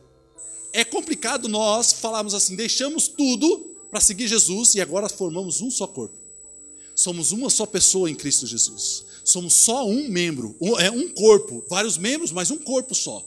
É 0.75 0.85
complicado 0.85 1.49
nós 1.49 1.93
falarmos 1.93 2.35
assim, 2.35 2.55
deixamos 2.55 3.09
tudo 3.09 3.59
para 3.91 4.01
seguir 4.01 4.27
Jesus 4.27 4.75
e 4.75 4.81
agora 4.81 5.09
formamos 5.09 5.63
um 5.63 5.71
só 5.71 5.87
corpo. 5.87 6.24
Somos 6.95 7.33
uma 7.33 7.51
só 7.51 7.67
pessoa 7.67 8.11
em 8.11 8.15
Cristo 8.15 8.47
Jesus. 8.47 9.05
Somos 9.25 9.55
só 9.55 9.87
um 9.87 10.09
membro, 10.09 10.57
é 10.79 10.91
um 10.91 11.09
corpo, 11.09 11.65
vários 11.69 11.97
membros, 11.97 12.31
mas 12.31 12.51
um 12.51 12.59
corpo 12.59 12.95
só. 12.95 13.27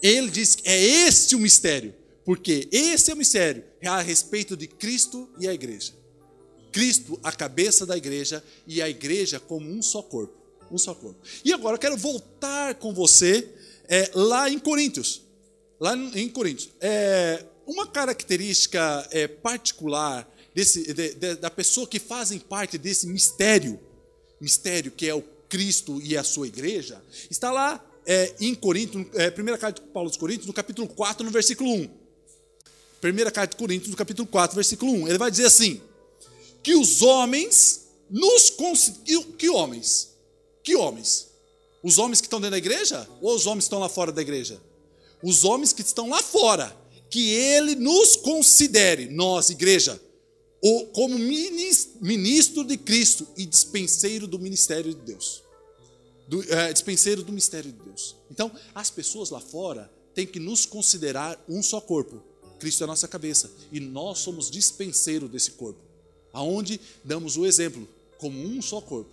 Ele 0.00 0.30
diz 0.30 0.54
que 0.54 0.68
é 0.68 0.80
este 0.80 1.34
o 1.34 1.38
mistério, 1.38 1.94
porque 2.24 2.68
esse 2.70 3.10
é 3.10 3.14
o 3.14 3.16
mistério 3.16 3.64
é 3.82 3.88
a 3.88 4.00
respeito 4.00 4.56
de 4.56 4.68
Cristo 4.68 5.28
e 5.38 5.48
a 5.48 5.52
igreja. 5.52 5.92
Cristo, 6.70 7.18
a 7.22 7.32
cabeça 7.32 7.84
da 7.84 7.96
igreja, 7.96 8.42
e 8.66 8.80
a 8.80 8.88
igreja 8.88 9.40
como 9.40 9.68
um 9.68 9.82
só 9.82 10.00
corpo. 10.00 10.34
Um 10.70 10.78
só 10.78 10.94
corpo. 10.94 11.20
E 11.44 11.52
agora 11.52 11.74
eu 11.74 11.80
quero 11.80 11.96
voltar 11.96 12.76
com 12.76 12.94
você 12.94 13.50
é, 13.88 14.10
lá 14.14 14.48
em 14.48 14.58
Coríntios. 14.58 15.22
Lá 15.78 15.94
em 15.96 16.28
Coríntios. 16.28 16.70
É, 16.80 17.44
uma 17.66 17.86
característica 17.86 19.06
é, 19.10 19.26
particular 19.26 20.31
desse, 20.54 20.92
de, 20.92 21.14
de, 21.14 21.34
da 21.36 21.50
pessoa 21.50 21.86
que 21.86 21.98
fazem 21.98 22.38
parte 22.38 22.76
desse 22.78 23.06
mistério, 23.06 23.78
mistério 24.40 24.90
que 24.90 25.08
é 25.08 25.14
o 25.14 25.22
Cristo 25.48 26.00
e 26.02 26.16
a 26.16 26.24
sua 26.24 26.46
igreja, 26.46 27.02
está 27.30 27.50
lá 27.50 27.84
é, 28.06 28.34
em 28.40 28.54
Coríntios, 28.54 29.06
é, 29.14 29.30
primeira 29.30 29.58
carta 29.58 29.80
de 29.80 29.88
Paulo 29.88 30.08
aos 30.08 30.16
Coríntios, 30.16 30.46
no 30.46 30.52
capítulo 30.52 30.88
4, 30.88 31.24
no 31.24 31.30
versículo 31.30 31.72
1. 31.72 31.90
Primeira 33.00 33.30
carta 33.30 33.54
de 33.54 33.58
Coríntios, 33.58 33.90
no 33.90 33.96
capítulo 33.96 34.28
4, 34.28 34.54
versículo 34.54 34.92
1. 34.92 35.08
Ele 35.08 35.18
vai 35.18 35.30
dizer 35.30 35.46
assim: 35.46 35.80
que 36.62 36.74
os 36.74 37.02
homens 37.02 37.82
nos 38.08 38.50
que, 39.04 39.22
que 39.38 39.48
homens? 39.48 40.10
Que 40.62 40.76
homens? 40.76 41.28
Os 41.82 41.98
homens 41.98 42.20
que 42.20 42.26
estão 42.26 42.40
dentro 42.40 42.52
da 42.52 42.58
igreja 42.58 43.08
ou 43.20 43.34
os 43.34 43.46
homens 43.46 43.64
que 43.64 43.68
estão 43.68 43.80
lá 43.80 43.88
fora 43.88 44.12
da 44.12 44.22
igreja? 44.22 44.60
Os 45.22 45.44
homens 45.44 45.72
que 45.72 45.82
estão 45.82 46.10
lá 46.10 46.22
fora, 46.22 46.76
que 47.08 47.30
ele 47.30 47.74
nos 47.74 48.16
considere, 48.16 49.06
nós, 49.06 49.50
igreja, 49.50 50.00
como 50.92 51.18
ministro 51.18 52.64
de 52.64 52.76
Cristo 52.76 53.26
e 53.36 53.44
dispenseiro 53.44 54.28
do 54.28 54.38
ministério 54.38 54.94
de 54.94 55.00
Deus. 55.00 55.42
Do, 56.28 56.40
é, 56.54 56.72
dispenseiro 56.72 57.24
do 57.24 57.32
mistério 57.32 57.72
de 57.72 57.78
Deus. 57.78 58.14
Então, 58.30 58.50
as 58.74 58.88
pessoas 58.88 59.30
lá 59.30 59.40
fora 59.40 59.90
têm 60.14 60.26
que 60.26 60.38
nos 60.38 60.64
considerar 60.64 61.42
um 61.48 61.62
só 61.62 61.80
corpo. 61.80 62.22
Cristo 62.60 62.82
é 62.82 62.84
a 62.84 62.86
nossa 62.86 63.08
cabeça 63.08 63.50
e 63.72 63.80
nós 63.80 64.18
somos 64.18 64.48
dispenseiro 64.48 65.28
desse 65.28 65.52
corpo. 65.52 65.80
Aonde 66.32 66.80
damos 67.04 67.36
o 67.36 67.44
exemplo 67.44 67.88
como 68.18 68.40
um 68.40 68.62
só 68.62 68.80
corpo, 68.80 69.10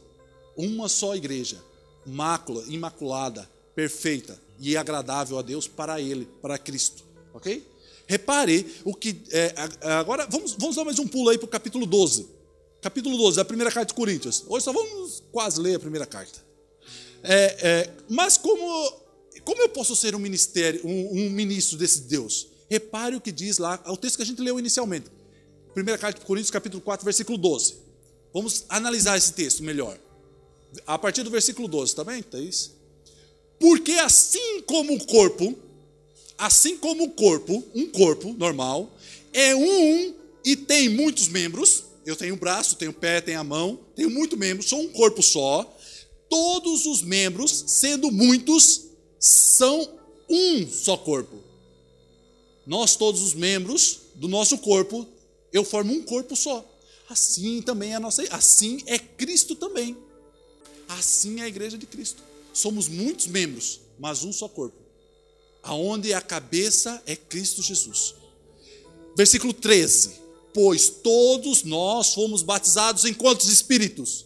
uma 0.56 0.88
só 0.88 1.16
igreja, 1.16 1.60
mácula, 2.06 2.64
imaculada, 2.68 3.50
perfeita 3.74 4.40
e 4.60 4.78
agradável 4.78 5.40
a 5.40 5.42
Deus 5.42 5.68
para 5.68 6.00
ele, 6.00 6.28
para 6.42 6.60
Cristo. 6.60 7.04
OK? 7.34 7.66
Repare 8.10 8.66
o 8.84 8.96
que. 8.96 9.22
É, 9.30 9.54
agora, 10.00 10.26
vamos, 10.26 10.54
vamos 10.58 10.76
dar 10.76 10.84
mais 10.84 10.98
um 10.98 11.08
pulo 11.08 11.30
aí 11.30 11.38
para 11.38 11.46
o 11.46 11.48
capítulo 11.48 11.86
12. 11.86 12.28
Capítulo 12.82 13.16
12, 13.16 13.38
da 13.38 13.46
primeira 13.46 13.72
carta 13.72 13.90
de 13.90 13.94
Coríntios. 13.94 14.44
Hoje 14.48 14.66
só 14.66 14.74
vamos 14.74 15.22
quase 15.32 15.62
ler 15.62 15.76
a 15.76 15.80
primeira 15.80 16.08
carta. 16.08 16.44
É, 17.22 17.58
é, 17.62 17.94
mas 18.10 18.36
como, 18.36 18.92
como 19.46 19.62
eu 19.62 19.70
posso 19.70 19.96
ser 19.96 20.16
um, 20.16 20.20
ministério, 20.20 20.82
um, 20.84 21.20
um 21.20 21.30
ministro 21.30 21.78
desse 21.78 22.02
Deus? 22.02 22.48
Repare 22.68 23.16
o 23.16 23.22
que 23.22 23.32
diz 23.32 23.60
lá, 23.60 23.80
é 23.86 23.92
o 23.92 23.98
texto 23.98 24.16
que 24.16 24.24
a 24.24 24.26
gente 24.26 24.42
leu 24.42 24.58
inicialmente. 24.58 25.06
Primeira 25.76 26.00
carta 26.00 26.20
de 26.20 26.26
Coríntios, 26.26 26.50
capítulo 26.50 26.82
4, 26.82 27.06
versículo 27.06 27.38
12. 27.38 27.76
Vamos 28.34 28.66
analisar 28.70 29.20
esse 29.20 29.34
texto 29.34 29.62
melhor. 29.62 30.00
A 30.88 30.98
partir 30.98 31.22
do 31.22 31.30
versículo 31.30 31.68
12, 31.68 31.96
tá 31.96 32.04
bem, 32.04 32.24
Thaís? 32.24 32.72
Porque 33.60 33.92
assim 33.92 34.64
como 34.64 34.96
o 34.96 35.06
corpo 35.06 35.69
assim 36.40 36.78
como 36.78 37.04
o 37.04 37.12
corpo, 37.12 37.64
um 37.76 37.88
corpo 37.88 38.34
normal, 38.34 38.90
é 39.34 39.54
um 39.54 40.16
e 40.44 40.56
tem 40.56 40.88
muitos 40.88 41.28
membros, 41.28 41.84
eu 42.06 42.16
tenho 42.16 42.34
um 42.34 42.38
braço, 42.38 42.78
tenho 42.78 42.92
um 42.92 42.94
pé, 42.94 43.20
tenho 43.20 43.40
a 43.42 43.44
mão, 43.44 43.78
tenho 43.94 44.10
muitos 44.10 44.40
membros, 44.40 44.70
sou 44.70 44.80
um 44.80 44.88
corpo 44.88 45.22
só. 45.22 45.78
Todos 46.30 46.86
os 46.86 47.02
membros, 47.02 47.66
sendo 47.68 48.10
muitos, 48.10 48.86
são 49.20 50.00
um 50.30 50.66
só 50.68 50.96
corpo. 50.96 51.36
Nós, 52.66 52.96
todos 52.96 53.22
os 53.22 53.34
membros 53.34 54.00
do 54.16 54.28
nosso 54.28 54.58
corpo, 54.60 55.06
eu 55.52 55.66
formo 55.66 55.94
um 55.94 56.04
corpo 56.04 56.36
só. 56.36 56.66
Assim 57.10 57.62
também 57.62 57.92
é 57.92 57.96
a 57.96 58.00
nossa, 58.00 58.24
assim 58.34 58.82
é 58.86 58.98
Cristo 58.98 59.56
também. 59.56 59.98
Assim 60.88 61.42
é 61.42 61.44
a 61.44 61.48
igreja 61.48 61.78
de 61.78 61.86
Cristo. 61.86 62.24
Somos 62.54 62.88
muitos 62.88 63.28
membros, 63.28 63.82
mas 64.00 64.24
um 64.24 64.32
só 64.32 64.48
corpo 64.48 64.79
aonde 65.64 66.14
a 66.14 66.22
cabeça 66.22 67.02
é 67.06 67.16
Cristo 67.16 67.62
Jesus. 67.62 68.16
Versículo 69.16 69.54
13: 69.54 70.12
Pois 70.54 70.90
todos 70.90 71.64
nós 71.64 72.14
fomos 72.14 72.42
batizados 72.42 73.06
em 73.06 73.14
quantos 73.14 73.50
espíritos? 73.50 74.26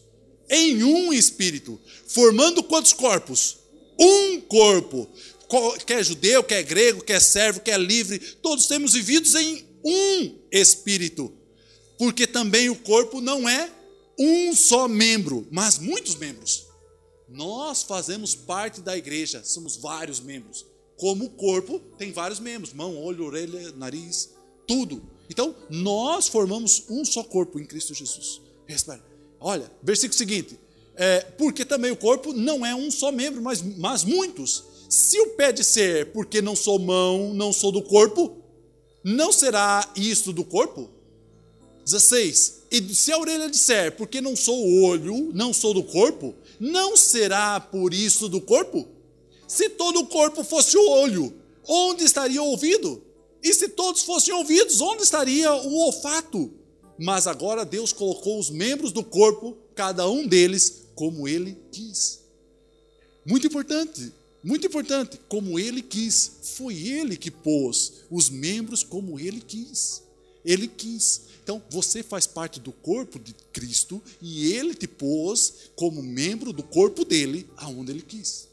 Em 0.49 0.83
um 0.83 1.11
espírito, 1.11 1.79
formando 2.07 2.63
quantos 2.63 2.93
corpos? 2.93 3.57
Um 3.99 4.41
corpo. 4.41 5.09
Quer 5.85 6.03
judeu, 6.03 6.43
quer 6.43 6.63
grego, 6.63 7.03
quer 7.03 7.21
servo, 7.21 7.59
quer 7.59 7.79
livre, 7.79 8.19
todos 8.41 8.67
temos 8.67 8.93
vividos 8.93 9.35
em 9.35 9.65
um 9.83 10.39
espírito. 10.51 11.31
Porque 11.97 12.25
também 12.25 12.69
o 12.69 12.75
corpo 12.75 13.21
não 13.21 13.47
é 13.47 13.71
um 14.17 14.55
só 14.55 14.87
membro, 14.87 15.47
mas 15.51 15.77
muitos 15.77 16.15
membros. 16.15 16.65
Nós 17.29 17.83
fazemos 17.83 18.35
parte 18.35 18.81
da 18.81 18.97
igreja, 18.97 19.43
somos 19.43 19.75
vários 19.75 20.19
membros. 20.19 20.65
Como 21.03 21.25
o 21.25 21.29
corpo 21.29 21.79
tem 21.97 22.13
vários 22.13 22.39
membros: 22.39 22.71
mão, 22.71 22.97
olho, 22.97 23.25
orelha, 23.25 23.73
nariz, 23.73 24.29
tudo. 24.65 25.03
Então, 25.29 25.53
nós 25.69 26.29
formamos 26.29 26.85
um 26.89 27.03
só 27.03 27.21
corpo 27.21 27.59
em 27.59 27.65
Cristo 27.65 27.93
Jesus. 27.93 28.39
Olha, 29.37 29.69
versículo 29.83 30.17
seguinte: 30.17 30.57
é, 30.95 31.19
porque 31.37 31.65
também 31.65 31.91
o 31.91 31.97
corpo 31.97 32.31
não 32.31 32.65
é 32.65 32.73
um 32.73 32.89
só 32.89 33.11
membro, 33.11 33.41
mas, 33.41 33.61
mas 33.61 34.05
muitos. 34.05 34.63
Se 34.89 35.19
o 35.19 35.31
pé 35.31 35.51
disser, 35.51 36.09
porque 36.13 36.41
não 36.41 36.55
sou 36.55 36.79
mão, 36.79 37.33
não 37.33 37.51
sou 37.51 37.69
do 37.69 37.81
corpo, 37.81 38.37
não 39.03 39.33
será 39.33 39.91
isso 39.97 40.31
do 40.31 40.45
corpo? 40.45 40.89
16. 41.83 42.61
E 42.71 42.95
se 42.95 43.11
a 43.11 43.19
orelha 43.19 43.49
disser, 43.49 43.97
porque 43.97 44.21
não 44.21 44.37
sou 44.37 44.83
olho, 44.83 45.31
não 45.33 45.51
sou 45.51 45.73
do 45.73 45.83
corpo, 45.83 46.33
não 46.61 46.95
será 46.95 47.59
por 47.59 47.93
isso 47.93 48.29
do 48.29 48.39
corpo? 48.39 48.92
Se 49.53 49.69
todo 49.69 49.99
o 49.99 50.07
corpo 50.07 50.43
fosse 50.43 50.75
o 50.75 50.89
olho, 50.89 51.31
onde 51.67 52.03
estaria 52.03 52.41
o 52.41 52.47
ouvido? 52.47 53.03
E 53.43 53.53
se 53.53 53.69
todos 53.69 54.01
fossem 54.01 54.33
ouvidos, 54.33 54.81
onde 54.81 55.03
estaria 55.03 55.53
o 55.53 55.75
olfato? 55.75 56.51
Mas 56.97 57.27
agora 57.27 57.63
Deus 57.63 57.93
colocou 57.93 58.39
os 58.39 58.49
membros 58.49 58.91
do 58.91 59.03
corpo, 59.03 59.55
cada 59.75 60.09
um 60.09 60.25
deles, 60.25 60.85
como 60.95 61.27
ele 61.27 61.55
quis. 61.71 62.21
Muito 63.27 63.45
importante, 63.45 64.11
muito 64.43 64.65
importante, 64.65 65.19
como 65.29 65.59
ele 65.59 65.83
quis. 65.83 66.31
Foi 66.55 66.75
ele 66.75 67.15
que 67.15 67.29
pôs 67.29 67.93
os 68.09 68.31
membros 68.31 68.83
como 68.83 69.19
ele 69.19 69.39
quis. 69.39 70.01
Ele 70.43 70.67
quis. 70.67 71.25
Então, 71.43 71.61
você 71.69 72.01
faz 72.01 72.25
parte 72.25 72.59
do 72.59 72.71
corpo 72.71 73.19
de 73.19 73.35
Cristo 73.53 74.01
e 74.19 74.51
ele 74.51 74.73
te 74.73 74.87
pôs 74.87 75.69
como 75.75 76.01
membro 76.01 76.51
do 76.51 76.63
corpo 76.63 77.05
dele, 77.05 77.47
aonde 77.55 77.91
ele 77.91 78.01
quis 78.01 78.51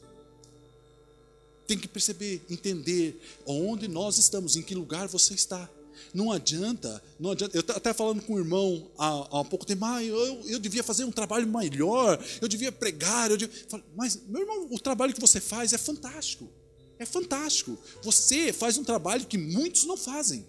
tem 1.71 1.79
que 1.79 1.87
perceber, 1.87 2.43
entender 2.51 3.23
onde 3.47 3.87
nós 3.87 4.19
estamos, 4.19 4.57
em 4.57 4.63
que 4.63 4.75
lugar 4.75 5.07
você 5.07 5.35
está. 5.35 5.71
Não 6.13 6.33
adianta, 6.33 7.01
não 7.17 7.31
adianta. 7.31 7.57
Eu 7.57 7.63
até 7.77 7.95
falando 7.95 8.23
com 8.23 8.35
o 8.35 8.39
irmão 8.41 8.91
há, 8.99 9.07
há 9.07 9.41
um 9.41 9.45
pouco 9.45 9.65
tempo, 9.65 9.85
ah, 9.85 10.03
eu, 10.03 10.43
eu 10.49 10.59
devia 10.59 10.83
fazer 10.83 11.05
um 11.05 11.13
trabalho 11.13 11.47
melhor, 11.47 12.21
eu 12.41 12.49
devia 12.49 12.73
pregar, 12.73 13.31
eu 13.31 13.37
devia... 13.37 13.55
mas, 13.95 14.21
meu 14.27 14.41
irmão, 14.41 14.67
o 14.69 14.81
trabalho 14.81 15.15
que 15.15 15.21
você 15.21 15.41
faz 15.41 15.73
é 15.73 15.79
fantástico. 15.79 16.51
É 16.99 17.07
fantástico. 17.07 17.79
Você 18.03 18.53
faz 18.53 18.77
um 18.77 18.83
trabalho 18.83 19.25
que 19.25 19.39
muitos 19.39 19.85
não 19.85 19.97
fazem. 19.97 20.45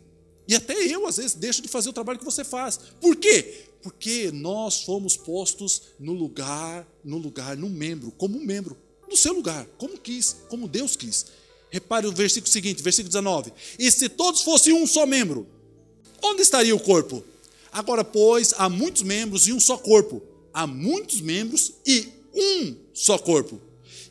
E 0.47 0.55
até 0.55 0.73
eu, 0.73 1.05
às 1.05 1.17
vezes, 1.17 1.35
deixo 1.35 1.61
de 1.61 1.67
fazer 1.67 1.89
o 1.89 1.93
trabalho 1.93 2.17
que 2.17 2.25
você 2.25 2.43
faz. 2.43 2.79
Por 2.99 3.15
quê? 3.15 3.67
Porque 3.83 4.31
nós 4.31 4.81
fomos 4.81 5.15
postos 5.15 5.83
no 5.99 6.13
lugar, 6.13 6.87
no 7.03 7.19
lugar, 7.19 7.55
no 7.55 7.69
membro, 7.69 8.11
como 8.11 8.39
membro, 8.39 8.75
no 9.11 9.17
seu 9.17 9.33
lugar, 9.33 9.67
como 9.77 9.97
quis, 9.97 10.37
como 10.49 10.67
Deus 10.67 10.95
quis. 10.95 11.25
Repare 11.69 12.07
o 12.07 12.11
versículo 12.11 12.51
seguinte, 12.51 12.81
versículo 12.81 13.09
19. 13.09 13.53
E 13.77 13.91
se 13.91 14.09
todos 14.09 14.41
fossem 14.41 14.73
um 14.73 14.87
só 14.87 15.05
membro, 15.05 15.47
onde 16.23 16.41
estaria 16.41 16.75
o 16.75 16.79
corpo? 16.79 17.23
Agora, 17.71 18.03
pois, 18.03 18.53
há 18.57 18.67
muitos 18.67 19.03
membros 19.03 19.47
e 19.47 19.53
um 19.53 19.59
só 19.59 19.77
corpo. 19.77 20.21
Há 20.53 20.65
muitos 20.65 21.21
membros 21.21 21.73
e 21.85 22.09
um 22.33 22.75
só 22.93 23.17
corpo. 23.17 23.61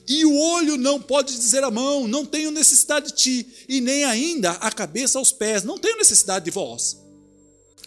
E 0.08 0.24
o 0.24 0.34
olho 0.34 0.76
não 0.76 1.00
pode 1.00 1.36
dizer 1.36 1.62
à 1.62 1.70
mão: 1.70 2.08
Não 2.08 2.24
tenho 2.24 2.50
necessidade 2.50 3.08
de 3.08 3.12
ti, 3.12 3.46
e 3.68 3.80
nem 3.80 4.04
ainda 4.04 4.52
a 4.52 4.72
cabeça 4.72 5.18
aos 5.18 5.30
pés: 5.30 5.62
Não 5.62 5.78
tenho 5.78 5.98
necessidade 5.98 6.46
de 6.46 6.50
vós. 6.50 6.96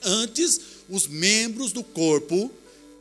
Antes, 0.03 0.59
os 0.89 1.07
membros 1.07 1.71
do 1.71 1.83
corpo 1.83 2.51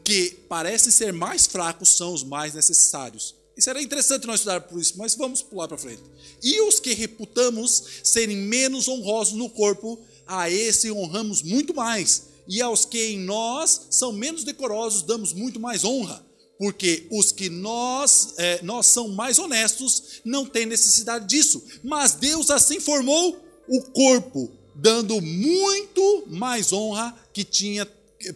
que 0.03 0.31
parecem 0.49 0.91
ser 0.91 1.13
mais 1.13 1.47
fracos 1.47 1.91
são 1.91 2.15
os 2.15 2.25
mais 2.25 2.55
necessários. 2.55 3.35
Isso 3.57 3.69
era 3.69 3.83
interessante 3.83 4.27
nós 4.27 4.41
estudar 4.41 4.61
por 4.63 4.81
isso, 4.81 4.95
mas 4.97 5.15
vamos 5.15 5.43
pular 5.43 5.69
para 5.69 5.77
frente. 5.77 6.03
E 6.43 6.61
os 6.63 6.81
que 6.81 6.95
reputamos 6.95 7.85
serem 8.03 8.37
menos 8.37 8.89
honrosos 8.89 9.35
no 9.35 9.51
corpo, 9.51 9.99
a 10.27 10.49
esse 10.51 10.91
honramos 10.91 11.43
muito 11.43 11.75
mais. 11.75 12.25
E 12.49 12.61
aos 12.63 12.85
que 12.85 12.99
em 12.99 13.19
nós 13.19 13.89
são 13.91 14.13
menos 14.13 14.45
decorosos, 14.45 15.03
damos 15.03 15.33
muito 15.33 15.61
mais 15.61 15.85
honra. 15.85 16.25
Porque 16.59 17.07
os 17.11 17.33
que 17.33 17.51
nós, 17.51 18.35
é, 18.37 18.63
nós 18.63 18.87
são 18.87 19.09
mais 19.09 19.39
honestos, 19.39 20.21
não 20.25 20.47
têm 20.47 20.65
necessidade 20.65 21.27
disso. 21.27 21.63
Mas 21.83 22.15
Deus 22.15 22.51
assim 22.51 22.81
formou 22.81 23.39
o 23.69 23.83
corpo, 23.83 24.51
dando 24.75 25.21
muito 25.21 26.25
mais 26.29 26.73
honra 26.73 27.17
que 27.33 27.45
tinha 27.45 27.87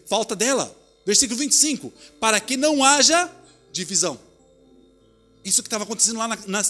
falta 0.06 0.34
dela. 0.34 0.74
Versículo 1.04 1.38
25: 1.38 1.92
para 2.18 2.40
que 2.40 2.56
não 2.56 2.82
haja 2.82 3.30
divisão. 3.72 4.18
Isso 5.46 5.62
que 5.62 5.68
estava 5.68 5.84
acontecendo 5.84 6.18
lá 6.18 6.26
na, 6.26 6.38
na, 6.48 6.62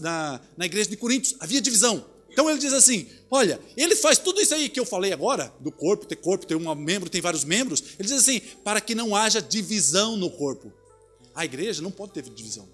na, 0.00 0.40
na, 0.56 0.64
igreja 0.64 0.88
de 0.88 0.96
Coríntios, 0.96 1.34
havia 1.40 1.60
divisão. 1.60 2.06
Então 2.30 2.48
ele 2.48 2.60
diz 2.60 2.72
assim: 2.72 3.08
olha, 3.28 3.60
ele 3.76 3.96
faz 3.96 4.16
tudo 4.16 4.40
isso 4.40 4.54
aí 4.54 4.68
que 4.68 4.78
eu 4.78 4.86
falei 4.86 5.12
agora, 5.12 5.52
do 5.58 5.72
corpo, 5.72 6.06
ter 6.06 6.14
corpo, 6.14 6.46
ter 6.46 6.54
um 6.54 6.72
membro, 6.76 7.10
tem 7.10 7.20
vários 7.20 7.42
membros. 7.42 7.82
Ele 7.98 8.08
diz 8.08 8.12
assim: 8.12 8.38
para 8.62 8.80
que 8.80 8.94
não 8.94 9.16
haja 9.16 9.42
divisão 9.42 10.16
no 10.16 10.30
corpo. 10.30 10.72
A 11.34 11.44
igreja 11.44 11.82
não 11.82 11.90
pode 11.90 12.12
ter 12.12 12.22
divisão. 12.22 12.68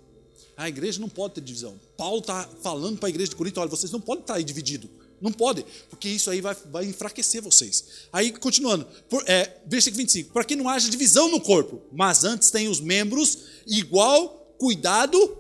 A 0.55 0.69
igreja 0.69 1.01
não 1.01 1.09
pode 1.09 1.37
ter 1.37 1.41
divisão. 1.41 1.81
Paulo 1.97 2.19
está 2.19 2.47
falando 2.63 2.99
para 2.99 3.09
a 3.09 3.11
igreja 3.11 3.31
de 3.31 3.37
Corinto: 3.37 3.59
olha, 3.59 3.71
vocês 3.71 3.91
não 3.91 4.03
podem 4.03 4.21
estar 4.21 4.35
aí 4.35 4.45
divididos. 4.45 4.91
Não 5.19 5.33
pode, 5.33 5.65
porque 5.89 6.11
isso 6.11 6.29
aí 6.31 6.43
vai, 6.43 6.55
vai 6.71 6.85
enfraquecer 6.85 7.41
vocês. 7.41 7.85
Aí, 8.13 8.33
continuando, 8.33 8.87
por, 9.09 9.25
é, 9.27 9.63
versículo 9.67 10.03
25: 10.03 10.31
para 10.31 10.45
que 10.45 10.55
não 10.55 10.69
haja 10.69 10.91
divisão 10.91 11.31
no 11.31 11.41
corpo, 11.41 11.81
mas 11.91 12.23
antes 12.23 12.51
tem 12.51 12.69
os 12.69 12.81
membros 12.81 13.39
igual 13.67 14.42
cuidado 14.63 15.37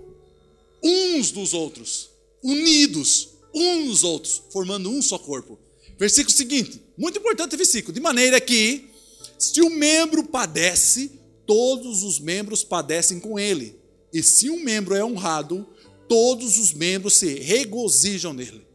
uns 0.82 1.30
dos 1.30 1.54
outros, 1.54 2.10
unidos 2.42 3.28
uns 3.54 3.86
dos 3.86 4.02
outros, 4.02 4.42
formando 4.50 4.90
um 4.90 5.00
só 5.00 5.16
corpo. 5.16 5.56
Versículo 5.96 6.36
seguinte, 6.36 6.82
muito 6.98 7.20
importante 7.20 7.56
versículo, 7.56 7.94
de 7.94 8.00
maneira 8.00 8.40
que 8.40 8.90
se 9.38 9.62
o 9.62 9.70
membro 9.70 10.24
padece, 10.24 11.12
todos 11.46 12.02
os 12.02 12.18
membros 12.18 12.64
padecem 12.64 13.20
com 13.20 13.38
ele. 13.38 13.76
E 14.12 14.24
se 14.24 14.50
um 14.50 14.64
membro 14.64 14.92
é 14.92 15.04
honrado, 15.04 15.68
todos 16.08 16.58
os 16.58 16.72
membros 16.72 17.14
se 17.14 17.38
regozijam 17.38 18.32
nele. 18.32 18.66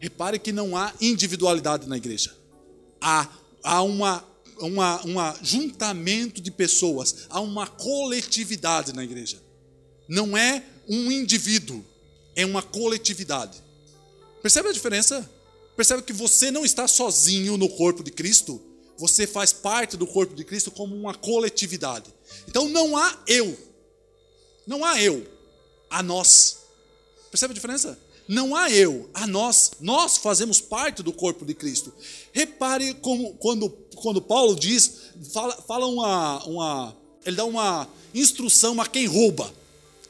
Repare 0.00 0.38
que 0.38 0.52
não 0.52 0.74
há 0.74 0.94
individualidade 1.02 1.86
na 1.86 1.98
igreja. 1.98 2.34
Há, 2.98 3.28
há 3.62 3.82
uma, 3.82 4.24
uma, 4.58 5.02
uma 5.02 5.38
juntamento 5.42 6.40
de 6.40 6.50
pessoas, 6.50 7.26
há 7.28 7.40
uma 7.40 7.66
coletividade 7.66 8.94
na 8.94 9.04
igreja 9.04 9.44
não 10.08 10.36
é 10.36 10.62
um 10.88 11.10
indivíduo, 11.10 11.84
é 12.34 12.44
uma 12.44 12.62
coletividade. 12.62 13.62
Percebe 14.42 14.68
a 14.68 14.72
diferença? 14.72 15.28
Percebe 15.76 16.02
que 16.02 16.12
você 16.12 16.50
não 16.50 16.64
está 16.64 16.86
sozinho 16.86 17.56
no 17.56 17.68
corpo 17.68 18.02
de 18.02 18.10
Cristo, 18.10 18.60
você 18.96 19.26
faz 19.26 19.52
parte 19.52 19.96
do 19.96 20.06
corpo 20.06 20.34
de 20.34 20.44
Cristo 20.44 20.70
como 20.70 20.94
uma 20.94 21.14
coletividade. 21.14 22.12
Então 22.48 22.68
não 22.68 22.96
há 22.96 23.18
eu, 23.26 23.58
não 24.66 24.84
há 24.84 25.00
eu, 25.00 25.26
há 25.90 26.02
nós. 26.02 26.58
Percebe 27.30 27.52
a 27.52 27.54
diferença? 27.54 27.98
Não 28.28 28.56
há 28.56 28.70
eu, 28.70 29.08
há 29.12 29.26
nós. 29.26 29.72
Nós 29.80 30.16
fazemos 30.16 30.60
parte 30.60 31.02
do 31.02 31.12
corpo 31.12 31.44
de 31.44 31.54
Cristo. 31.54 31.92
Repare 32.32 32.94
como 32.94 33.34
quando, 33.34 33.68
quando 33.96 34.20
Paulo 34.22 34.56
diz, 34.56 35.12
fala, 35.32 35.52
fala 35.62 35.86
uma, 35.86 36.44
uma, 36.44 36.96
ele 37.24 37.36
dá 37.36 37.44
uma 37.44 37.88
instrução 38.14 38.80
a 38.80 38.86
quem 38.86 39.06
rouba 39.06 39.52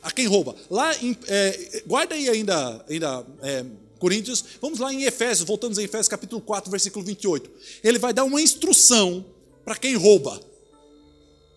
a 0.06 0.10
quem 0.12 0.26
rouba. 0.28 0.54
Lá 0.70 0.96
em, 1.02 1.18
é, 1.26 1.82
guarda 1.84 2.14
aí 2.14 2.28
ainda, 2.28 2.84
ainda 2.88 3.26
é, 3.42 3.66
Coríntios, 3.98 4.44
vamos 4.62 4.78
lá 4.78 4.92
em 4.92 5.02
Efésios, 5.02 5.48
voltamos 5.48 5.78
em 5.78 5.82
Efésios 5.82 6.06
capítulo 6.06 6.40
4, 6.40 6.70
versículo 6.70 7.04
28. 7.04 7.50
Ele 7.82 7.98
vai 7.98 8.12
dar 8.12 8.22
uma 8.22 8.40
instrução 8.40 9.24
para 9.64 9.74
quem 9.74 9.96
rouba. 9.96 10.40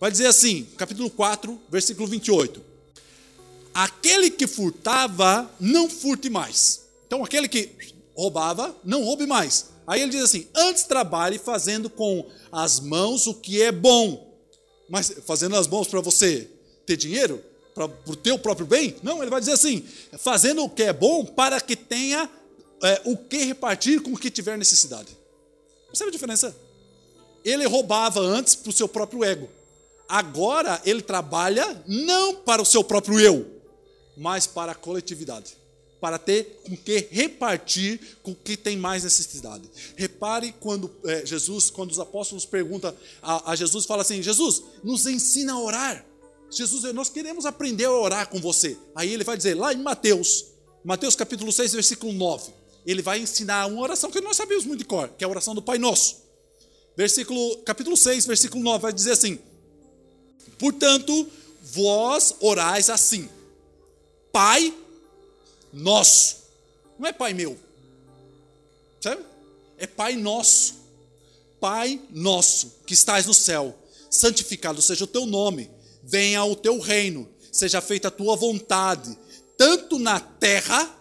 Vai 0.00 0.10
dizer 0.10 0.26
assim, 0.26 0.66
capítulo 0.76 1.08
4, 1.10 1.60
versículo 1.70 2.08
28. 2.08 2.60
Aquele 3.72 4.30
que 4.30 4.48
furtava, 4.48 5.48
não 5.60 5.88
furte 5.88 6.28
mais. 6.28 6.88
Então, 7.06 7.22
aquele 7.22 7.46
que 7.46 7.70
roubava, 8.16 8.74
não 8.82 9.04
roube 9.04 9.26
mais. 9.26 9.66
Aí 9.86 10.02
ele 10.02 10.10
diz 10.10 10.24
assim: 10.24 10.48
antes 10.56 10.82
trabalhe 10.82 11.38
fazendo 11.38 11.88
com 11.88 12.26
as 12.50 12.80
mãos 12.80 13.28
o 13.28 13.34
que 13.34 13.62
é 13.62 13.70
bom. 13.70 14.28
Mas 14.88 15.12
fazendo 15.24 15.54
as 15.54 15.68
mãos 15.68 15.86
para 15.86 16.00
você 16.00 16.50
ter 16.84 16.96
dinheiro? 16.96 17.49
Para 17.74 17.84
o 17.84 18.16
teu 18.16 18.38
próprio 18.38 18.66
bem? 18.66 18.96
Não, 19.02 19.22
ele 19.22 19.30
vai 19.30 19.40
dizer 19.40 19.52
assim: 19.52 19.84
fazendo 20.18 20.62
o 20.62 20.70
que 20.70 20.82
é 20.82 20.92
bom 20.92 21.24
para 21.24 21.60
que 21.60 21.76
tenha 21.76 22.28
é, 22.82 23.00
o 23.04 23.16
que 23.16 23.44
repartir 23.44 24.00
com 24.02 24.12
o 24.12 24.18
que 24.18 24.30
tiver 24.30 24.56
necessidade. 24.56 25.16
Percebe 25.86 26.08
a 26.08 26.12
diferença? 26.12 26.56
Ele 27.44 27.66
roubava 27.66 28.20
antes 28.20 28.54
para 28.54 28.70
o 28.70 28.72
seu 28.72 28.88
próprio 28.88 29.24
ego. 29.24 29.48
Agora 30.08 30.80
ele 30.84 31.02
trabalha 31.02 31.82
não 31.86 32.34
para 32.34 32.60
o 32.60 32.66
seu 32.66 32.82
próprio 32.82 33.20
eu, 33.20 33.46
mas 34.16 34.46
para 34.46 34.72
a 34.72 34.74
coletividade. 34.74 35.58
Para 36.00 36.18
ter 36.18 36.62
com 36.64 36.76
que 36.76 37.08
repartir 37.10 38.00
com 38.22 38.30
o 38.30 38.34
que 38.34 38.56
tem 38.56 38.76
mais 38.76 39.04
necessidade. 39.04 39.70
Repare 39.96 40.54
quando 40.58 40.90
é, 41.04 41.26
Jesus, 41.26 41.70
quando 41.70 41.90
os 41.90 42.00
apóstolos 42.00 42.46
perguntam 42.46 42.94
a, 43.22 43.52
a 43.52 43.56
Jesus, 43.56 43.84
fala 43.84 44.00
assim: 44.00 44.22
Jesus, 44.22 44.62
nos 44.82 45.06
ensina 45.06 45.52
a 45.52 45.60
orar. 45.60 46.06
Jesus, 46.50 46.92
nós 46.92 47.08
queremos 47.08 47.46
aprender 47.46 47.84
a 47.84 47.92
orar 47.92 48.28
com 48.28 48.40
você. 48.40 48.76
Aí 48.94 49.12
ele 49.12 49.22
vai 49.22 49.36
dizer, 49.36 49.54
lá 49.54 49.72
em 49.72 49.78
Mateus, 49.78 50.46
Mateus 50.84 51.14
capítulo 51.14 51.52
6, 51.52 51.74
versículo 51.74 52.12
9, 52.12 52.52
ele 52.84 53.02
vai 53.02 53.20
ensinar 53.20 53.66
uma 53.66 53.80
oração 53.80 54.10
que 54.10 54.20
nós 54.20 54.36
sabemos 54.36 54.64
muito 54.64 54.80
de 54.80 54.84
cor, 54.84 55.08
que 55.16 55.22
é 55.22 55.26
a 55.26 55.30
oração 55.30 55.54
do 55.54 55.62
Pai 55.62 55.78
Nosso. 55.78 56.22
Versículo, 56.96 57.58
capítulo 57.58 57.96
6, 57.96 58.26
versículo 58.26 58.62
9, 58.62 58.82
vai 58.82 58.92
dizer 58.92 59.12
assim: 59.12 59.38
Portanto, 60.58 61.28
vós 61.62 62.34
orais 62.40 62.90
assim, 62.90 63.28
Pai 64.32 64.74
Nosso. 65.72 66.40
Não 66.98 67.08
é 67.08 67.12
Pai 67.12 67.32
meu, 67.32 67.56
sabe? 69.00 69.22
É 69.78 69.86
Pai 69.86 70.16
Nosso. 70.16 70.80
Pai 71.60 72.00
Nosso, 72.10 72.72
que 72.86 72.94
estás 72.94 73.26
no 73.26 73.34
céu, 73.34 73.76
santificado 74.10 74.80
seja 74.80 75.04
o 75.04 75.06
teu 75.06 75.26
nome 75.26 75.70
venha 76.10 76.44
o 76.44 76.56
teu 76.56 76.80
reino, 76.80 77.28
seja 77.52 77.80
feita 77.80 78.08
a 78.08 78.10
tua 78.10 78.34
vontade, 78.34 79.16
tanto 79.56 79.98
na 79.98 80.18
terra, 80.18 80.92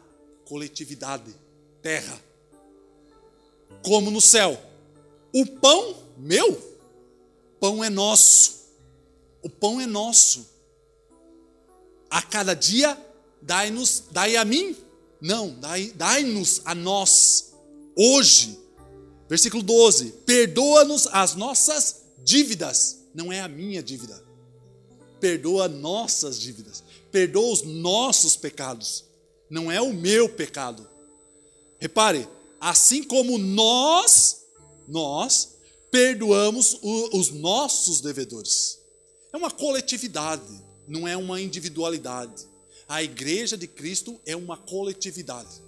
coletividade, 0.45 1.35
terra, 1.81 2.21
como 3.83 4.11
no 4.11 4.21
céu. 4.21 4.61
O 5.33 5.45
pão 5.45 5.95
meu, 6.17 6.77
pão 7.59 7.83
é 7.83 7.89
nosso. 7.89 8.59
O 9.41 9.49
pão 9.49 9.81
é 9.81 9.85
nosso. 9.85 10.47
A 12.09 12.21
cada 12.21 12.53
dia 12.53 12.97
dai-nos, 13.41 14.03
dai 14.11 14.35
a 14.35 14.45
mim? 14.45 14.75
Não, 15.19 15.55
dai-nos 15.95 16.57
dai 16.59 16.71
a 16.71 16.75
nós. 16.75 17.53
Hoje. 17.95 18.59
Versículo 19.27 19.63
12: 19.63 20.11
Perdoa-nos 20.25 21.07
as 21.07 21.35
nossas 21.35 22.01
dívidas, 22.23 22.99
não 23.13 23.31
é 23.31 23.41
a 23.41 23.47
minha 23.47 23.81
dívida 23.81 24.28
perdoa 25.19 25.67
nossas 25.67 26.39
dívidas, 26.39 26.83
perdoa 27.11 27.53
os 27.53 27.63
nossos 27.63 28.35
pecados, 28.35 29.05
não 29.49 29.71
é 29.71 29.81
o 29.81 29.93
meu 29.93 30.29
pecado. 30.29 30.87
Repare, 31.79 32.27
Assim 32.59 33.03
como 33.03 33.37
nós, 33.37 34.41
nós 34.87 35.55
perdoamos 35.89 36.77
o, 36.81 37.17
os 37.17 37.31
nossos 37.31 38.01
devedores. 38.01 38.79
É 39.31 39.37
uma 39.37 39.49
coletividade, 39.49 40.51
não 40.87 41.07
é 41.07 41.15
uma 41.15 41.39
individualidade. 41.39 42.47
A 42.87 43.01
igreja 43.01 43.55
de 43.55 43.67
Cristo 43.67 44.19
é 44.25 44.35
uma 44.35 44.57
coletividade, 44.57 45.61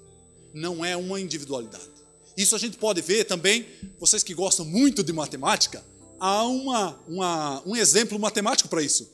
não 0.53 0.83
é 0.83 0.97
uma 0.97 1.21
individualidade. 1.21 1.89
Isso 2.35 2.55
a 2.55 2.59
gente 2.59 2.77
pode 2.77 3.01
ver 3.01 3.25
também, 3.25 3.65
vocês 3.99 4.23
que 4.23 4.33
gostam 4.33 4.65
muito 4.65 5.03
de 5.03 5.13
matemática, 5.13 5.83
há 6.19 6.43
uma, 6.43 6.99
uma 7.07 7.63
um 7.65 7.75
exemplo 7.75 8.19
matemático 8.19 8.67
para 8.67 8.81
isso. 8.81 9.09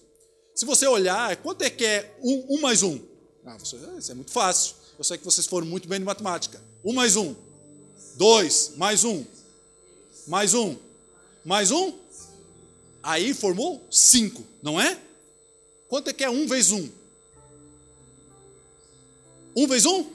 Se 0.58 0.66
você 0.66 0.88
olhar, 0.88 1.38
quanto 1.38 1.62
é 1.62 1.70
que 1.70 1.86
é 1.86 2.18
um, 2.20 2.56
um 2.56 2.62
mais 2.62 2.82
um? 2.82 3.00
Ah, 3.46 3.56
você, 3.60 3.78
isso 3.96 4.12
é 4.12 4.16
muito 4.16 4.32
fácil. 4.32 4.74
Eu 4.98 5.04
sei 5.04 5.16
que 5.16 5.24
vocês 5.24 5.46
foram 5.46 5.68
muito 5.68 5.88
bem 5.88 6.00
de 6.00 6.06
matemática. 6.06 6.60
Um 6.84 6.94
mais 6.94 7.16
um. 7.16 7.36
Dois, 8.16 8.72
mais 8.76 9.04
um. 9.04 9.24
Mais 10.26 10.56
um. 10.56 10.76
Mais 11.46 11.70
um. 11.70 11.94
Aí 13.04 13.36
formou 13.36 13.86
cinco, 13.92 14.44
não 14.64 14.82
é? 14.82 15.00
Quanto 15.88 16.10
é 16.10 16.14
que 16.14 16.24
é 16.24 16.30
um 16.30 16.48
vezes 16.48 16.72
um? 16.72 16.90
Um 19.56 19.68
vezes 19.68 19.86
um? 19.86 20.10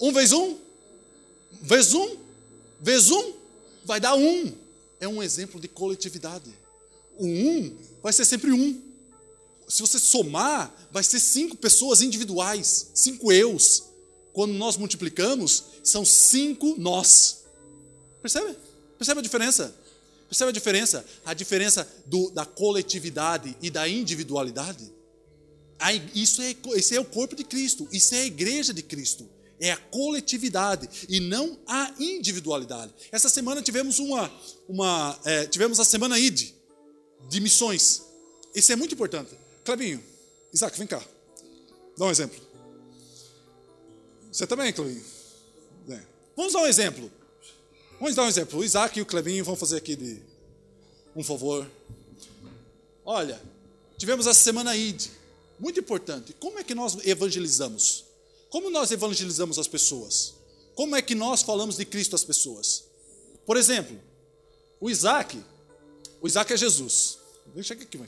Um 0.00 0.12
vezes 0.12 0.32
um? 0.32 0.58
Vezes 1.62 1.94
um? 1.94 2.16
Vezes 2.80 3.10
um? 3.12 3.32
Vai 3.84 4.00
dar 4.00 4.16
um. 4.16 4.52
É 4.98 5.06
um 5.06 5.22
exemplo 5.22 5.60
de 5.60 5.68
coletividade. 5.68 6.52
O 7.16 7.24
um 7.24 7.78
vai 8.02 8.12
ser 8.12 8.24
sempre 8.24 8.50
um 8.50 8.87
se 9.68 9.82
você 9.82 9.98
somar, 9.98 10.74
vai 10.90 11.04
ser 11.04 11.20
cinco 11.20 11.56
pessoas 11.56 12.00
individuais, 12.00 12.90
cinco 12.94 13.30
eus. 13.30 13.84
Quando 14.32 14.54
nós 14.54 14.76
multiplicamos, 14.76 15.64
são 15.84 16.04
cinco 16.04 16.74
nós. 16.78 17.44
Percebe? 18.22 18.56
Percebe 18.96 19.20
a 19.20 19.22
diferença? 19.22 19.74
Percebe 20.28 20.48
a 20.50 20.52
diferença? 20.52 21.04
A 21.24 21.34
diferença 21.34 21.88
do, 22.06 22.30
da 22.30 22.46
coletividade 22.46 23.56
e 23.60 23.70
da 23.70 23.88
individualidade? 23.88 24.92
Isso 26.14 26.42
é, 26.42 26.56
esse 26.74 26.96
é 26.96 27.00
o 27.00 27.04
corpo 27.04 27.36
de 27.36 27.44
Cristo, 27.44 27.88
isso 27.92 28.14
é 28.14 28.22
a 28.22 28.26
igreja 28.26 28.72
de 28.72 28.82
Cristo. 28.82 29.28
É 29.60 29.72
a 29.72 29.76
coletividade 29.76 30.88
e 31.08 31.18
não 31.18 31.58
a 31.66 31.92
individualidade. 31.98 32.94
Essa 33.10 33.28
semana 33.28 33.60
tivemos 33.60 33.98
uma, 33.98 34.30
uma 34.68 35.18
é, 35.24 35.46
tivemos 35.46 35.80
a 35.80 35.84
semana 35.84 36.16
ID 36.18 36.52
de 37.28 37.40
missões. 37.40 38.02
Isso 38.54 38.72
é 38.72 38.76
muito 38.76 38.94
importante. 38.94 39.47
Clebinho, 39.68 40.02
Isaac, 40.50 40.78
vem 40.78 40.86
cá. 40.86 40.98
Dá 41.98 42.06
um 42.06 42.10
exemplo. 42.10 42.40
Você 44.32 44.46
também, 44.46 44.72
Clebinho? 44.72 45.04
É. 45.90 46.00
Vamos 46.34 46.54
dar 46.54 46.60
um 46.60 46.66
exemplo. 46.66 47.12
Vamos 48.00 48.14
dar 48.14 48.22
um 48.22 48.28
exemplo. 48.28 48.60
O 48.60 48.64
Isaac 48.64 48.98
e 48.98 49.02
o 49.02 49.04
Clebinho 49.04 49.44
vão 49.44 49.54
fazer 49.54 49.76
aqui 49.76 49.94
de 49.94 50.22
um 51.14 51.22
favor. 51.22 51.70
Olha, 53.04 53.38
tivemos 53.98 54.26
essa 54.26 54.40
semana 54.42 54.74
ID. 54.74 55.08
Muito 55.60 55.78
importante. 55.78 56.32
Como 56.40 56.58
é 56.58 56.64
que 56.64 56.74
nós 56.74 56.96
evangelizamos? 57.06 58.06
Como 58.48 58.70
nós 58.70 58.90
evangelizamos 58.90 59.58
as 59.58 59.68
pessoas? 59.68 60.32
Como 60.74 60.96
é 60.96 61.02
que 61.02 61.14
nós 61.14 61.42
falamos 61.42 61.76
de 61.76 61.84
Cristo 61.84 62.16
às 62.16 62.24
pessoas? 62.24 62.84
Por 63.44 63.58
exemplo, 63.58 64.00
o 64.80 64.88
Isaac, 64.88 65.38
o 66.22 66.26
Isaac 66.26 66.54
é 66.54 66.56
Jesus. 66.56 67.18
Chega 67.62 67.82
aqui, 67.82 67.98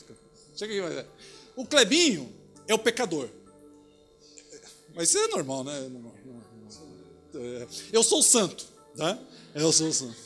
chega 0.57 0.73
aqui, 0.73 0.81
mais. 0.81 1.07
O 1.61 1.67
Clebinho 1.67 2.33
é 2.67 2.75
o 2.75 2.79
pecador. 2.79 3.29
Mas 4.95 5.11
isso 5.11 5.19
é 5.19 5.29
normal, 5.29 5.63
né? 5.63 5.91
É, 7.35 7.67
eu 7.93 8.03
sou 8.03 8.23
santo, 8.23 8.67
tá? 8.97 9.19
Eu 9.55 9.71
sou 9.71 9.93
santo. 9.93 10.17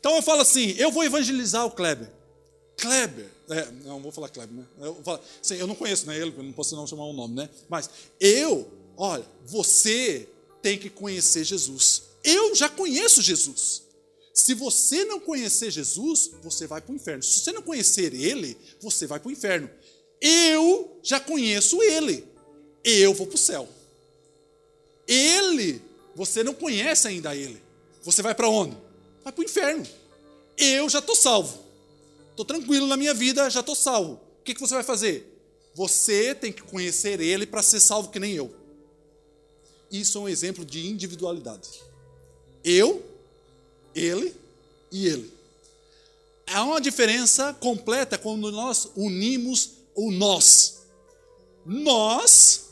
Então 0.00 0.16
eu 0.16 0.22
falo 0.22 0.42
assim: 0.42 0.70
eu 0.72 0.90
vou 0.90 1.04
evangelizar 1.04 1.64
o 1.64 1.70
Kleber. 1.70 2.10
Kleber, 2.76 3.30
é, 3.48 3.70
não 3.84 4.00
vou 4.00 4.10
falar 4.10 4.28
Kleber, 4.30 4.52
né? 4.52 4.66
Eu, 4.80 4.96
falo, 5.04 5.20
assim, 5.40 5.54
eu 5.54 5.66
não 5.68 5.76
conheço 5.76 6.06
né, 6.06 6.18
ele, 6.18 6.34
não 6.36 6.52
posso 6.52 6.74
não 6.74 6.88
chamar 6.88 7.04
o 7.04 7.12
nome, 7.12 7.36
né? 7.36 7.48
Mas 7.68 7.88
eu, 8.18 8.68
olha, 8.96 9.24
você 9.46 10.28
tem 10.60 10.76
que 10.76 10.90
conhecer 10.90 11.44
Jesus. 11.44 12.02
Eu 12.24 12.52
já 12.56 12.68
conheço 12.68 13.22
Jesus. 13.22 13.84
Se 14.34 14.52
você 14.52 15.04
não 15.04 15.20
conhecer 15.20 15.70
Jesus, 15.70 16.32
você 16.42 16.66
vai 16.66 16.80
para 16.80 16.92
o 16.92 16.96
inferno. 16.96 17.22
Se 17.22 17.38
você 17.38 17.52
não 17.52 17.62
conhecer 17.62 18.12
Ele, 18.12 18.58
você 18.80 19.06
vai 19.06 19.20
para 19.20 19.28
o 19.28 19.32
inferno. 19.32 19.70
Eu 20.26 20.98
já 21.02 21.20
conheço 21.20 21.82
ele. 21.82 22.26
Eu 22.82 23.12
vou 23.12 23.26
para 23.26 23.34
o 23.34 23.38
céu. 23.38 23.68
Ele, 25.06 25.82
você 26.16 26.42
não 26.42 26.54
conhece 26.54 27.06
ainda 27.06 27.36
ele. 27.36 27.62
Você 28.02 28.22
vai 28.22 28.34
para 28.34 28.48
onde? 28.48 28.74
Vai 29.22 29.30
para 29.34 29.42
o 29.42 29.44
inferno. 29.44 29.86
Eu 30.56 30.88
já 30.88 31.00
estou 31.00 31.14
salvo. 31.14 31.62
Estou 32.30 32.46
tranquilo 32.46 32.86
na 32.86 32.96
minha 32.96 33.12
vida, 33.12 33.50
já 33.50 33.60
estou 33.60 33.74
salvo. 33.74 34.14
O 34.40 34.44
que, 34.44 34.54
que 34.54 34.60
você 34.60 34.74
vai 34.74 34.82
fazer? 34.82 35.30
Você 35.74 36.34
tem 36.34 36.50
que 36.50 36.62
conhecer 36.62 37.20
ele 37.20 37.44
para 37.44 37.62
ser 37.62 37.80
salvo 37.80 38.08
que 38.08 38.18
nem 38.18 38.32
eu. 38.32 38.50
Isso 39.90 40.16
é 40.16 40.20
um 40.22 40.28
exemplo 40.28 40.64
de 40.64 40.86
individualidade. 40.86 41.68
Eu, 42.64 43.04
ele 43.94 44.34
e 44.90 45.06
ele. 45.06 45.30
Há 46.46 46.64
uma 46.64 46.80
diferença 46.80 47.52
completa 47.52 48.16
quando 48.16 48.50
nós 48.50 48.88
unimos 48.96 49.83
o 49.94 50.10
nós. 50.10 50.82
Nós, 51.64 52.66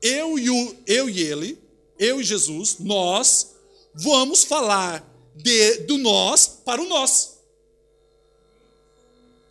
eu 0.00 0.38
e, 0.38 0.50
o, 0.50 0.76
eu 0.86 1.08
e 1.08 1.20
ele, 1.20 1.58
eu 1.98 2.20
e 2.20 2.24
Jesus, 2.24 2.78
nós 2.78 3.54
vamos 3.94 4.44
falar 4.44 5.08
de, 5.34 5.78
do 5.78 5.98
nós 5.98 6.46
para 6.64 6.80
o 6.80 6.88
nós. 6.88 7.38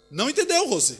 Não 0.10 0.30
entendeu, 0.30 0.68
Rose? 0.68 0.98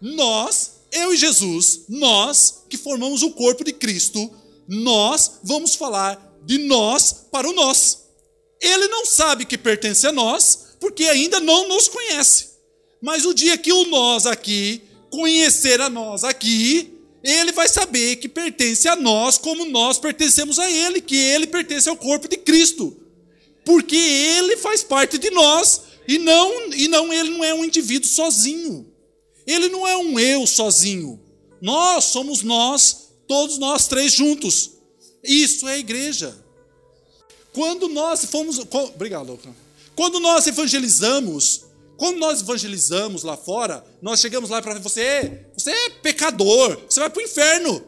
Nós, 0.00 0.72
eu 0.92 1.12
e 1.12 1.16
Jesus, 1.16 1.82
nós 1.88 2.62
que 2.68 2.76
formamos 2.76 3.22
o 3.22 3.32
corpo 3.32 3.64
de 3.64 3.72
Cristo, 3.72 4.30
nós 4.66 5.32
vamos 5.42 5.74
falar 5.74 6.34
de 6.44 6.58
nós 6.58 7.26
para 7.30 7.48
o 7.48 7.52
nós. 7.52 8.06
Ele 8.60 8.88
não 8.88 9.04
sabe 9.04 9.44
que 9.44 9.58
pertence 9.58 10.06
a 10.06 10.12
nós, 10.12 10.76
porque 10.80 11.04
ainda 11.04 11.40
não 11.40 11.68
nos 11.68 11.88
conhece. 11.88 12.56
Mas 13.00 13.24
o 13.24 13.34
dia 13.34 13.58
que 13.58 13.72
o 13.72 13.84
nós 13.86 14.26
aqui 14.26 14.82
conhecer 15.16 15.80
a 15.80 15.88
nós 15.88 16.22
aqui, 16.22 16.92
ele 17.22 17.50
vai 17.50 17.66
saber 17.66 18.16
que 18.16 18.28
pertence 18.28 18.86
a 18.86 18.94
nós 18.94 19.38
como 19.38 19.64
nós 19.64 19.98
pertencemos 19.98 20.58
a 20.58 20.70
ele, 20.70 21.00
que 21.00 21.16
ele 21.16 21.46
pertence 21.46 21.88
ao 21.88 21.96
corpo 21.96 22.28
de 22.28 22.36
Cristo. 22.36 22.94
Porque 23.64 23.96
ele 23.96 24.58
faz 24.58 24.84
parte 24.84 25.16
de 25.16 25.30
nós 25.30 25.80
e 26.06 26.18
não 26.18 26.72
e 26.72 26.86
não 26.86 27.10
ele 27.12 27.30
não 27.30 27.42
é 27.42 27.54
um 27.54 27.64
indivíduo 27.64 28.08
sozinho. 28.08 28.86
Ele 29.46 29.70
não 29.70 29.88
é 29.88 29.96
um 29.96 30.20
eu 30.20 30.46
sozinho. 30.46 31.18
Nós 31.62 32.04
somos 32.04 32.42
nós, 32.42 33.08
todos 33.26 33.56
nós 33.56 33.88
três 33.88 34.12
juntos. 34.12 34.72
Isso 35.24 35.66
é 35.66 35.72
a 35.72 35.78
igreja. 35.78 36.36
Quando 37.54 37.88
nós 37.88 38.26
fomos, 38.26 38.58
obrigado, 38.58 39.38
Quando 39.94 40.20
nós 40.20 40.46
evangelizamos, 40.46 41.62
quando 41.96 42.18
nós 42.18 42.40
evangelizamos 42.40 43.22
lá 43.22 43.36
fora, 43.36 43.84
nós 44.02 44.20
chegamos 44.20 44.50
lá 44.50 44.60
para 44.60 44.78
você, 44.78 45.46
você 45.56 45.70
é 45.70 45.90
pecador, 45.90 46.78
você 46.88 47.00
vai 47.00 47.10
para 47.10 47.20
o 47.20 47.24
inferno. 47.24 47.82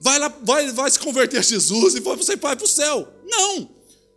Vai 0.00 0.18
lá, 0.18 0.28
vai, 0.42 0.70
vai 0.72 0.90
se 0.90 0.98
converter 0.98 1.38
a 1.38 1.42
Jesus 1.42 1.94
e 1.94 2.00
você 2.00 2.36
vai 2.36 2.56
para 2.56 2.64
o 2.64 2.68
céu. 2.68 3.08
Não. 3.24 3.70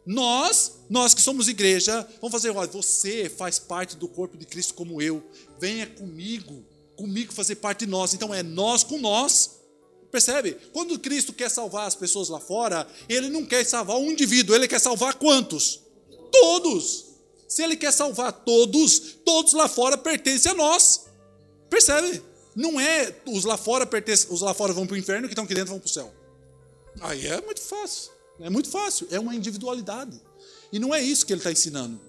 Nós, 0.06 0.80
nós 0.89 1.13
que 1.13 1.21
somos 1.21 1.47
igreja, 1.47 2.06
vamos 2.19 2.32
fazer, 2.32 2.50
olha, 2.50 2.69
você 2.69 3.30
faz 3.30 3.60
parte 3.60 3.95
do 3.95 4.08
corpo 4.08 4.38
de 4.38 4.45
Cristo 4.45 4.73
como 4.73 5.02
eu. 5.02 5.23
Venha 5.60 5.86
comigo, 5.88 6.65
comigo 6.95 7.34
fazer 7.34 7.56
parte 7.56 7.86
de 7.86 7.91
nós. 7.91 8.13
Então 8.13 8.34
é 8.34 8.41
nós 8.41 8.84
com 8.84 8.97
nós. 8.97 9.62
Percebe? 10.12 10.58
Quando 10.73 10.97
Cristo 10.97 11.32
quer 11.32 11.50
salvar 11.50 11.88
as 11.88 11.95
pessoas 11.95 12.30
lá 12.30 12.39
fora, 12.39 12.88
ele 13.08 13.30
não 13.30 13.45
quer 13.45 13.65
salvar 13.65 13.97
um 13.97 14.12
indivíduo, 14.12 14.56
ele 14.56 14.67
quer 14.67 14.80
salvar 14.80 15.15
quantos? 15.15 15.82
Todos. 16.32 17.06
Se 17.47 17.63
ele 17.63 17.77
quer 17.77 17.93
salvar 17.93 18.31
todos, 18.31 19.15
todos 19.23 19.53
lá 19.53 19.67
fora 19.67 19.97
pertencem 19.97 20.51
a 20.51 20.55
nós. 20.55 21.05
Percebe? 21.69 22.21
Não 22.55 22.79
é 22.79 23.15
os 23.27 23.45
lá 23.45 23.56
fora 23.56 23.85
pertencem, 23.85 24.27
os 24.31 24.41
lá 24.41 24.54
fora 24.54 24.73
vão 24.73 24.85
para 24.85 24.95
o 24.95 24.98
inferno, 24.98 25.27
que 25.27 25.33
estão 25.33 25.45
aqui 25.45 25.54
dentro 25.54 25.69
vão 25.69 25.79
para 25.79 25.87
o 25.87 25.89
céu. 25.89 26.13
Aí 27.00 27.27
é 27.27 27.39
muito 27.41 27.62
fácil. 27.62 28.12
É 28.39 28.50
muito 28.50 28.69
fácil. 28.69 29.08
É 29.12 29.19
uma 29.19 29.33
individualidade. 29.33 30.19
E 30.71 30.79
não 30.79 30.93
é 30.93 31.02
isso 31.02 31.25
que 31.25 31.31
ele 31.31 31.39
está 31.39 31.52
ensinando. 31.52 32.00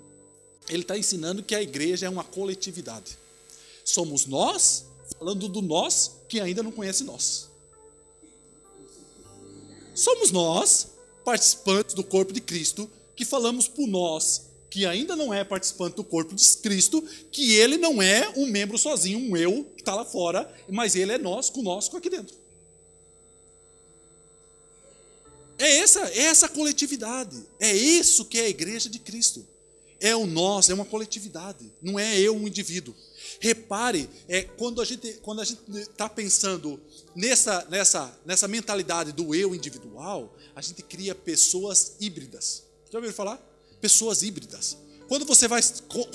Ele 0.68 0.82
está 0.82 0.98
ensinando 0.98 1.42
que 1.42 1.54
a 1.54 1.62
igreja 1.62 2.06
é 2.06 2.08
uma 2.08 2.24
coletividade. 2.24 3.16
Somos 3.84 4.26
nós, 4.26 4.86
falando 5.18 5.48
do 5.48 5.62
nós 5.62 6.12
que 6.28 6.40
ainda 6.40 6.62
não 6.62 6.72
conhece 6.72 7.04
nós. 7.04 7.48
Somos 9.94 10.30
nós, 10.30 10.88
participantes 11.24 11.94
do 11.94 12.04
corpo 12.04 12.32
de 12.32 12.40
Cristo, 12.40 12.90
que 13.14 13.24
falamos 13.24 13.68
por 13.68 13.86
nós 13.86 14.47
que 14.70 14.84
ainda 14.84 15.16
não 15.16 15.32
é 15.32 15.44
participante 15.44 15.96
do 15.96 16.04
corpo 16.04 16.34
de 16.34 16.44
Cristo, 16.58 17.02
que 17.32 17.54
ele 17.54 17.76
não 17.76 18.02
é 18.02 18.28
um 18.36 18.46
membro 18.46 18.76
sozinho, 18.76 19.18
um 19.18 19.36
eu 19.36 19.64
que 19.76 19.82
está 19.82 19.94
lá 19.94 20.04
fora, 20.04 20.52
mas 20.68 20.94
ele 20.94 21.12
é 21.12 21.18
nós 21.18 21.48
conosco 21.48 21.96
aqui 21.96 22.10
dentro. 22.10 22.36
É 25.58 25.78
essa, 25.78 26.00
é 26.10 26.20
essa 26.20 26.48
coletividade. 26.48 27.36
É 27.58 27.74
isso 27.74 28.24
que 28.24 28.38
é 28.38 28.44
a 28.44 28.48
igreja 28.48 28.88
de 28.88 28.98
Cristo. 28.98 29.44
É 30.00 30.14
o 30.14 30.24
nós, 30.24 30.70
é 30.70 30.74
uma 30.74 30.84
coletividade. 30.84 31.72
Não 31.82 31.98
é 31.98 32.18
eu, 32.20 32.36
um 32.36 32.46
indivíduo. 32.46 32.94
Repare, 33.40 34.08
é, 34.28 34.42
quando 34.42 34.80
a 34.80 34.84
gente 34.84 35.14
quando 35.22 35.40
a 35.40 35.44
gente 35.44 35.60
está 35.76 36.08
pensando 36.08 36.80
nessa, 37.14 37.66
nessa, 37.68 38.18
nessa 38.24 38.46
mentalidade 38.46 39.10
do 39.12 39.34
eu 39.34 39.54
individual, 39.54 40.36
a 40.54 40.62
gente 40.62 40.82
cria 40.82 41.14
pessoas 41.14 41.96
híbridas. 42.00 42.62
Já 42.90 42.98
ouviram 42.98 43.14
falar? 43.14 43.47
Pessoas 43.80 44.22
híbridas. 44.22 44.76
Quando 45.08 45.24
você 45.24 45.48
vai, 45.48 45.62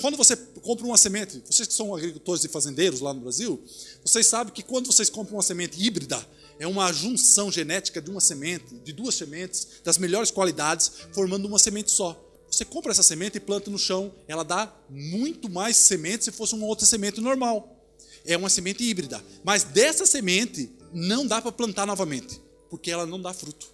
quando 0.00 0.16
você 0.16 0.36
compra 0.36 0.86
uma 0.86 0.96
semente, 0.96 1.42
vocês 1.44 1.66
que 1.66 1.74
são 1.74 1.94
agricultores 1.94 2.44
e 2.44 2.48
fazendeiros 2.48 3.00
lá 3.00 3.12
no 3.12 3.20
Brasil, 3.20 3.60
vocês 4.04 4.26
sabem 4.26 4.54
que 4.54 4.62
quando 4.62 4.86
vocês 4.86 5.10
compram 5.10 5.36
uma 5.36 5.42
semente 5.42 5.82
híbrida, 5.82 6.24
é 6.60 6.66
uma 6.66 6.92
junção 6.92 7.50
genética 7.50 8.00
de 8.00 8.08
uma 8.08 8.20
semente, 8.20 8.76
de 8.84 8.92
duas 8.92 9.16
sementes, 9.16 9.66
das 9.82 9.98
melhores 9.98 10.30
qualidades, 10.30 10.92
formando 11.12 11.46
uma 11.46 11.58
semente 11.58 11.90
só. 11.90 12.20
Você 12.48 12.64
compra 12.64 12.92
essa 12.92 13.02
semente 13.02 13.38
e 13.38 13.40
planta 13.40 13.68
no 13.68 13.78
chão, 13.78 14.14
ela 14.28 14.44
dá 14.44 14.72
muito 14.88 15.50
mais 15.50 15.76
semente 15.76 16.24
se 16.24 16.30
fosse 16.30 16.54
uma 16.54 16.66
outra 16.66 16.86
semente 16.86 17.20
normal. 17.20 17.84
É 18.24 18.36
uma 18.36 18.48
semente 18.48 18.84
híbrida. 18.84 19.22
Mas 19.42 19.64
dessa 19.64 20.06
semente 20.06 20.70
não 20.92 21.26
dá 21.26 21.42
para 21.42 21.50
plantar 21.50 21.84
novamente, 21.84 22.40
porque 22.70 22.92
ela 22.92 23.04
não 23.04 23.20
dá 23.20 23.34
fruto. 23.34 23.73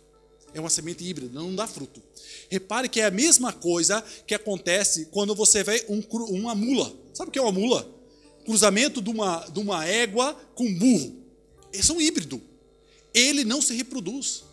É 0.52 0.60
uma 0.60 0.70
semente 0.70 1.04
híbrida, 1.04 1.32
não 1.32 1.54
dá 1.54 1.66
fruto. 1.66 2.02
Repare 2.48 2.88
que 2.88 3.00
é 3.00 3.06
a 3.06 3.10
mesma 3.10 3.52
coisa 3.52 4.02
que 4.26 4.34
acontece 4.34 5.06
quando 5.06 5.34
você 5.34 5.62
vê 5.62 5.84
um, 5.88 6.02
uma 6.34 6.54
mula. 6.54 6.92
Sabe 7.14 7.28
o 7.28 7.32
que 7.32 7.38
é 7.38 7.42
uma 7.42 7.52
mula? 7.52 7.88
Cruzamento 8.44 9.00
de 9.00 9.10
uma, 9.10 9.46
de 9.46 9.60
uma 9.60 9.86
égua 9.86 10.34
com 10.54 10.72
burro. 10.74 11.16
Esse 11.72 11.90
é 11.90 11.94
um 11.94 12.00
híbrido. 12.00 12.40
Ele 13.14 13.44
não 13.44 13.62
se 13.62 13.74
reproduz. 13.74 14.44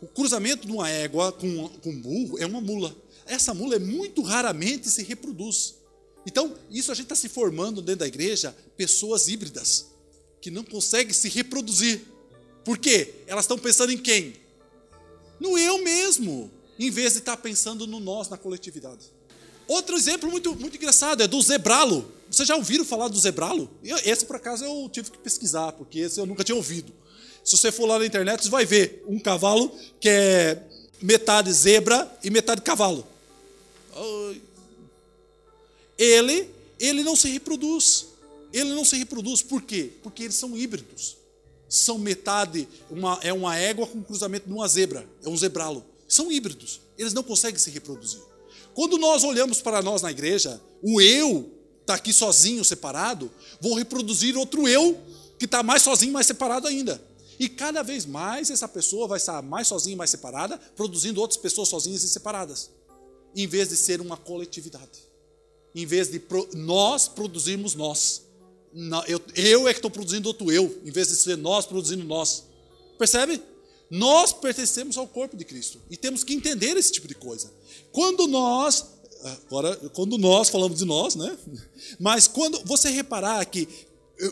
O 0.00 0.06
cruzamento 0.06 0.66
de 0.66 0.72
uma 0.72 0.88
égua 0.88 1.32
com, 1.32 1.68
com 1.68 2.00
burro 2.00 2.38
é 2.38 2.46
uma 2.46 2.60
mula 2.60 2.94
essa 3.28 3.52
mula 3.52 3.76
é 3.76 3.78
muito 3.78 4.22
raramente 4.22 4.88
se 4.88 5.02
reproduz. 5.02 5.74
Então, 6.26 6.56
isso 6.70 6.90
a 6.90 6.94
gente 6.94 7.04
está 7.04 7.14
se 7.14 7.28
formando 7.28 7.80
dentro 7.82 8.00
da 8.00 8.06
igreja, 8.06 8.56
pessoas 8.76 9.28
híbridas, 9.28 9.86
que 10.40 10.50
não 10.50 10.64
conseguem 10.64 11.12
se 11.12 11.28
reproduzir. 11.28 12.00
Por 12.64 12.78
quê? 12.78 13.14
Elas 13.26 13.44
estão 13.44 13.58
pensando 13.58 13.92
em 13.92 13.98
quem? 13.98 14.34
No 15.40 15.56
eu 15.56 15.82
mesmo, 15.82 16.50
em 16.78 16.90
vez 16.90 17.12
de 17.12 17.18
estar 17.20 17.36
tá 17.36 17.42
pensando 17.42 17.86
no 17.86 18.00
nós, 18.00 18.28
na 18.28 18.36
coletividade. 18.36 19.06
Outro 19.66 19.96
exemplo 19.96 20.30
muito, 20.30 20.56
muito 20.56 20.76
engraçado 20.76 21.22
é 21.22 21.26
do 21.26 21.40
zebralo. 21.42 22.10
Vocês 22.30 22.48
já 22.48 22.56
ouviram 22.56 22.84
falar 22.84 23.08
do 23.08 23.18
zebralo? 23.18 23.70
Esse, 24.04 24.24
por 24.24 24.36
acaso, 24.36 24.64
eu 24.64 24.88
tive 24.90 25.10
que 25.10 25.18
pesquisar, 25.18 25.72
porque 25.72 26.00
esse 26.00 26.18
eu 26.18 26.24
nunca 26.24 26.42
tinha 26.42 26.56
ouvido. 26.56 26.92
Se 27.44 27.56
você 27.56 27.70
for 27.70 27.86
lá 27.86 27.98
na 27.98 28.06
internet, 28.06 28.42
você 28.42 28.50
vai 28.50 28.64
ver 28.64 29.04
um 29.06 29.18
cavalo 29.18 29.70
que 30.00 30.08
é 30.08 30.62
metade 31.02 31.52
zebra 31.52 32.10
e 32.24 32.30
metade 32.30 32.62
cavalo. 32.62 33.06
Ele, 35.98 36.48
ele 36.80 37.02
não 37.02 37.14
se 37.14 37.28
reproduz. 37.28 38.06
Ele 38.52 38.70
não 38.70 38.84
se 38.86 38.96
reproduz. 38.96 39.42
Por 39.42 39.60
quê? 39.60 39.90
Porque 40.02 40.22
eles 40.22 40.36
são 40.36 40.56
híbridos. 40.56 41.17
São 41.68 41.98
metade, 41.98 42.68
uma, 42.90 43.18
é 43.22 43.32
uma 43.32 43.56
égua 43.56 43.86
com 43.86 44.02
cruzamento 44.02 44.46
de 44.46 44.52
uma 44.52 44.66
zebra, 44.66 45.08
é 45.24 45.28
um 45.28 45.36
zebralo. 45.36 45.84
São 46.08 46.32
híbridos. 46.32 46.80
Eles 46.96 47.12
não 47.12 47.22
conseguem 47.22 47.58
se 47.58 47.70
reproduzir. 47.70 48.20
Quando 48.74 48.96
nós 48.96 49.24
olhamos 49.24 49.60
para 49.60 49.82
nós 49.82 50.02
na 50.02 50.10
igreja, 50.10 50.60
o 50.82 51.00
eu 51.00 51.52
está 51.80 51.94
aqui 51.94 52.12
sozinho, 52.12 52.64
separado, 52.64 53.30
vou 53.60 53.74
reproduzir 53.74 54.36
outro 54.36 54.68
eu 54.68 54.98
que 55.38 55.44
está 55.44 55.62
mais 55.62 55.82
sozinho, 55.82 56.12
mais 56.12 56.26
separado 56.26 56.66
ainda. 56.66 57.00
E 57.38 57.48
cada 57.48 57.82
vez 57.82 58.04
mais 58.04 58.50
essa 58.50 58.66
pessoa 58.66 59.06
vai 59.06 59.18
estar 59.18 59.40
mais 59.42 59.68
sozinha, 59.68 59.96
mais 59.96 60.10
separada, 60.10 60.58
produzindo 60.76 61.20
outras 61.20 61.40
pessoas 61.40 61.68
sozinhas 61.68 62.02
e 62.02 62.08
separadas 62.08 62.70
em 63.34 63.46
vez 63.46 63.68
de 63.68 63.76
ser 63.76 64.00
uma 64.00 64.16
coletividade. 64.16 65.06
Em 65.74 65.86
vez 65.86 66.10
de 66.10 66.18
pro, 66.18 66.48
nós 66.54 67.08
produzirmos 67.08 67.74
nós. 67.74 68.22
Eu, 69.06 69.20
eu 69.34 69.68
é 69.68 69.72
que 69.72 69.78
estou 69.78 69.90
produzindo 69.90 70.28
outro 70.28 70.52
eu, 70.52 70.80
em 70.84 70.90
vez 70.90 71.08
de 71.08 71.16
ser 71.16 71.36
nós 71.36 71.66
produzindo 71.66 72.04
nós. 72.04 72.44
Percebe? 72.98 73.40
Nós 73.90 74.32
pertencemos 74.32 74.98
ao 74.98 75.06
corpo 75.06 75.36
de 75.36 75.44
Cristo 75.44 75.80
e 75.90 75.96
temos 75.96 76.22
que 76.22 76.34
entender 76.34 76.76
esse 76.76 76.92
tipo 76.92 77.08
de 77.08 77.14
coisa. 77.14 77.50
Quando 77.90 78.26
nós, 78.26 78.84
agora, 79.46 79.76
quando 79.94 80.18
nós 80.18 80.50
falamos 80.50 80.78
de 80.78 80.84
nós, 80.84 81.14
né? 81.14 81.36
Mas 81.98 82.28
quando 82.28 82.60
você 82.64 82.90
reparar 82.90 83.44
que 83.46 83.66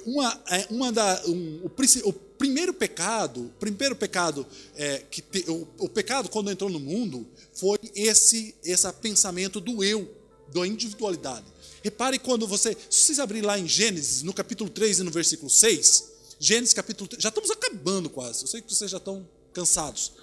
uma, 0.05 0.43
é, 0.51 0.67
uma 0.71 0.93
da, 0.93 1.23
um, 1.27 1.63
o, 1.65 2.09
o, 2.09 2.13
primeiro 2.13 2.75
pecado, 2.75 3.47
o 3.47 3.49
primeiro 3.59 3.95
pecado 3.95 4.47
é, 4.75 4.99
que 5.11 5.23
te, 5.23 5.49
o, 5.49 5.67
o, 5.79 5.89
pecado 5.89 6.29
quando 6.29 6.51
entrou 6.51 6.69
no 6.69 6.81
mundo 6.81 7.27
foi 7.55 7.79
esse 7.95 8.55
esse 8.65 8.93
pensamento 8.95 9.61
do 9.61 9.83
eu, 9.83 10.09
da 10.53 10.67
individualidade. 10.67 11.45
Repare 11.87 12.19
quando 12.19 12.49
você, 12.49 12.77
se 12.91 13.03
vocês 13.03 13.21
abrirem 13.21 13.47
lá 13.47 13.57
em 13.57 13.69
Gênesis, 13.69 14.25
no 14.25 14.35
capítulo 14.35 14.69
3 14.69 14.99
e 14.99 15.03
no 15.05 15.11
versículo 15.13 15.49
6, 15.49 16.05
Gênesis 16.41 16.75
capítulo 16.75 17.07
3, 17.07 17.23
já 17.23 17.29
estamos 17.29 17.49
acabando 17.49 18.11
quase. 18.11 18.43
Eu 18.43 18.49
sei 18.49 18.61
que 18.61 18.75
vocês 18.75 18.91
já 18.91 18.97
estão 18.97 19.25
cansados. 19.53 20.15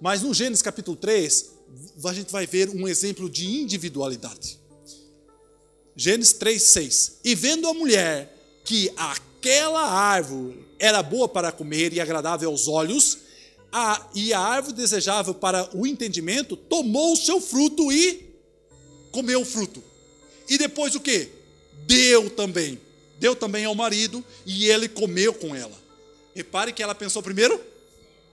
Mas 0.00 0.22
no 0.22 0.32
Gênesis 0.32 0.62
capítulo 0.62 0.96
3, 0.96 1.50
a 2.06 2.14
gente 2.14 2.32
vai 2.32 2.46
ver 2.46 2.70
um 2.70 2.88
exemplo 2.88 3.28
de 3.28 3.46
individualidade. 3.46 4.58
Gênesis 5.94 6.32
3, 6.32 6.62
6. 6.62 7.12
E 7.22 7.34
vendo 7.34 7.68
a 7.68 7.74
mulher 7.74 8.34
que 8.64 8.90
aquela 8.96 9.92
árvore 9.92 10.66
era 10.78 11.02
boa 11.02 11.28
para 11.28 11.52
comer 11.52 11.92
e 11.92 12.00
agradável 12.00 12.48
aos 12.48 12.66
olhos, 12.66 13.18
a, 13.70 14.08
e 14.14 14.32
a 14.32 14.40
árvore 14.40 14.74
desejável 14.74 15.34
para 15.34 15.68
o 15.76 15.86
entendimento, 15.86 16.56
tomou 16.56 17.12
o 17.12 17.16
seu 17.16 17.42
fruto 17.42 17.92
e 17.92 18.26
comeu 19.12 19.42
o 19.42 19.44
fruto. 19.44 19.89
E 20.50 20.58
depois 20.58 20.96
o 20.96 21.00
que? 21.00 21.28
Deu 21.86 22.28
também. 22.28 22.80
Deu 23.20 23.36
também 23.36 23.64
ao 23.64 23.74
marido 23.74 24.24
e 24.44 24.66
ele 24.66 24.88
comeu 24.88 25.32
com 25.32 25.54
ela. 25.54 25.80
Repare 26.34 26.72
que 26.72 26.82
ela 26.82 26.94
pensou 26.94 27.22
primeiro 27.22 27.60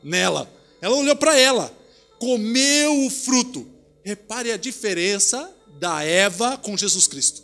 nela. 0.03 0.51
Ela 0.81 0.95
olhou 0.95 1.15
para 1.15 1.37
ela, 1.37 1.71
comeu 2.17 3.05
o 3.05 3.09
fruto. 3.11 3.67
Repare 4.03 4.51
a 4.51 4.57
diferença 4.57 5.53
da 5.79 6.03
Eva 6.03 6.57
com 6.57 6.75
Jesus 6.75 7.05
Cristo. 7.05 7.43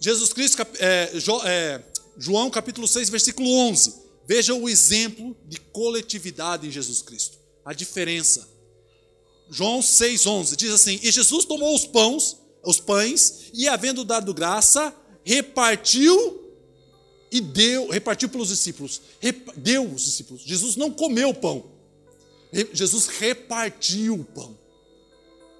Jesus 0.00 0.32
Cristo, 0.32 0.60
é, 0.80 1.12
é, 1.44 1.82
João 2.18 2.50
capítulo 2.50 2.88
6, 2.88 3.08
versículo 3.08 3.48
11. 3.68 3.94
Veja 4.26 4.52
o 4.54 4.68
exemplo 4.68 5.36
de 5.46 5.60
coletividade 5.60 6.66
em 6.66 6.70
Jesus 6.70 7.02
Cristo. 7.02 7.38
A 7.64 7.72
diferença. 7.72 8.48
João 9.50 9.80
6:11 9.80 10.56
diz 10.56 10.72
assim: 10.72 10.98
"E 11.02 11.12
Jesus 11.12 11.44
tomou 11.44 11.74
os 11.74 11.86
pães, 11.86 12.36
os 12.64 12.80
pães, 12.80 13.50
e 13.52 13.68
havendo 13.68 14.04
dado 14.04 14.34
graça, 14.34 14.94
repartiu 15.22 16.42
e 17.30 17.40
deu, 17.40 17.88
repartiu 17.90 18.28
pelos 18.28 18.48
discípulos. 18.48 19.00
Deu 19.56 19.84
os 19.84 20.04
discípulos. 20.04 20.42
Jesus 20.42 20.76
não 20.76 20.90
comeu 20.90 21.30
o 21.30 21.34
pão. 21.34 21.64
Jesus 22.72 23.06
repartiu 23.06 24.14
o 24.14 24.24
pão. 24.24 24.56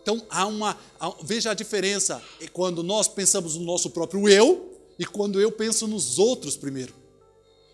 Então 0.02 0.24
há 0.28 0.46
uma, 0.46 0.78
veja 1.22 1.50
a 1.50 1.54
diferença 1.54 2.22
quando 2.52 2.82
nós 2.82 3.08
pensamos 3.08 3.56
no 3.56 3.64
nosso 3.64 3.90
próprio 3.90 4.28
eu 4.28 4.78
e 4.98 5.04
quando 5.04 5.40
eu 5.40 5.50
penso 5.50 5.88
nos 5.88 6.18
outros 6.18 6.56
primeiro. 6.56 6.94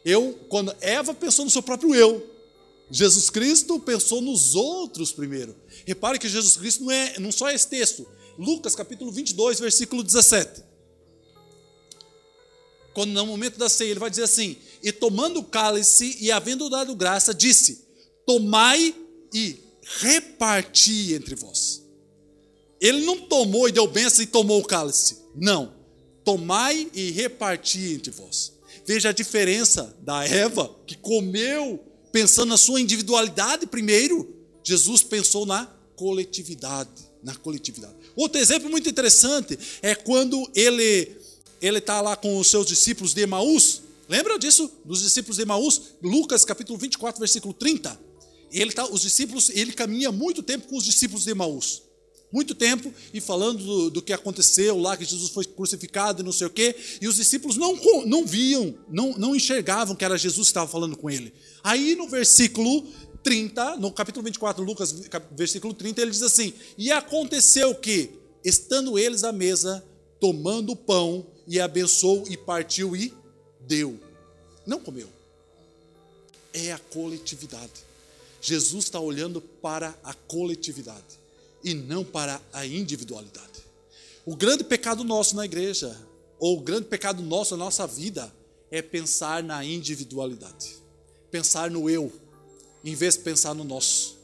Eu, 0.05 0.39
quando 0.49 0.74
Eva 0.81 1.12
pensou 1.12 1.45
no 1.45 1.51
seu 1.51 1.62
próprio 1.62 1.95
eu, 1.95 2.26
Jesus 2.91 3.31
Cristo 3.31 3.78
pensou 3.78 4.20
nos 4.20 4.55
outros 4.55 5.12
primeiro. 5.12 5.55
Repare 5.87 6.18
que 6.18 6.28
Jesus 6.28 6.57
Cristo 6.57 6.85
não 6.85 6.91
é 6.91 7.18
não 7.18 7.31
só 7.31 7.49
é 7.49 7.55
esse 7.55 7.68
texto. 7.68 8.07
Lucas 8.39 8.74
capítulo 8.74 9.11
22, 9.11 9.61
versículo 9.61 10.03
17. 10.03 10.62
Quando 12.93 13.12
no 13.12 13.26
momento 13.26 13.59
da 13.59 13.68
ceia 13.68 13.91
ele 13.91 14.01
vai 14.01 14.11
dizer 14.11 14.24
assim: 14.24 14.57
"E 14.83 14.93
tomando 14.93 15.41
o 15.41 15.45
cálice 15.45 16.16
e 16.20 16.33
havendo 16.33 16.68
dado 16.68 16.97
graça, 16.97 17.33
disse: 17.33 17.87
Tomai 18.26 18.95
e 19.33 19.57
reparti 20.01 21.14
entre 21.14 21.35
vós." 21.35 21.83
Ele 22.81 23.05
não 23.05 23.20
tomou 23.20 23.68
e 23.68 23.72
deu 23.72 23.87
bênção 23.87 24.22
e 24.22 24.26
tomou 24.26 24.61
o 24.61 24.64
cálice. 24.64 25.18
Não. 25.35 25.74
Tomai 26.24 26.91
e 26.95 27.11
reparti 27.11 27.93
entre 27.95 28.11
vós. 28.11 28.55
Veja 28.87 29.11
a 29.11 29.12
diferença 29.12 29.95
da 30.01 30.24
Eva, 30.24 30.74
que 30.87 30.97
comeu 30.97 31.78
pensando 32.11 32.49
na 32.49 32.57
sua 32.57 32.81
individualidade 32.81 33.66
primeiro. 33.66 34.35
Jesus 34.64 35.03
pensou 35.03 35.45
na 35.45 35.66
coletividade, 35.97 37.10
na 37.23 37.35
coletividade. 37.35 37.95
Outro 38.16 38.41
exemplo 38.41 38.71
muito 38.71 38.89
interessante 38.89 39.59
é 39.83 39.95
quando 39.95 40.51
ele 40.55 41.16
ele 41.61 41.79
está 41.79 42.01
lá 42.01 42.16
com 42.16 42.39
os 42.39 42.49
seus 42.49 42.66
discípulos 42.66 43.12
de 43.12 43.21
Emaús. 43.21 43.83
Lembra 44.09 44.39
disso? 44.39 44.71
Dos 44.85 45.03
discípulos 45.03 45.37
de 45.37 45.43
Emaús? 45.43 45.95
Lucas 46.03 46.45
capítulo 46.45 46.79
24, 46.79 47.18
versículo 47.18 47.53
30. 47.53 48.01
Ele 48.51 48.73
tá, 48.73 48.87
os 48.87 49.03
discípulos, 49.03 49.51
ele 49.51 49.73
caminha 49.73 50.11
muito 50.11 50.43
tempo 50.43 50.68
com 50.68 50.77
os 50.77 50.85
discípulos 50.85 51.25
de 51.25 51.31
Emaús 51.31 51.83
muito 52.33 52.55
tempo 52.55 52.93
e 53.12 53.21
falando 53.21 53.64
do, 53.64 53.91
do, 53.91 54.03
que 54.03 54.12
aconteceu 54.12 54.79
lá, 54.79 54.97
que 54.97 55.05
Jesus 55.05 55.31
foi 55.31 55.45
crucificado 55.45 56.23
e 56.23 56.25
não 56.25 56.33
sei 56.33 56.47
o 56.47 56.51
quê, 56.51 56.75
e 57.01 57.09
os 57.09 57.16
discípulos 57.16 57.57
não, 57.57 57.77
não 58.07 58.25
viam, 58.25 58.75
não, 58.89 59.12
não 59.12 59.35
enxergavam 59.35 59.97
que 59.97 60.05
era 60.05 60.16
Jesus 60.16 60.49
que 60.49 60.51
estava 60.51 60.71
falando 60.71 60.97
com 60.97 61.11
ele. 61.11 61.33
Aí 61.62 61.95
no 61.97 62.09
versículo 62.09 62.87
30, 63.23 63.77
no 63.77 63.93
capítulo 63.93 64.25
24, 64.25 64.62
Lucas, 64.64 64.93
versículo 65.33 65.75
30, 65.75 66.01
ele 66.01 66.11
diz 66.11 66.23
assim: 66.23 66.53
E 66.77 66.91
aconteceu 66.91 67.75
que, 67.75 68.11
estando 68.45 68.99
eles 68.99 69.25
à 69.25 69.33
mesa, 69.33 69.85
tomando 70.18 70.73
o 70.73 70.77
pão, 70.77 71.27
e 71.47 71.59
abençoou, 71.59 72.25
e 72.29 72.37
partiu 72.37 72.95
e 72.95 73.12
deu. 73.61 73.99
Não 74.66 74.79
comeu. 74.79 75.09
É 76.53 76.73
a 76.73 76.79
coletividade. 76.79 77.73
Jesus 78.41 78.85
está 78.85 78.99
olhando 78.99 79.41
para 79.41 79.95
a 80.03 80.14
coletividade 80.14 81.18
e 81.62 81.75
não 81.75 82.05
para 82.05 82.41
a 82.53 82.64
individualidade. 82.64 83.61
O 84.25 84.35
grande 84.37 84.64
pecado 84.64 85.05
nosso 85.05 85.37
na 85.37 85.45
igreja, 85.45 85.97
ou 86.39 86.59
o 86.59 86.61
grande 86.61 86.87
pecado 86.87 87.23
nosso 87.23 87.57
na 87.57 87.64
nossa 87.64 87.87
vida, 87.87 88.33
é 88.71 88.81
pensar 88.81 89.43
na 89.43 89.64
individualidade, 89.64 90.77
pensar 91.31 91.71
no 91.71 91.91
eu, 91.91 92.12
em 92.85 92.95
vez 92.95 93.16
de 93.16 93.20
pensar 93.20 93.55
no 93.55 93.64
nosso. 93.64 94.18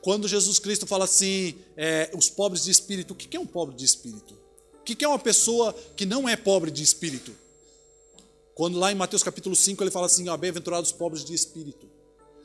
Quando 0.00 0.28
Jesus 0.28 0.58
Cristo 0.58 0.86
fala 0.86 1.04
assim, 1.04 1.54
é, 1.76 2.10
os 2.14 2.30
pobres 2.30 2.64
de 2.64 2.70
espírito, 2.70 3.12
o 3.12 3.16
que 3.16 3.36
é 3.36 3.40
um 3.40 3.46
pobre 3.46 3.74
de 3.74 3.84
espírito? 3.84 4.38
O 4.80 4.84
que 4.84 5.04
é 5.04 5.08
uma 5.08 5.18
pessoa 5.18 5.74
que 5.96 6.06
não 6.06 6.28
é 6.28 6.36
pobre 6.36 6.70
de 6.70 6.82
espírito? 6.82 7.32
Quando 8.54 8.78
lá 8.78 8.92
em 8.92 8.94
Mateus 8.94 9.22
capítulo 9.22 9.56
5 9.56 9.82
ele 9.82 9.90
fala 9.90 10.06
assim: 10.06 10.24
bem-aventurados 10.38 10.90
os 10.90 10.96
pobres 10.96 11.24
de 11.24 11.34
espírito, 11.34 11.86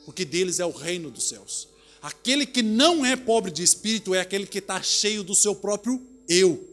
porque 0.05 0.25
deles 0.25 0.59
é 0.59 0.65
o 0.65 0.71
reino 0.71 1.11
dos 1.11 1.29
céus. 1.29 1.69
Aquele 2.01 2.45
que 2.45 2.63
não 2.63 3.05
é 3.05 3.15
pobre 3.15 3.51
de 3.51 3.61
espírito 3.61 4.15
é 4.15 4.19
aquele 4.19 4.47
que 4.47 4.57
está 4.57 4.81
cheio 4.81 5.23
do 5.23 5.35
seu 5.35 5.53
próprio 5.53 6.01
eu. 6.27 6.70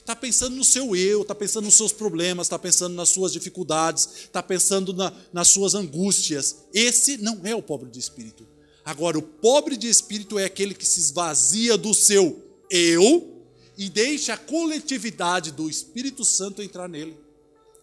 Está 0.00 0.16
pensando 0.16 0.56
no 0.56 0.64
seu 0.64 0.96
eu, 0.96 1.20
está 1.20 1.34
pensando 1.34 1.66
nos 1.66 1.74
seus 1.74 1.92
problemas, 1.92 2.46
está 2.46 2.58
pensando 2.58 2.94
nas 2.94 3.10
suas 3.10 3.32
dificuldades, 3.32 4.08
está 4.22 4.42
pensando 4.42 4.94
na, 4.94 5.12
nas 5.30 5.48
suas 5.48 5.74
angústias. 5.74 6.64
Esse 6.72 7.18
não 7.18 7.42
é 7.44 7.54
o 7.54 7.62
pobre 7.62 7.90
de 7.90 7.98
espírito. 7.98 8.46
Agora, 8.82 9.18
o 9.18 9.22
pobre 9.22 9.76
de 9.76 9.88
espírito 9.88 10.38
é 10.38 10.46
aquele 10.46 10.74
que 10.74 10.86
se 10.86 11.00
esvazia 11.00 11.76
do 11.76 11.92
seu 11.92 12.42
eu 12.70 13.44
e 13.76 13.90
deixa 13.90 14.32
a 14.32 14.38
coletividade 14.38 15.52
do 15.52 15.68
Espírito 15.68 16.24
Santo 16.24 16.62
entrar 16.62 16.88
nele. 16.88 17.16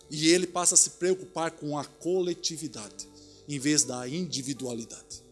E 0.10 0.28
ele 0.30 0.48
passa 0.48 0.74
a 0.74 0.78
se 0.78 0.92
preocupar 0.92 1.52
com 1.52 1.78
a 1.78 1.86
coletividade, 1.86 3.08
em 3.48 3.60
vez 3.60 3.84
da 3.84 4.08
individualidade. 4.08 5.24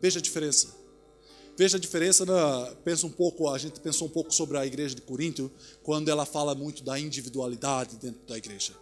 Veja 0.00 0.18
a 0.18 0.22
diferença. 0.22 0.74
Veja 1.58 1.76
a 1.76 1.80
diferença, 1.80 2.24
na, 2.24 2.72
pensa 2.84 3.04
um 3.04 3.10
pouco, 3.10 3.50
a 3.50 3.58
gente 3.58 3.80
pensou 3.80 4.06
um 4.06 4.10
pouco 4.10 4.32
sobre 4.32 4.56
a 4.56 4.64
igreja 4.64 4.94
de 4.94 5.02
Corinto, 5.02 5.50
quando 5.82 6.08
ela 6.08 6.24
fala 6.24 6.54
muito 6.54 6.84
da 6.84 6.96
individualidade 7.00 7.96
dentro 7.96 8.20
da 8.28 8.38
igreja. 8.38 8.74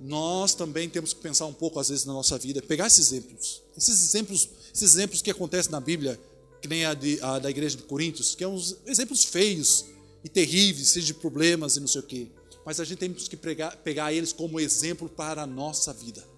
Nós 0.00 0.56
também 0.56 0.88
temos 0.88 1.12
que 1.12 1.20
pensar 1.20 1.46
um 1.46 1.52
pouco, 1.52 1.78
às 1.78 1.90
vezes, 1.90 2.04
na 2.04 2.12
nossa 2.12 2.36
vida, 2.36 2.60
pegar 2.60 2.88
esses 2.88 3.12
exemplos. 3.12 3.62
Esses 3.76 4.02
exemplos, 4.02 4.48
esses 4.74 4.92
exemplos 4.92 5.22
que 5.22 5.30
acontecem 5.30 5.70
na 5.70 5.78
Bíblia, 5.78 6.20
que 6.60 6.66
nem 6.66 6.84
a, 6.84 6.94
de, 6.94 7.20
a 7.22 7.38
da 7.38 7.48
igreja 7.48 7.76
de 7.76 7.84
Corinto, 7.84 8.24
que 8.24 8.42
são 8.42 8.56
uns 8.56 8.76
exemplos 8.86 9.24
feios 9.24 9.84
e 10.24 10.28
terríveis, 10.28 10.92
cheios 10.92 11.06
de 11.06 11.14
problemas 11.14 11.76
e 11.76 11.80
não 11.80 11.86
sei 11.86 12.00
o 12.00 12.04
quê. 12.04 12.26
Mas 12.66 12.80
a 12.80 12.84
gente 12.84 12.98
tem 12.98 13.14
que 13.14 13.36
pegar, 13.36 13.76
pegar 13.76 14.12
eles 14.12 14.32
como 14.32 14.58
exemplo 14.58 15.08
para 15.08 15.42
a 15.42 15.46
nossa 15.46 15.92
vida 15.92 16.33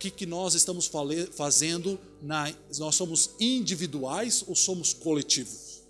que, 0.00 0.10
que 0.10 0.24
nós 0.24 0.54
estamos 0.54 0.90
fazendo? 1.32 2.00
Na, 2.22 2.52
nós 2.78 2.94
somos 2.94 3.30
individuais 3.38 4.42
ou 4.46 4.56
somos 4.56 4.94
coletivos? 4.94 5.82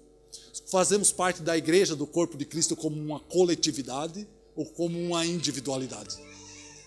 Fazemos 0.67 1.13
parte 1.13 1.43
da 1.43 1.57
igreja, 1.57 1.95
do 1.95 2.07
corpo 2.09 2.37
de 2.37 2.45
Cristo, 2.45 2.75
como 2.75 3.01
uma 3.01 3.21
coletividade 3.21 4.27
ou 4.57 4.67
como 4.67 5.01
uma 5.01 5.25
individualidade? 5.25 6.19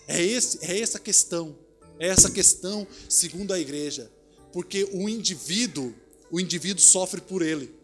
É, 0.06 0.22
esse, 0.22 0.62
é 0.66 0.78
essa 0.78 0.98
questão. 0.98 1.56
É 1.98 2.08
essa 2.08 2.30
questão 2.30 2.86
segundo 3.08 3.54
a 3.54 3.58
igreja. 3.58 4.10
Porque 4.52 4.84
o 4.92 5.08
indivíduo, 5.08 5.94
o 6.30 6.38
indivíduo 6.38 6.82
sofre 6.82 7.22
por 7.22 7.40
ele. 7.40 7.74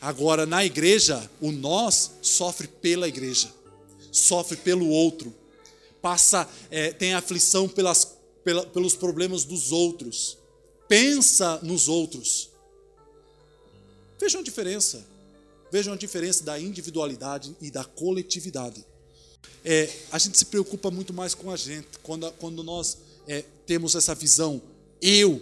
Agora, 0.00 0.46
na 0.46 0.64
igreja, 0.64 1.30
o 1.38 1.52
nós 1.52 2.12
sofre 2.22 2.66
pela 2.66 3.08
igreja, 3.08 3.52
sofre 4.10 4.56
pelo 4.56 4.88
outro, 4.88 5.34
passa, 6.00 6.46
é, 6.70 6.92
tem 6.92 7.14
aflição 7.14 7.66
pelas 7.66 8.13
pela, 8.44 8.64
pelos 8.66 8.94
problemas 8.94 9.44
dos 9.44 9.72
outros. 9.72 10.38
Pensa 10.86 11.58
nos 11.62 11.88
outros. 11.88 12.50
Vejam 14.20 14.40
a 14.40 14.44
diferença. 14.44 15.04
Vejam 15.72 15.94
a 15.94 15.96
diferença 15.96 16.44
da 16.44 16.60
individualidade 16.60 17.56
e 17.60 17.70
da 17.70 17.84
coletividade. 17.84 18.84
É, 19.64 19.90
a 20.12 20.18
gente 20.18 20.36
se 20.36 20.44
preocupa 20.44 20.90
muito 20.90 21.12
mais 21.12 21.34
com 21.34 21.50
a 21.50 21.56
gente. 21.56 21.88
Quando, 22.02 22.30
quando 22.32 22.62
nós 22.62 22.98
é, 23.26 23.42
temos 23.66 23.94
essa 23.94 24.14
visão, 24.14 24.62
eu, 25.00 25.40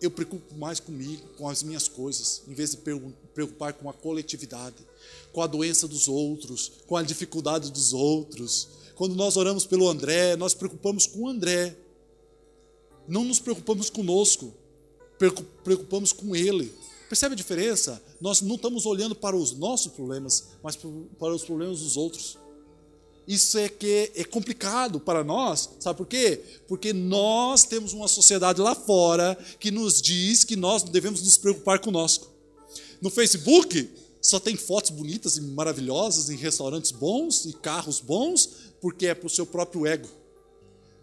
eu 0.00 0.10
preocupo 0.10 0.54
mais 0.56 0.80
comigo, 0.80 1.22
com 1.36 1.48
as 1.48 1.62
minhas 1.62 1.88
coisas, 1.88 2.42
em 2.46 2.54
vez 2.54 2.70
de 2.70 2.78
preocupar 3.34 3.72
com 3.72 3.90
a 3.90 3.92
coletividade, 3.92 4.76
com 5.32 5.42
a 5.42 5.46
doença 5.46 5.88
dos 5.88 6.08
outros, 6.08 6.72
com 6.86 6.96
a 6.96 7.02
dificuldade 7.02 7.70
dos 7.70 7.92
outros. 7.92 8.68
Quando 8.94 9.14
nós 9.14 9.36
oramos 9.36 9.66
pelo 9.66 9.88
André, 9.88 10.36
nós 10.36 10.54
preocupamos 10.54 11.06
com 11.06 11.20
o 11.20 11.28
André, 11.28 11.76
não 13.08 13.24
nos 13.24 13.38
preocupamos 13.38 13.90
conosco, 13.90 14.54
preocupamos 15.62 16.12
com 16.12 16.34
Ele. 16.34 16.72
Percebe 17.08 17.34
a 17.34 17.36
diferença? 17.36 18.02
Nós 18.20 18.40
não 18.40 18.54
estamos 18.54 18.86
olhando 18.86 19.14
para 19.14 19.36
os 19.36 19.52
nossos 19.52 19.92
problemas, 19.92 20.48
mas 20.62 20.76
para 20.76 21.34
os 21.34 21.44
problemas 21.44 21.80
dos 21.80 21.96
outros. 21.96 22.38
Isso 23.28 23.56
é 23.58 23.68
que 23.68 24.10
é 24.16 24.24
complicado 24.24 24.98
para 24.98 25.22
nós, 25.22 25.68
sabe 25.78 25.96
por 25.98 26.06
quê? 26.06 26.42
Porque 26.66 26.92
nós 26.92 27.64
temos 27.64 27.92
uma 27.92 28.08
sociedade 28.08 28.60
lá 28.60 28.74
fora 28.74 29.38
que 29.60 29.70
nos 29.70 30.02
diz 30.02 30.42
que 30.42 30.56
nós 30.56 30.82
devemos 30.82 31.22
nos 31.22 31.36
preocupar 31.36 31.78
conosco. 31.78 32.32
No 33.00 33.10
Facebook, 33.10 33.88
só 34.20 34.40
tem 34.40 34.56
fotos 34.56 34.90
bonitas 34.90 35.36
e 35.36 35.40
maravilhosas 35.40 36.30
em 36.30 36.36
restaurantes 36.36 36.90
bons 36.90 37.44
e 37.44 37.52
carros 37.52 38.00
bons, 38.00 38.48
porque 38.80 39.06
é 39.06 39.14
para 39.14 39.26
o 39.26 39.30
seu 39.30 39.44
próprio 39.44 39.86
ego. 39.86 40.08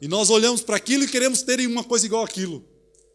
E 0.01 0.07
nós 0.07 0.29
olhamos 0.29 0.61
para 0.61 0.77
aquilo 0.77 1.03
e 1.03 1.07
queremos 1.07 1.41
ter 1.41 1.59
uma 1.67 1.83
coisa 1.83 2.05
igual 2.05 2.23
aquilo, 2.23 2.63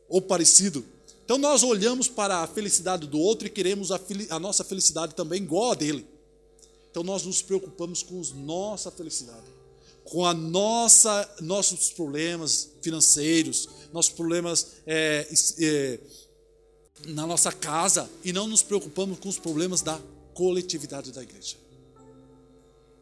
ou 0.09 0.21
parecido. 0.21 0.85
Então 1.25 1.39
nós 1.39 1.63
olhamos 1.63 2.09
para 2.09 2.39
a 2.39 2.47
felicidade 2.47 3.07
do 3.07 3.19
outro 3.19 3.47
e 3.47 3.51
queremos 3.51 3.91
a, 3.91 4.01
a 4.31 4.39
nossa 4.39 4.63
felicidade 4.63 5.15
também 5.15 5.43
igual 5.43 5.73
a 5.73 5.75
dele. 5.75 6.07
Então 6.91 7.03
nós 7.03 7.25
nos 7.25 7.41
preocupamos 7.41 8.03
com 8.03 8.21
a 8.21 8.35
nossa 8.37 8.91
felicidade, 8.91 9.47
com 10.05 10.25
a 10.27 10.35
nossa 10.35 11.29
nossos 11.41 11.91
problemas 11.91 12.71
financeiros, 12.83 13.69
nossos 13.93 14.13
problemas 14.13 14.67
é, 14.87 15.27
é, 15.61 16.01
na 17.07 17.27
nossa 17.27 17.51
casa 17.51 18.09
e 18.23 18.33
não 18.33 18.47
nos 18.47 18.63
preocupamos 18.63 19.19
com 19.19 19.29
os 19.29 19.39
problemas 19.39 19.81
da 19.81 19.99
coletividade 20.35 21.11
da 21.11 21.23
igreja. 21.23 21.57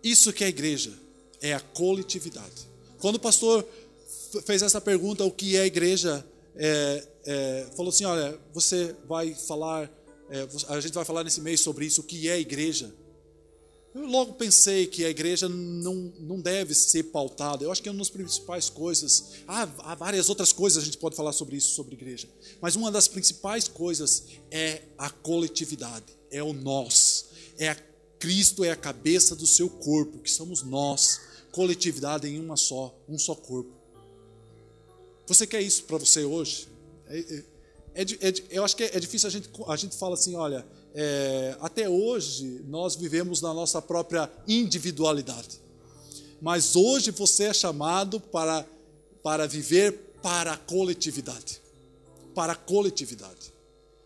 Isso 0.03 0.33
que 0.33 0.45
é 0.45 0.47
a 0.47 0.51
igreja, 0.51 0.93
é 1.41 1.53
a 1.53 1.61
coletividade. 1.61 2.72
Quando 3.03 3.17
o 3.17 3.19
pastor 3.19 3.67
fez 4.47 4.63
essa 4.63 4.81
pergunta, 4.81 5.25
o 5.25 5.31
que 5.33 5.57
é 5.57 5.67
igreja, 5.67 6.25
é, 6.55 7.09
é, 7.25 7.67
falou 7.77 7.91
assim: 7.91 8.05
olha, 8.05 8.39
você 8.55 8.95
vai 9.09 9.35
falar, 9.35 9.91
é, 10.31 10.47
a 10.69 10.79
gente 10.79 10.95
vai 10.95 11.05
falar 11.05 11.25
nesse 11.25 11.41
mês 11.41 11.61
sobre 11.61 11.85
isso, 11.85 12.03
o 12.03 12.05
que 12.05 12.29
é 12.29 12.39
igreja. 12.39 12.95
Eu 13.93 14.07
logo 14.07 14.35
pensei 14.35 14.87
que 14.87 15.05
a 15.05 15.11
igreja 15.11 15.49
não, 15.49 16.13
não 16.21 16.41
deve 16.41 16.75
ser 16.75 17.03
pautada. 17.03 17.65
Eu 17.65 17.73
acho 17.73 17.83
que 17.83 17.89
é 17.89 17.93
uma 17.93 17.99
das 17.99 18.09
principais 18.09 18.71
coisas. 18.71 19.33
Há, 19.49 19.69
há 19.79 19.95
várias 19.97 20.29
outras 20.29 20.53
coisas 20.53 20.81
a 20.81 20.87
gente 20.87 20.97
pode 20.97 21.17
falar 21.17 21.33
sobre 21.33 21.57
isso, 21.57 21.75
sobre 21.75 21.95
igreja. 21.95 22.29
Mas 22.61 22.77
uma 22.77 22.91
das 22.93 23.09
principais 23.09 23.67
coisas 23.67 24.27
é 24.49 24.83
a 24.97 25.11
coletividade, 25.11 26.07
é 26.31 26.41
o 26.41 26.53
nós. 26.53 27.27
É 27.59 27.71
a, 27.71 27.77
Cristo 28.21 28.63
é 28.63 28.71
a 28.71 28.77
cabeça 28.77 29.35
do 29.35 29.47
seu 29.47 29.69
corpo, 29.69 30.21
que 30.21 30.31
somos 30.31 30.63
nós 30.63 31.32
coletividade 31.53 32.27
em 32.27 32.41
uma 32.41 32.57
só, 32.57 32.93
um 33.09 33.19
só 33.19 33.35
corpo. 33.35 33.71
Você 35.27 35.47
quer 35.47 35.61
isso 35.61 35.85
para 35.85 35.99
você 35.99 36.25
hoje? 36.25 36.67
É, 37.07 37.19
é, 37.19 37.45
é, 37.95 38.29
é, 38.29 38.35
eu 38.51 38.65
acho 38.65 38.77
que 38.77 38.83
é, 38.83 38.99
difícil 38.99 39.29
a 39.29 39.31
gente, 39.31 39.49
a 39.69 39.77
gente 39.77 39.97
fala 39.97 40.15
assim, 40.15 40.35
olha, 40.35 40.67
é, 40.95 41.57
até 41.61 41.89
hoje 41.89 42.63
nós 42.67 42.97
vivemos 42.97 43.41
na 43.41 43.53
nossa 43.55 43.81
própria 43.81 44.31
individualidade. 44.49 45.61
Mas 46.41 46.75
hoje 46.75 47.11
você 47.11 47.45
é 47.45 47.55
chamado 47.55 48.19
para, 48.19 48.67
para 49.23 49.47
viver 49.47 49.93
para 50.23 50.55
a 50.55 50.57
coletividade. 50.57 51.61
Para 52.35 52.55
a 52.55 52.57
coletividade. 52.57 53.53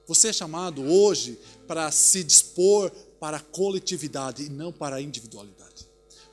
Você 0.07 0.29
é 0.29 0.33
chamado 0.33 0.83
hoje 0.83 1.39
para 1.67 1.91
se 1.91 2.23
dispor 2.23 2.91
para 3.19 3.39
a 3.39 3.41
coletividade 3.41 4.45
e 4.45 4.49
não 4.49 4.71
para 4.71 4.97
a 4.97 5.01
individualidade. 5.01 5.67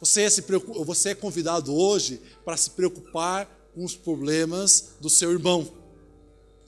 Você, 0.04 0.30
se 0.30 0.42
preocupa, 0.42 0.84
você 0.84 1.10
é 1.10 1.16
convidado 1.16 1.74
hoje 1.74 2.20
para 2.44 2.58
se 2.58 2.72
preocupar 2.72 3.46
com 3.74 3.84
os 3.84 3.96
problemas 3.96 4.96
do 5.00 5.10
seu 5.10 5.32
irmão, 5.32 5.72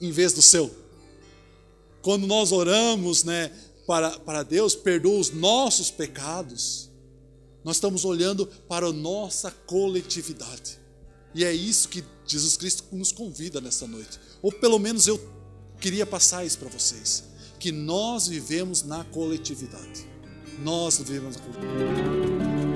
em 0.00 0.10
vez 0.10 0.32
do 0.32 0.42
seu. 0.42 0.74
Quando 2.02 2.26
nós 2.26 2.52
oramos 2.52 3.24
né, 3.24 3.52
para, 3.86 4.18
para 4.20 4.42
Deus, 4.42 4.74
perdoa 4.74 5.18
os 5.18 5.30
nossos 5.30 5.90
pecados, 5.90 6.90
nós 7.64 7.76
estamos 7.76 8.04
olhando 8.04 8.46
para 8.68 8.86
a 8.86 8.92
nossa 8.92 9.50
coletividade. 9.50 10.78
E 11.34 11.44
é 11.44 11.52
isso 11.52 11.88
que 11.88 12.02
Jesus 12.26 12.56
Cristo 12.56 12.84
nos 12.92 13.12
convida 13.12 13.60
nessa 13.60 13.86
noite. 13.86 14.18
Ou 14.40 14.50
pelo 14.50 14.78
menos 14.78 15.06
eu, 15.06 15.20
Queria 15.80 16.06
passar 16.06 16.44
isso 16.44 16.58
para 16.58 16.68
vocês, 16.68 17.24
que 17.58 17.70
nós 17.70 18.28
vivemos 18.28 18.82
na 18.82 19.04
coletividade. 19.04 20.08
Nós 20.62 20.98
vivemos 20.98 21.36
na 21.36 21.42
coletividade. 21.42 22.75